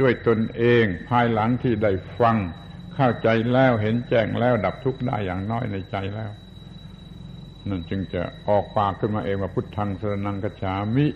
[0.00, 2.36] ด้วยตนเองภายหลังที่ได้ฟัง
[2.94, 6.30] เข้าใจแล้วเห็นแจ้งแล้วดับทุกข์ได้อย่างน้อยในใจแล้ว
[7.68, 11.06] นั่นจึงจะออกปากขึ้นมาเองว่าพุทธังสรนังกฉามิ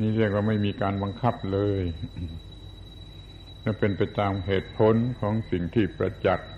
[0.00, 1.82] นี่เรียกว่าไม่มีการบังคับเลย
[3.62, 6.48] และเป็นไปตามเหตุผลของสิ่งที่ประจักษ์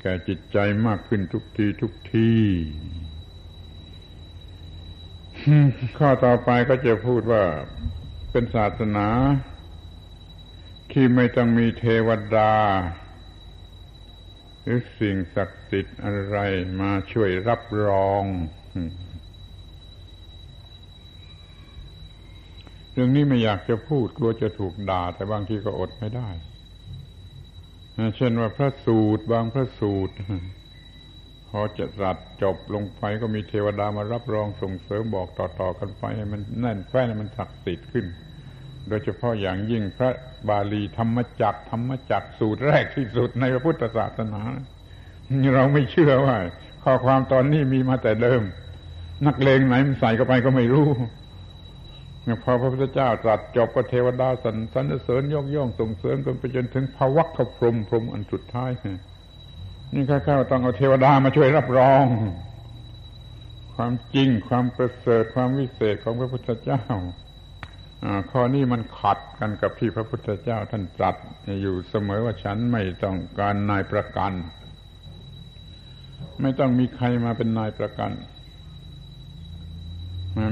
[0.00, 2.30] แก่จิตใจมากขึ้นทุกทีทุกที
[5.98, 7.42] ข้อต่อไปก็จะพูดว่า
[8.30, 9.06] เป็นศาสนา
[10.92, 12.54] ที่ไม่ต้องมีเทวดา
[14.62, 16.38] หรือสิ่งศักดิ์สิทธิ์อะไร
[16.80, 18.24] มาช่วยรับรอง
[22.92, 26.28] เรื่องนี้ไม่อยากจะพูดกลัวจะถูกด่า แต่บางทีก็อดไม่ได้
[28.16, 30.14] เช่นว่าพระสูตรบางพระสูตร
[31.50, 38.06] พอจะรัดจบลงไปก็มีเทวดามารับรองส่งเสริมบอกต่อๆกันไปให้มันแน่นแฟ้นมันศักดิ์สิทธิ์ขึ้น
[38.88, 40.10] โดยเฉพาะอย่างยิ่งพระ
[40.48, 44.42] บาลีธรรมจักธรรมจักสูตรแรกที่สุดในพระพุทธศาสนา
[45.54, 46.36] เราไม่เชื่อว่า
[46.84, 48.42] ข้อความตอนนี้มีมาแต่เดิม
[49.26, 50.88] นักเลงไหนมันใส่เข้าไปก็ไม่รู้
[52.42, 58.70] พอพระพุทธเจ้าตรัสจบก็เทวดาสรรสรรเสริญยกย่องส่งเสริมกันไปจนถึงภวัคพรมพรมอันสุดท้าย
[59.94, 62.04] นี่ข้าข้าต้องเอาเทวดามาช่วยรับรอง
[63.74, 66.82] ความจริงความประเสริฐความวิเศษของพระพุทธเจ้า
[68.30, 71.16] ข้อนี้มันขัดกันกับที่พระพุทธเจ้าท่านตรัส
[71.62, 74.32] อยู่เสมอว่าฉันไม่ต้องการนายประกัน
[76.40, 78.12] ไม่ต้องมีใครมาเป็นนายประกัน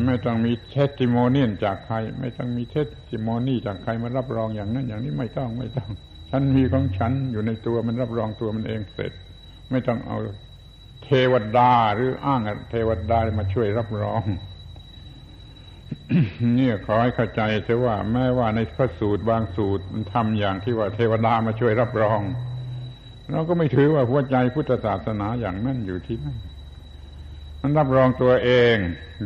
[0.07, 5.91] ไม่ต้องมี testimonial จากใคร ไม่ต้องมี testimony จากใครมารับรองอย่างนั้น อย่างนี้ไม่ต้องไม่ต้อง
[6.31, 9.13] ฉันมีของฉันอยู่ในตัวมันรับรองตัวมันเองเสร็จ
[9.71, 10.19] ไม่ต้องเอา
[11.05, 12.41] เทวดาหรืออ้าง
[12.71, 14.23] เทวดามาช่วยรับรอง
[16.59, 22.21] นี่ขอให้เข้าใจเถอะว่าแม้ว่าในพระสูตรบางสูตรมันทำอย่างที่ว่าเทวดามาช่วยรับรอง
[23.31, 26.37] เราก็ไม่ถือว่าหัวใจพุทธศาสนาอย่างนั้นอยู่ที่นั่น
[27.63, 28.77] มันรับรองตัวเอง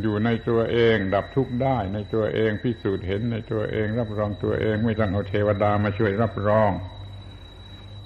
[0.01, 6.71] อยู่ในตัวเอง ดับทุกข์ได้ ในตัวเองพิสูจน์เห็นในตัวเอง รับรองตัวเอง ไม่ต้องเอาเทวดามาช่วยรับรอง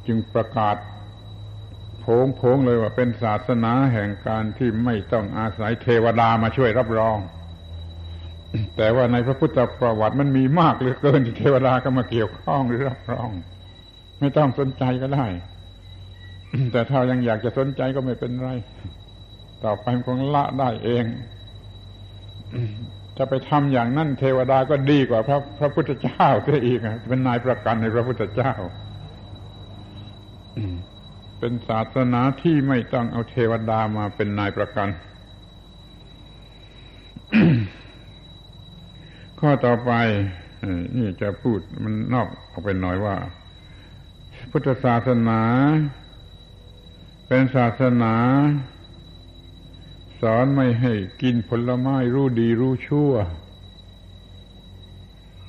[0.07, 0.76] จึงประกาศ
[2.07, 7.17] ผงโผงเลยว่าเป็นศาสนาแห่งการที่ไม่ต้องอาศัยเทวดามาช่วยรับรอง
[8.77, 13.29] แต่ว่าในพระพุทธประวัติมันมีมากเหลือเกินที่เทวดาก็มาเกี่ยวข้องหรือรับรอง
[14.19, 15.25] ไม่ต้องสนใจก็ได้
[16.71, 18.49] แต่ถ้ายังอยากจะสนใจก็ไม่เป็นไร
[19.63, 21.05] ต่อไปคงละได้เอง
[23.17, 26.79] จะไปทำอย่างนั้นเทวดาก็ดีกว่าพระพระพุทธเจ้าซะอีก
[27.09, 28.53] เป็นนายประกันในพระพุทธเจ้า
[31.39, 34.89] เป็นศาสนาที่ไม่ต้องเอาเทวดามาเป็นนายประกัน
[39.39, 39.91] ข้อต่อไป
[40.97, 43.15] นี่จะพูดมันนอกออกไปหน่อยว่า
[44.51, 45.41] พุทธศาสนา
[47.27, 48.14] เป็นศาสนา
[50.22, 53.14] สอนไม่ให้กินผลไม้รู้ดีรู้ชั่ว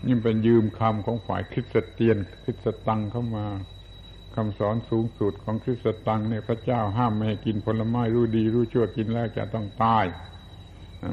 [0.07, 3.47] นี่เป็นยืมคำของฝ่ายคริสเตียนคริสตังเข้ามา
[4.35, 10.05] คำสอนสูงสุดของคริสตังเนี่ยพระเจ้าห้ามไม่ให้กินผลไม้รู้ดี รู้ชั่วกินแล้วจะต้องตาย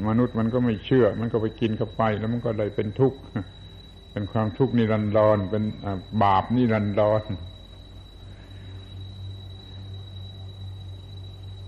[0.08, 3.18] มนุษย์มันก็ไม่เชื่อ มันก็ไปกินเข้าไป แล้วมันก็ได้เป็นทุกข์
[4.12, 5.64] เป็นความทุกข์นิรันดรเป็น
[6.22, 7.22] บาปนิรันดร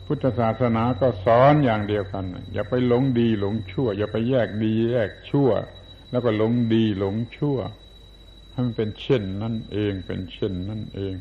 [0.06, 5.50] พุทธศาสนาก็สอนอย่างเดียวกัน อย่าไปหลงดีหลงชั่ว อย่าไปแยกดีแยกชั่ว
[6.10, 7.58] แล้วก็หลงดีหลงชั่ว
[8.50, 11.14] ให้มันเป็นเช่นนั่นเองเป็นเช่นนั่นเอง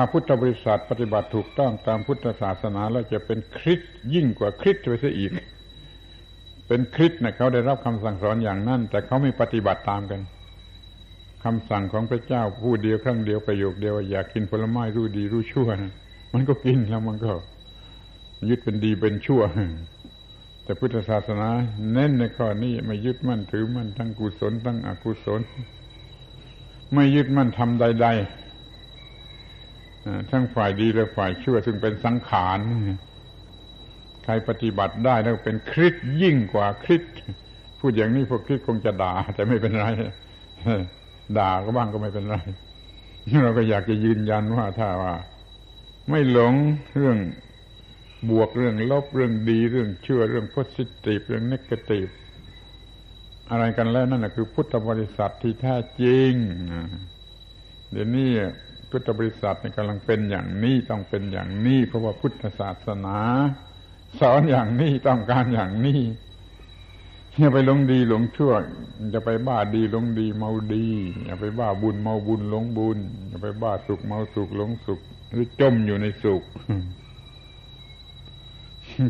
[0.00, 3.80] าพุทธบริษัทปฏิบัติถูกต้องตามพุทธศาสนาแล้วจะเป็นคริส
[4.14, 5.32] ยิ่งกว่าคริสไปซะอีก
[6.66, 10.20] เป็นคริสนะเขาได้รับคำสั่งสอนอย่างนั้น แต่เขาไม่ปฏิบัติตามกัน
[11.44, 15.92] คำสั่งของพระเจ้าพูดเดียวครั้งเดียวประโยคเดียวอยากกินผลไม้รู้ดีรู้ชั่วนะ
[16.32, 17.32] มันก็กินแล้วมันก็
[18.48, 19.42] ยึดเป็นดีเป็นชั่ว
[20.64, 21.48] แต่พุทธศาสนา
[21.92, 25.40] เน้นในข้อนี้ไม่ยึดมั่นถือมั่นทั้งกุศลทั้งอกุศล
[26.94, 28.47] ไม่ยึดมั่นทำใด ๆ
[30.30, 32.58] ทั้งฝ่ายดีและฝ่ายชั่วซึ่งเป็นสังขาร
[34.24, 37.02] ใครปฏิบัติได้แล้วเป็นคริสยิ่งกว่าคริส
[37.80, 39.86] พูดอย่างนี้พวกคริสคงจะด่า แต่ไม่เป็นไร
[41.38, 42.36] ด่าก็บ้างก็ไม่เป็นไร
[43.42, 45.14] เราก็อยากจะยืนยันว่าถ้าว่า
[46.10, 46.54] ไม่หลง
[46.96, 47.18] เรื่อง
[48.30, 52.08] บวกเรื่องลบเรื่องดีเรื่องเชื่อเรื่องโพสิทีฟเรื่องเนกาทีฟ
[53.50, 56.32] อะไรกันแล้วนั่นแหะคือพุทธบริษัทที่แท้จริง
[57.90, 58.30] เดี๋ยวนี้
[58.90, 63.18] พุทธบริษัทกำลังเป็นอย่างนี้ต้องเป็นอย่างนี้เพราะว่าพุทธศาสนา
[64.20, 66.00] สอนอย่างนี้ต้องการอย่างนี้
[67.38, 68.52] อย่าไปหลงดีหลงชั่ว
[69.14, 70.86] จะไปบ้าดีหลงดีเมาดี
[71.24, 72.98] อย่าไปบ้าบุญเมาบุญหลงบุญ
[73.28, 75.00] อย่าไปบ้าสุขเมาสุขหลงสุข
[75.30, 76.42] หรือจมอยู่ในสุข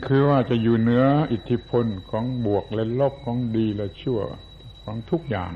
[0.06, 4.20] คือว่าจะอยู่เหนืออิทธิพลของบวกและลบของดีและชั่ว
[4.84, 5.52] ของทุกอย่าง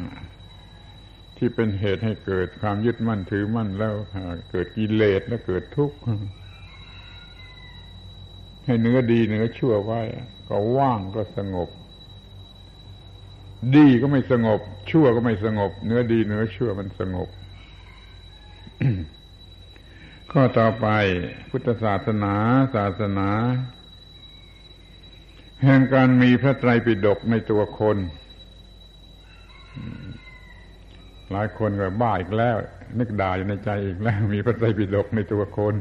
[1.45, 3.95] ที่เป็นเหตุให้เกิดความยึดมั่นถือมั่นแล้ว
[4.51, 5.97] เกิดกิเลสแล้วเกิดทุกข์
[8.65, 10.01] ให้เนื้อดีเนื้อชั่วไว้
[10.49, 11.69] ก็ว่างก็สงบ
[13.77, 14.61] ดีก็ไม่สงบ
[14.91, 17.29] ชั่วก็ไม่สงบ เนื้อดีเนื้อชั่วมันสงบ
[20.33, 20.87] ข้อต่อไป
[21.51, 22.35] พุทธศาสนา
[22.77, 23.31] ศาสนา
[25.63, 27.99] แห่งการมีพระไตรปิฎกในตัวคน
[31.33, 32.57] หลายคนก็บ้าอีกแล้ว
[32.99, 35.75] นึกด่าอยู่ในใจอีกแล้ว มีพระไตรปิฎกในตัวคน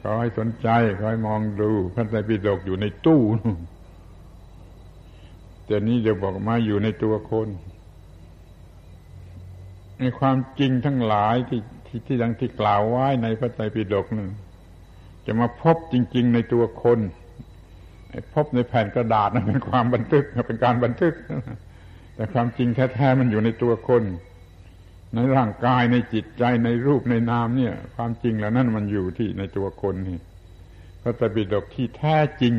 [0.00, 0.68] ขอให้สนใจ
[0.98, 3.22] ขอให้มองดูพระไตรปิฎกอยู่ในตู้
[5.66, 7.48] แต่นี้เดี๋ยวบอกมาอยู่ในตัวคน
[9.98, 14.30] ในความจริงทั้งหลายที่ที่ที่ดังที่กล่าวไว้ในพระไตรปิฎกนั้น
[15.26, 16.98] จะมาพบจริง ๆ ในตัวคน
[18.34, 21.14] พบในแผ่นกระดาษนั้นเป็นความบันทึกเป็นการบันทึก
[22.14, 24.02] แต่ความจริงแท้ๆมันอยู่ในตัวคน
[25.14, 30.18] ในร่างกายในจิตใจในรูปในนามเนี่ย ความจริงแล้วนั่นมันอยู่ที่ในตัวคนนี่
[31.02, 32.54] พระไตรปิฎกที่แท้จริง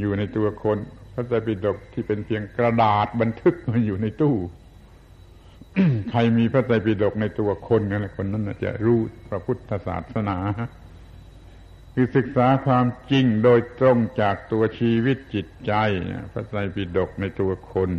[0.00, 0.78] อยู่ในตัวคน
[1.14, 4.36] พระไตรปิฎกที่เป็นเพียงกระดาษบันทึกมันอยู่ในตู้
[6.10, 8.98] ใครมีพระไตรปิฎกในตัวคนนั่นแหละคนนั้นจะรู้
[9.28, 10.38] พระพุทธศาสนา
[11.94, 15.72] คือศึกษาความจริงโดยตรงจากตัวชีวิตจิตใจ
[16.32, 17.90] พระไตรปิฎกในตัวคน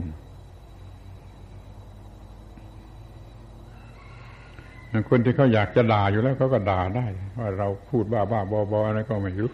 [5.09, 7.05] คนที่เขาอยากจะด่าอยู่แล้วเขาก็ด่าได้
[7.37, 9.51] ว่าเราพูดบ้าบ้าบอบออะไรก็ไม่รู้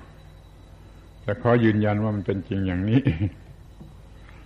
[1.24, 3.02] แต่ขอยืนยันว่ามันเป็นจริงอย่างนี้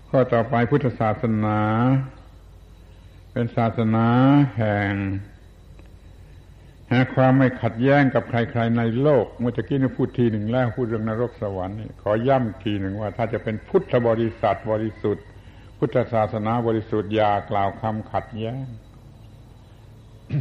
[0.10, 1.60] ข้อต่อไปพุทธศาสนา
[3.34, 4.07] เป็นศาสนา
[4.57, 4.94] แห่ง
[6.91, 15.26] หาความไม่ขัดแย้งกับใคร ๆ ในโลก เมื่อกี้นี่พูดทีหนึ่งแล้วพูดเรื่องนรกสวรรค์ขอย้ำทีหนึ่งว่า ถ้าจะเป็นพุทธบริษัทบริสุทธิ์
[15.78, 18.65] พุทธศาสนาบริสุทธิ์อย่ากล่าวคำขัดแย้ง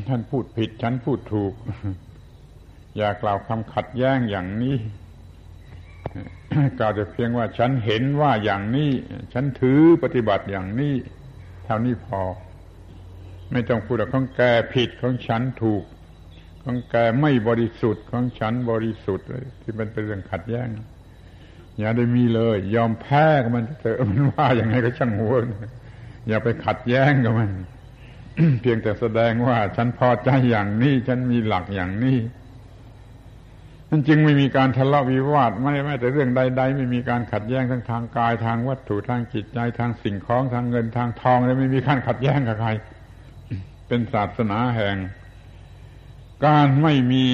[0.08, 1.52] ท่านพูดผิด ฉันพูดถูก
[2.96, 4.76] อย่ากล่าวคำขัดแย้งอย่างนี้
[6.78, 8.90] กล่าวแต่เพียงว่าฉันเห็นว่าอย่างนี้
[9.32, 10.94] ฉันถือปฏิบัติอย่างนี้
[11.64, 12.20] เท่านี้พอ
[13.52, 14.42] ไม่ต้องพูดว่าของแก
[14.74, 15.82] ผิดของฉันถูก
[16.62, 19.26] ของแกไม่บริสุทธิ์ของฉันบริสุทธิ์
[19.62, 20.68] ที่มันเป็นเรื่องขัดแย้ง
[21.78, 25.34] อย่าได้มีเลย ยอมแพ้กับมันเถอะมันว่าอย่างไงก็ช่างหัว
[26.28, 27.50] อย่าไปขัดแย้งกับมัน
[28.60, 32.18] เพียงแต่แสดงว่า ฉันพอใจอย่างนี้ ฉันมีหลักอย่างนี้
[33.90, 42.70] นั่นจึงไม่มีการทะเลาะวิวาทไม่แม้แต่เรื่องใด ๆ ไม่มีการขัดแย้งทั้งทางกายทางวัตถุทางจิตใจทางสิ่งของทางเงินทางทองเลยไม่มีการขัดแย้งกับใคร
[43.88, 44.96] เป็นศาสนาแห่ง
[46.46, 47.24] การไม่มี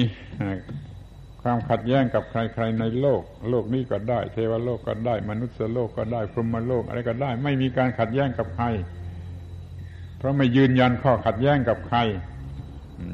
[1.41, 8.65] ความขัดแย้งกับใคร ๆ ในโลก โลกนี้ก็ได้ เทวโลกก็ได้ มนุษย์โลกก็ได้พรหมโลกอะไรก็ได้ ไม่มีการขัดแย้งกับใคร
[10.19, 11.97] เพราะไม่ยืนยันข้อขัดแย้งกับใคร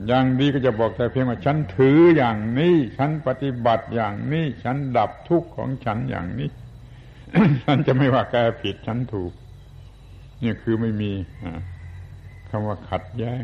[0.07, 6.49] อย่างดีก็จะบอกแต่เพียงว่า ฉันถืออย่างนี้ ฉันปฏิบัติอย่างนี้ ฉันดับทุกข์ของฉันอย่างนี้
[7.63, 9.31] ฉันจะไม่ว่าแกผิดฉันถูก
[10.43, 11.11] นี่คือไม่มี
[12.49, 13.43] คำว่าขัดแย้ง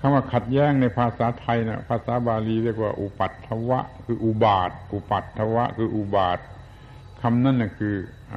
[0.00, 6.38] คำว่าขัดแย้งในภาษาไทยนะภาษาบาลีเรียกว่า อุปัตถวะ คืออุบาท อุปัตถวะ คืออุบาท
[7.20, 7.94] คำนั้นนะคือ
[8.30, 8.32] อ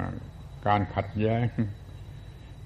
[0.68, 1.44] การขัดแย้ง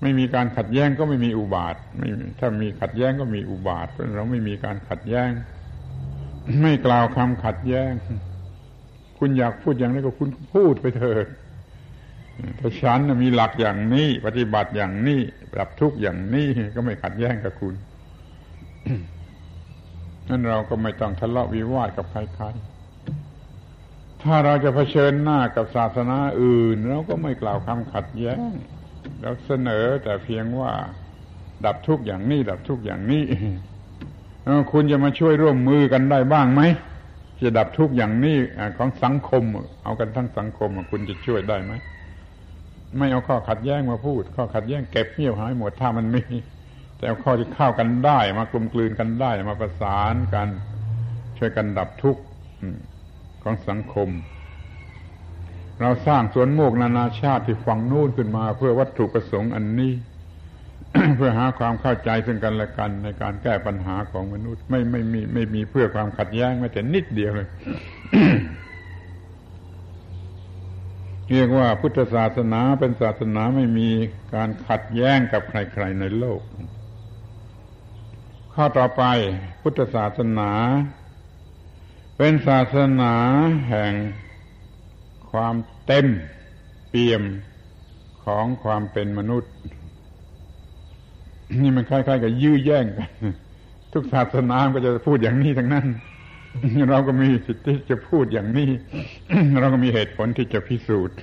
[0.01, 2.07] ไม่มีการขัดแย้งก็ไม่มีอุบาทไม่
[2.39, 5.29] ถ้ามีขัดแย้งก็มีอุบาทเพราะเราไม่มีการขัดแย้ง
[6.61, 7.91] ไม่กล่าวคำขัดแย้ง
[9.17, 11.25] คุณอยากพูดอย่างนี้ก็คุณพูดไปเถิด
[12.59, 15.19] ถ้าฉันมีหลักอย่างนี้ ปฏิบัติอย่างนี้
[15.53, 17.73] ปรับทุกอย่างนี้ก็ไม่ขัดแย้งกับคุณ
[20.29, 28.37] นั่นเราก็ไม่ต้องทะเลาะวิวาทกับใครๆถ้าเราจะเผชิญหน้ากับศาสนาอื่น เราก็ไม่กล่าวคำขัดแย้ง
[29.25, 30.71] เราเสนอแต่เพียงว่า
[31.65, 33.23] ดับทุกอย่างนี้ ดับทุกอย่างนี้
[34.71, 36.61] คุณจะมาช่วยร่วมมือกันได้บ้างไหม
[37.41, 38.37] จะดับทุกอย่างนี้
[38.77, 39.43] ของสังคม
[39.83, 41.73] เอากันทั้งสังคมคุณจะช่วยได้ไหม
[42.97, 46.23] ไม่เอาข้อขัดแย้งมาพูด ข้อขัดแย้งเก็บเงียบหายหมดถ้ามันมี
[46.97, 50.47] แต่เอาข้อที่เข้ากันได้ มากลมกลืนกันได้ มาประสานกัน
[51.37, 52.21] ช่วยกันดับทุกข์
[53.43, 54.09] ของสังคม
[55.81, 59.93] เราสร้างสวนโมกนานาชาติที่ฝั่งนู้นขึ้นมา เพื่อวัตถุประสงค์อันนี้
[61.17, 67.49] เพื่อหาความเข้าใจซึ่งกันและกันในการแก้ปัญหาของมนุษย์ ไม่ไม่มีไม่มีเพื่อความขัดแย้งแม้แต่นิดเดียวเลย
[71.29, 73.89] เรียกว่าพุทธศาสนาเป็นศาสนาไม่มี
[74.35, 76.41] การขัดแย้งกับใครๆในโลก
[78.53, 79.03] ข้อต่อไป
[79.61, 80.51] พุทธศาสนา
[82.17, 83.13] เป็นศาสนา
[83.69, 83.93] แห่ง
[85.35, 85.55] ความ
[85.85, 86.07] เต็ม
[86.89, 87.23] เปี่ยม
[88.25, 89.51] ของความเป็นมนุษย์
[91.61, 93.09] นี่มันคล้ายๆกับยื้อแย่งกัน
[93.93, 95.87] ทุกศาสนาก็จะพูดอย่างนี้ทั้งนั้น
[96.89, 98.69] เราก็มีสิทธิจะพูดอย่างนี้
[99.59, 101.17] เราก็มีเหตุผลที่จะพิสูจน์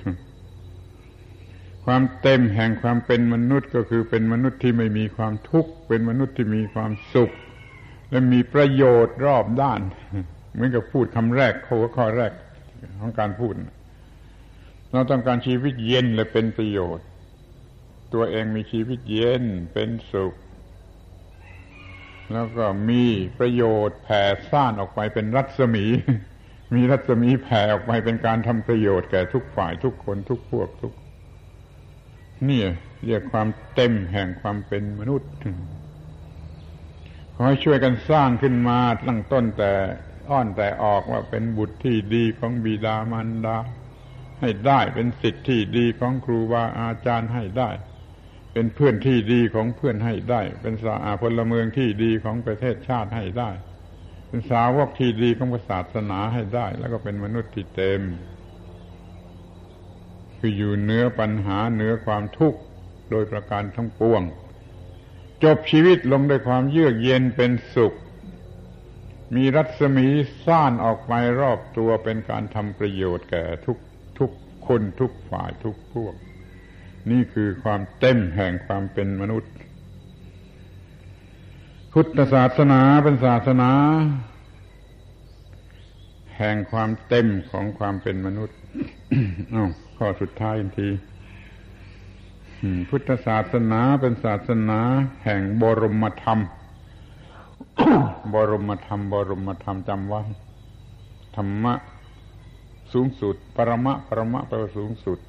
[1.85, 7.31] ความเต็มแห่งความเป็นมนุษย์ก็คือเป็นมนุษย์ที่ไม่มีความทุกข์ เป็นมนุษย์ที่มีความสุข
[8.11, 9.81] และมีประโยชน์รอบด้าน
[10.53, 12.31] เหมือนกับพูดคำแรกข้อข้อแรก
[12.99, 13.53] ของการพูด
[14.93, 17.07] เราต้องการชีวิตเย็นและเป็นประโยชน์
[18.13, 19.43] ตัวเองมีชีวิตเย็น
[19.73, 20.33] เป็นสุข
[22.33, 23.03] แล้วก็มี
[23.39, 25.85] ประโยชน์แผ่ซ่านออกไปเป็นรัศมี
[26.73, 30.93] มีรัศมีแผ่ออกไปเป็นการทำประโยชน์แก่ทุกฝ่ายทุกคนทุกพวกทุก
[32.49, 32.61] นี่
[33.05, 35.31] เรียกความเต็มแห่งความเป็นมนุษย์
[37.35, 39.71] ขอให้ช่วยกันสร้างขึ้นมาตั้งต้นแต่
[40.29, 43.57] อ้อนแต่ออกว่าเป็นบุตรที่ดีของบิดามารดา
[44.43, 47.69] ให้ได้เป็นสิทธิ์ที่ดีของครูบาอาจารย์ให้ได้
[48.53, 53.51] เป็นเพื่อนที่ดีของเพื่อนให้ได้ เป็นสาอาพลเมืองที่ดีของประเทศชาติให้ได้
[54.27, 58.01] เป็นสาวกที่ดีของศาสนาให้ได้ แล้วก็เป็นมนุษย์ที่เต็ม
[60.39, 62.59] คืออยู่เหนือปัญหาเหนือความทุกข์
[63.09, 64.21] โดยประการทั้งปวง
[65.43, 67.93] จบชีวิตลงด้วยความเยือกเย็นเป็นสุข
[69.35, 70.07] มีรัศมี
[70.45, 73.92] ซ่านออกไปรอบตัวเป็นการทำประโยชน์แก่ทุกทุก
[74.67, 76.15] คนทุกฝ่ายทุกพวก
[77.11, 79.51] นี่คือความเต็มแห่งความเป็นมนุษย์
[81.93, 83.71] พุทธศาสนาเป็นศาสนา
[86.37, 88.57] แห่งความเต็มของความเป็นมนุษย์
[89.53, 90.89] อ้าข้อสุดท้ายอีกที
[92.89, 94.79] พุทธศาสนาเป็นศาสนา
[95.23, 96.39] แห่งบรมธรรม
[98.33, 100.21] บรมธรรม บรมธรรมจำไว้
[101.35, 101.73] ธรรมะ
[102.93, 105.19] สูงสุด ปรมะ ปรมะแปลว่าสูงสุด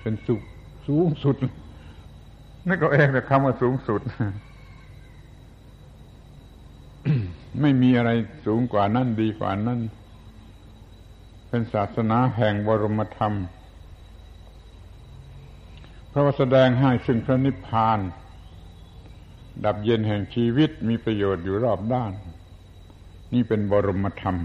[0.00, 0.42] เป็นสุข
[0.88, 1.36] สูงสุด
[2.66, 4.00] นั่นก็เองแต่คำว่าสูงสุด
[7.60, 8.10] ไม่มีอะไร
[8.46, 9.80] สูงกว่านั้นดีกว่านั้น
[11.48, 13.34] เป็นศาสนาแห่งบรมธรรม
[16.08, 17.98] เพราะว่าแสดงให้ซึ่งพระนิพพาน
[19.64, 22.12] ดับเย็นแห่งชีวิตมีประโยชน์อยู่รอบด้าน
[23.34, 24.36] นี่เป็นบรมธรรม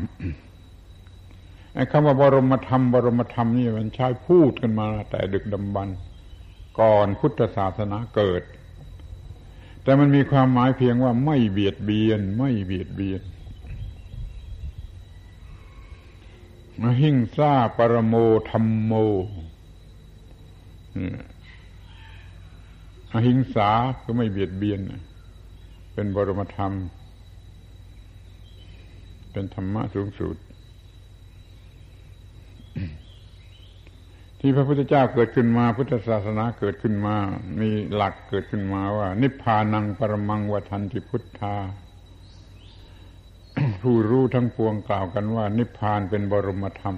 [1.92, 5.90] คำว่าบรมธรรม บรมธรรมนี่มันใช้พูดกันมาแต่ดึกดำบรร
[6.80, 8.44] ก่อนพุทธศาสนาเกิด
[9.84, 13.22] แต่มันมีความหมายเพียงว่าไม่เบียดเบียน ไม่เบียดเบียน
[17.02, 18.16] หิงซาปรโม
[18.50, 18.94] ธรรมโม
[23.12, 23.70] อหิงสา
[24.04, 24.80] ก็ไม่เบียดเบียน
[25.94, 26.74] เป็นบรมธรรม
[29.32, 30.36] เป็นธรรมะสูงสุด
[34.46, 37.16] ที่พระพุทธเจ้าเกิดขึ้นมา พุทธศาสนาเกิดขึ้นมา
[37.62, 41.56] มีหลักเกิดขึ้นมาว่า นิพพานังปรมังวัฏันติพุทธา
[43.82, 46.98] ผู้รู้ทั้งปวงกล่าวกันว่า นิพพานเป็นบรมธรรม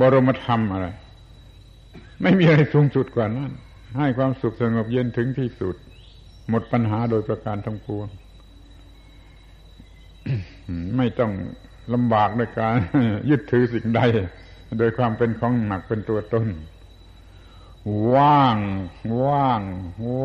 [0.00, 0.86] บรมธรรมอะไร
[2.22, 3.50] ไม่มีอะไรสูงสุดกว่านั้น
[3.98, 5.76] ให้ความสุขสงบเย็นถึงที่สุด
[6.48, 8.06] หมดปัญหาโดยประการทั้งปวง
[10.96, 11.32] ไม่ต้อง
[11.94, 12.74] ลำบากในการ
[13.30, 14.02] ยึดถือสิ่งใด
[14.78, 16.48] โดยความเป็นของหนักเป็นตัวตน
[18.14, 18.56] ว่าง
[19.24, 19.60] ว่าง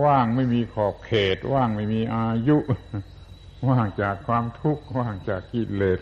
[0.03, 2.57] ว่างไม่มีขอบเขต ว่างไม่มีอายุ
[3.67, 5.99] ว่างจากความทุกข์ ว่างจากกิเลส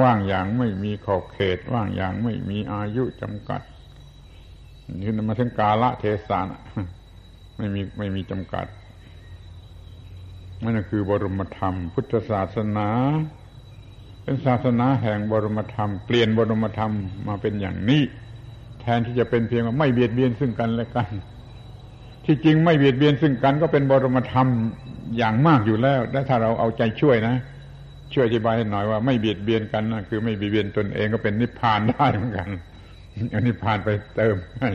[0.00, 3.60] ว่างอย่างไม่มีขอบเขต ว่างอย่างไม่มีอายุจำกัด
[5.00, 6.40] นี่มาถึงกาละเทศะ
[7.56, 8.66] ไม่มีไม่มีจำกัด
[10.62, 12.88] นั่นคือบรมธรรม พุทธศาสนา
[14.28, 16.92] เป็นศาสนาแห่งบรมธรรม เปลี่ยนบรมธรรม
[17.28, 18.02] มาเป็นอย่างนี้
[18.80, 21.08] แทนที่จะเป็นเพียงว่าไม่เบียดเบียนซึ่งกันและกัน
[22.24, 24.46] ที่จริงไม่เบียดเบียนซึ่งกันก็เป็นบรมธรรม
[25.18, 27.34] อย่างมากอยู่แล้วและถ้าเราเอาใจช่วยนะ
[28.14, 32.48] ช่วยอธิบายให้หน่อยว่าไม่เบียดเบียนกันนะคือไม่เบียดเบียนตนเองก็เป็นนิพพานได้เหมือนกัน
[33.32, 34.70] อานิพพานไปเติมให้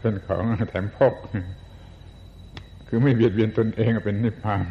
[0.00, 1.14] เป็นของแถมพก
[2.88, 4.64] คือไม่เบียดเบียนตนเองก็เป็นนิพพาน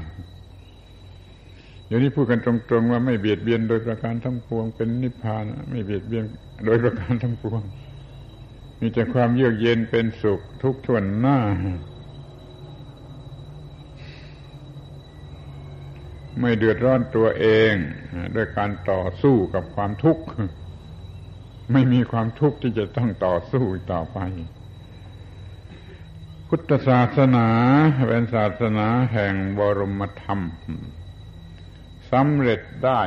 [1.87, 6.25] เดี๋ยวนี้พูดกันตรงๆว่าไม่เบียดเบียนโดยประการทั้งปวง เป็นนิพพานไม่เบียดเบียน
[6.65, 7.61] โดยประการทั้งปวง
[8.79, 11.39] มีแต่ความเยือกเย็นเป็นสุขทุกทวนหน้า
[16.39, 17.73] ไม่เดือดร้อนตัวเอง
[18.35, 20.23] ด้วยการต่อสู้กับความทุกข์
[21.73, 24.19] ไม่มีความทุกข์ที่จะต้องต่อสู้ต่อไป
[26.47, 27.47] พุทธศาสนา
[28.07, 30.39] เป็นศาสนาแห่งบรมธรรม
[32.15, 33.01] สำเร็จได้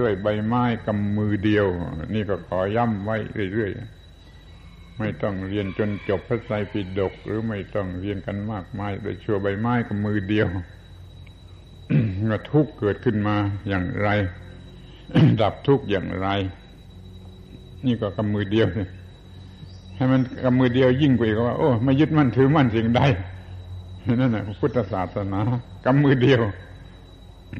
[0.00, 1.66] ด้วยใบไม้กำมือเดียว
[2.14, 3.16] นี่ก็ขอย้ำไว้
[3.52, 10.48] เรื่อยๆ ไม่ต้องเรียนจนจบพระไตรปิฎกหรือไม่ต้องเรียนกันมากมายโดยชัวใบไม้กำมือเดียว
[12.28, 13.36] ว่าทุกเกิดขึ้นมา
[13.68, 14.08] อย่างไร
[15.40, 16.28] ดับทุกข์อย่างไร
[17.86, 18.68] นี่ก็กำมือเดียว
[19.96, 23.00] ให้มันกำมือเดียวยิ่งกว่าอีกว่า โอ้ไม่ยึดมั่นถือมั่นสิ่งใด
[24.20, 25.40] นั่นแหละพุทธศาสนา
[25.84, 26.40] กำมือเดียว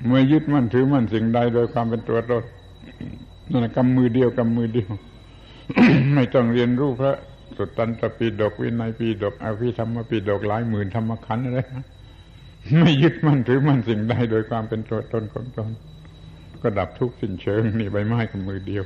[0.07, 2.45] เมื่อยึดมั่นถือมั่นสิ่งใดโดยความเป็นตัวตน
[3.51, 4.91] นั่นกำมือเดียวกำมือเดียว
[6.15, 7.15] ไม่ต้องเรียนรู้พระ
[7.57, 11.59] สุตตันตปีดกวินัยปีดกอภิธรรมปีดกหลายหมื่นธรรมขันธ์อะไร
[12.81, 15.71] ไม่ยึดมั่นถือมั่นสิ่งใดโดยความเป็นตัวตนของตน
[16.63, 18.85] ก็ดับทุกข์สิ้นเชิงนี่ใบไม้กับมือเดียว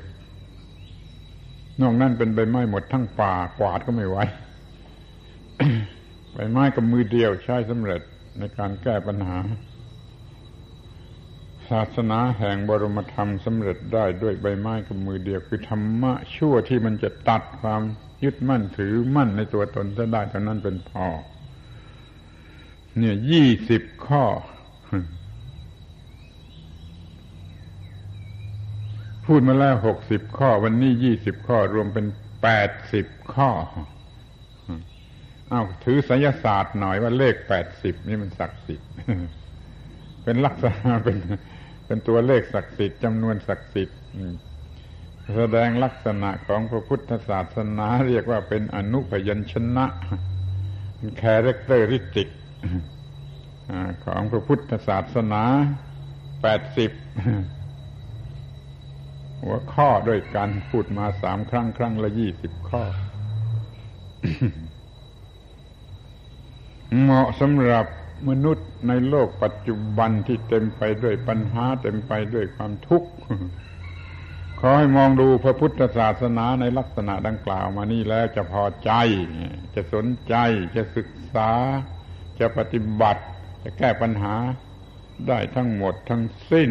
[1.81, 4.19] นอกนั้นเป็นใบไม้หมดทั้งป่ากวาดก็ไม่ไหว
[6.33, 8.03] ใบไม้กับมือเดียวใช้สำเร็จ
[8.39, 9.37] ในการแก้ปัญหา
[11.73, 17.83] ศาสนาแห่งบรมธรรมสำเร็จได้ด้วยใบไม้กับมือเดียวคือธรรมะชั่วที่มันจะตัดความ
[18.25, 21.07] ยึดมั่นถือมั่นในตัวตนจะได้เท่านั้นเป็นพอ
[22.99, 24.25] เนี่ยยี่สิบข้อ
[29.27, 32.07] พูดมาแล้วหกสิบข้อ วันนี้ยี่สิบข้อรวมเป็น
[32.43, 33.51] แปดสิบข้อ
[35.49, 38.89] เอาถือไสยศาสตร์หน่อยว่าเลขแปดสิบนี่มันศักดิ์สิทธิ์
[40.25, 41.17] เป็นลักษณะเป็น
[41.93, 43.99] เป็นตัวเลขศักดิ์สิทธิ์จำนวนศักดิ์สิทธิ์
[45.37, 49.87] แสดงลักษณะของพระพุทธศาสนาเรียกว่าเป็นอนุพยัญชนะ
[51.19, 52.29] แคเรคเตอริติก
[54.05, 55.43] ของพระพุทธศาสนา
[56.43, 56.91] แปดสิบ
[59.43, 62.83] หัวข้อด้วยกันพูดมาสามครั้ง ครั้งละยี่สิบข้อ
[67.01, 67.87] เหมาะสำหรับ
[68.29, 73.11] มนุษย์ในโลกปัจจุบันที่เต็มไปด้วยปัญหา เต็มไปด้วยความทุกข์
[74.61, 78.93] ขอให้มองดูพระพุทธศาสนาในลักษณะดังกล่าวมานี่แล้วจะพอใจ
[79.75, 80.35] จะสนใจ
[80.77, 81.51] จะศึกษา
[82.41, 83.23] จะปฏิบัติ
[83.63, 84.35] จะแก้ปัญหา
[85.29, 86.71] ได้ทั้งหมดทั้งสิ้น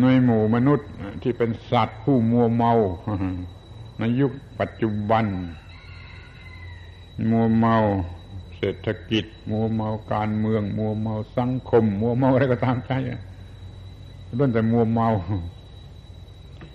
[0.00, 0.88] ในหมู่มนุษย์
[1.22, 2.72] ที่เป็นสัตว์ผู้มัวเมา
[3.98, 5.24] ในยุคปัจจุบัน
[7.30, 7.76] มัวเมา
[8.58, 12.92] เศรษฐกิจ มัวเมาการเมือง มัวเมาสังคม มัวเมาอะไรก็ตามใจ
[14.38, 15.08] ล้วนแต่มัวเมา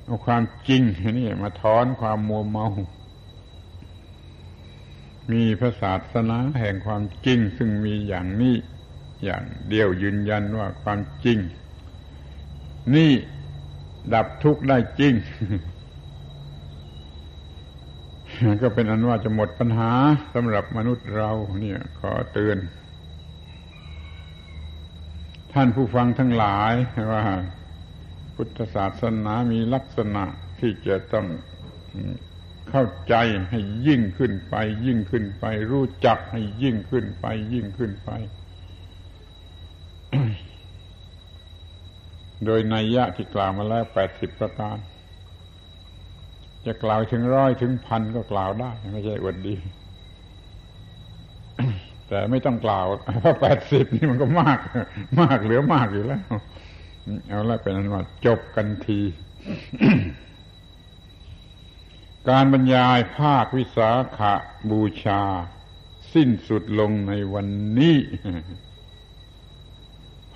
[0.05, 0.81] เอาความจริง
[1.17, 2.65] นี่มาถอนความมัวเมา
[5.31, 8.55] มีพระศาสนาแห่งความจริง ซึ่งมีอย่างนี้
[9.23, 11.37] อย่างเดียวยืนยันว่าความจริง
[12.95, 13.11] นี่
[14.13, 15.13] ดับทุกข์ได้จริง
[18.63, 19.91] ก็เป็นอันว่าจะหมดปัญหา
[20.33, 22.57] สำหรับมนุษย์เราเนี่ยขอเตือน
[25.53, 26.73] ท่านผู้ฟังทั้งหลาย
[27.11, 27.23] ว่า
[28.35, 30.23] พุทธศาสนามีลักษณะ
[30.59, 31.27] ที่จะต้อง
[32.69, 33.15] เข้าใจ
[33.49, 34.55] ให้ยิ่งขึ้นไป
[34.85, 38.09] ยิ่งขึ้นไป รู้จักให้ยิ่งขึ้นไป ยิ่งขึ้นไป
[42.45, 44.77] โดยนัยยะที่กล่าวมาแล้วแปดสิบประการ
[46.65, 49.55] จะกล่าวถึงร้อยถึงพันก็กล่าวได้ ไม่ใช่อวดดี
[52.07, 52.85] แต่ไม่ต้องกล่าว
[53.21, 54.59] เพราะแปดสิบนี่มันก็มาก
[55.21, 56.21] มากเหลือมากอยู่แล้ว
[57.27, 58.99] เอาละเป็นอันว่าจบกันที
[62.29, 64.19] การบรรยายภาควิสาข
[64.71, 65.21] บูชา
[66.13, 67.47] สิ้นสุดลงในวัน
[67.79, 67.97] นี้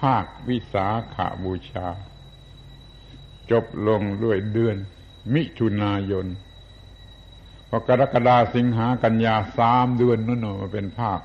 [0.01, 1.87] ภาควิสาขาบูชา
[3.51, 4.77] จบลงด้วยเดือน
[5.33, 6.25] มิถุนายน
[7.69, 11.21] พอกรกฎาสิงหากันยาสามเดือนนั่นมาเป็นภาค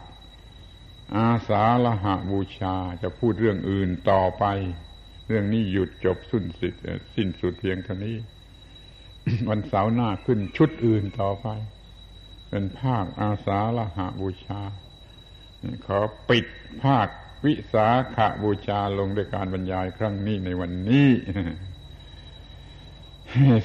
[1.17, 4.45] อาสาละหะบูชาจะพูดเรื่องอื่นต่อไป
[5.27, 6.83] เรื่องนี้หยุดจบสิ้นสิทธิ์
[7.15, 8.17] สิ้นสุดเพียงเท่านี้
[9.49, 11.49] วันเสาร์หน้าขึ้นชุดอื่นต่อไป
[12.51, 14.61] เป็นภาคอาสาละหะบูชา
[15.87, 15.99] ขอ
[16.29, 16.47] ปิด
[16.85, 17.09] ภาค
[17.45, 21.09] วิสาขบูชาลงด้วยการบรรยายครั้งนี้ในวันนี้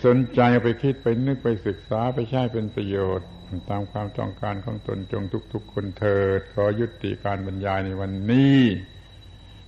[0.05, 3.27] สนใจไปคิดไปนึกไปศึกษาไปใช้เป็นประโยชน์
[3.69, 5.23] ตามความต้องการของตนจง
[5.53, 8.59] ทุกๆคนเถิด ขอยุติการบรรยายในวันนี้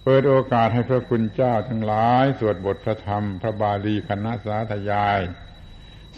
[0.03, 5.19] เปิดโอกาสให้พระคุณเจ้าทั้งหลาย สวดบทพระธรรม พระบาลีคณะสาธยาย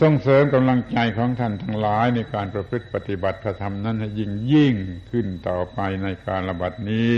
[0.02, 4.76] ส่งเสริมกำลังใจของท่านทั้งหลายในการประพฤติปฏิบัติพระธรรมนั้นให้ยิ่งยิ่ง
[5.12, 7.18] ขึ้นต่อไปในการระบาดนี้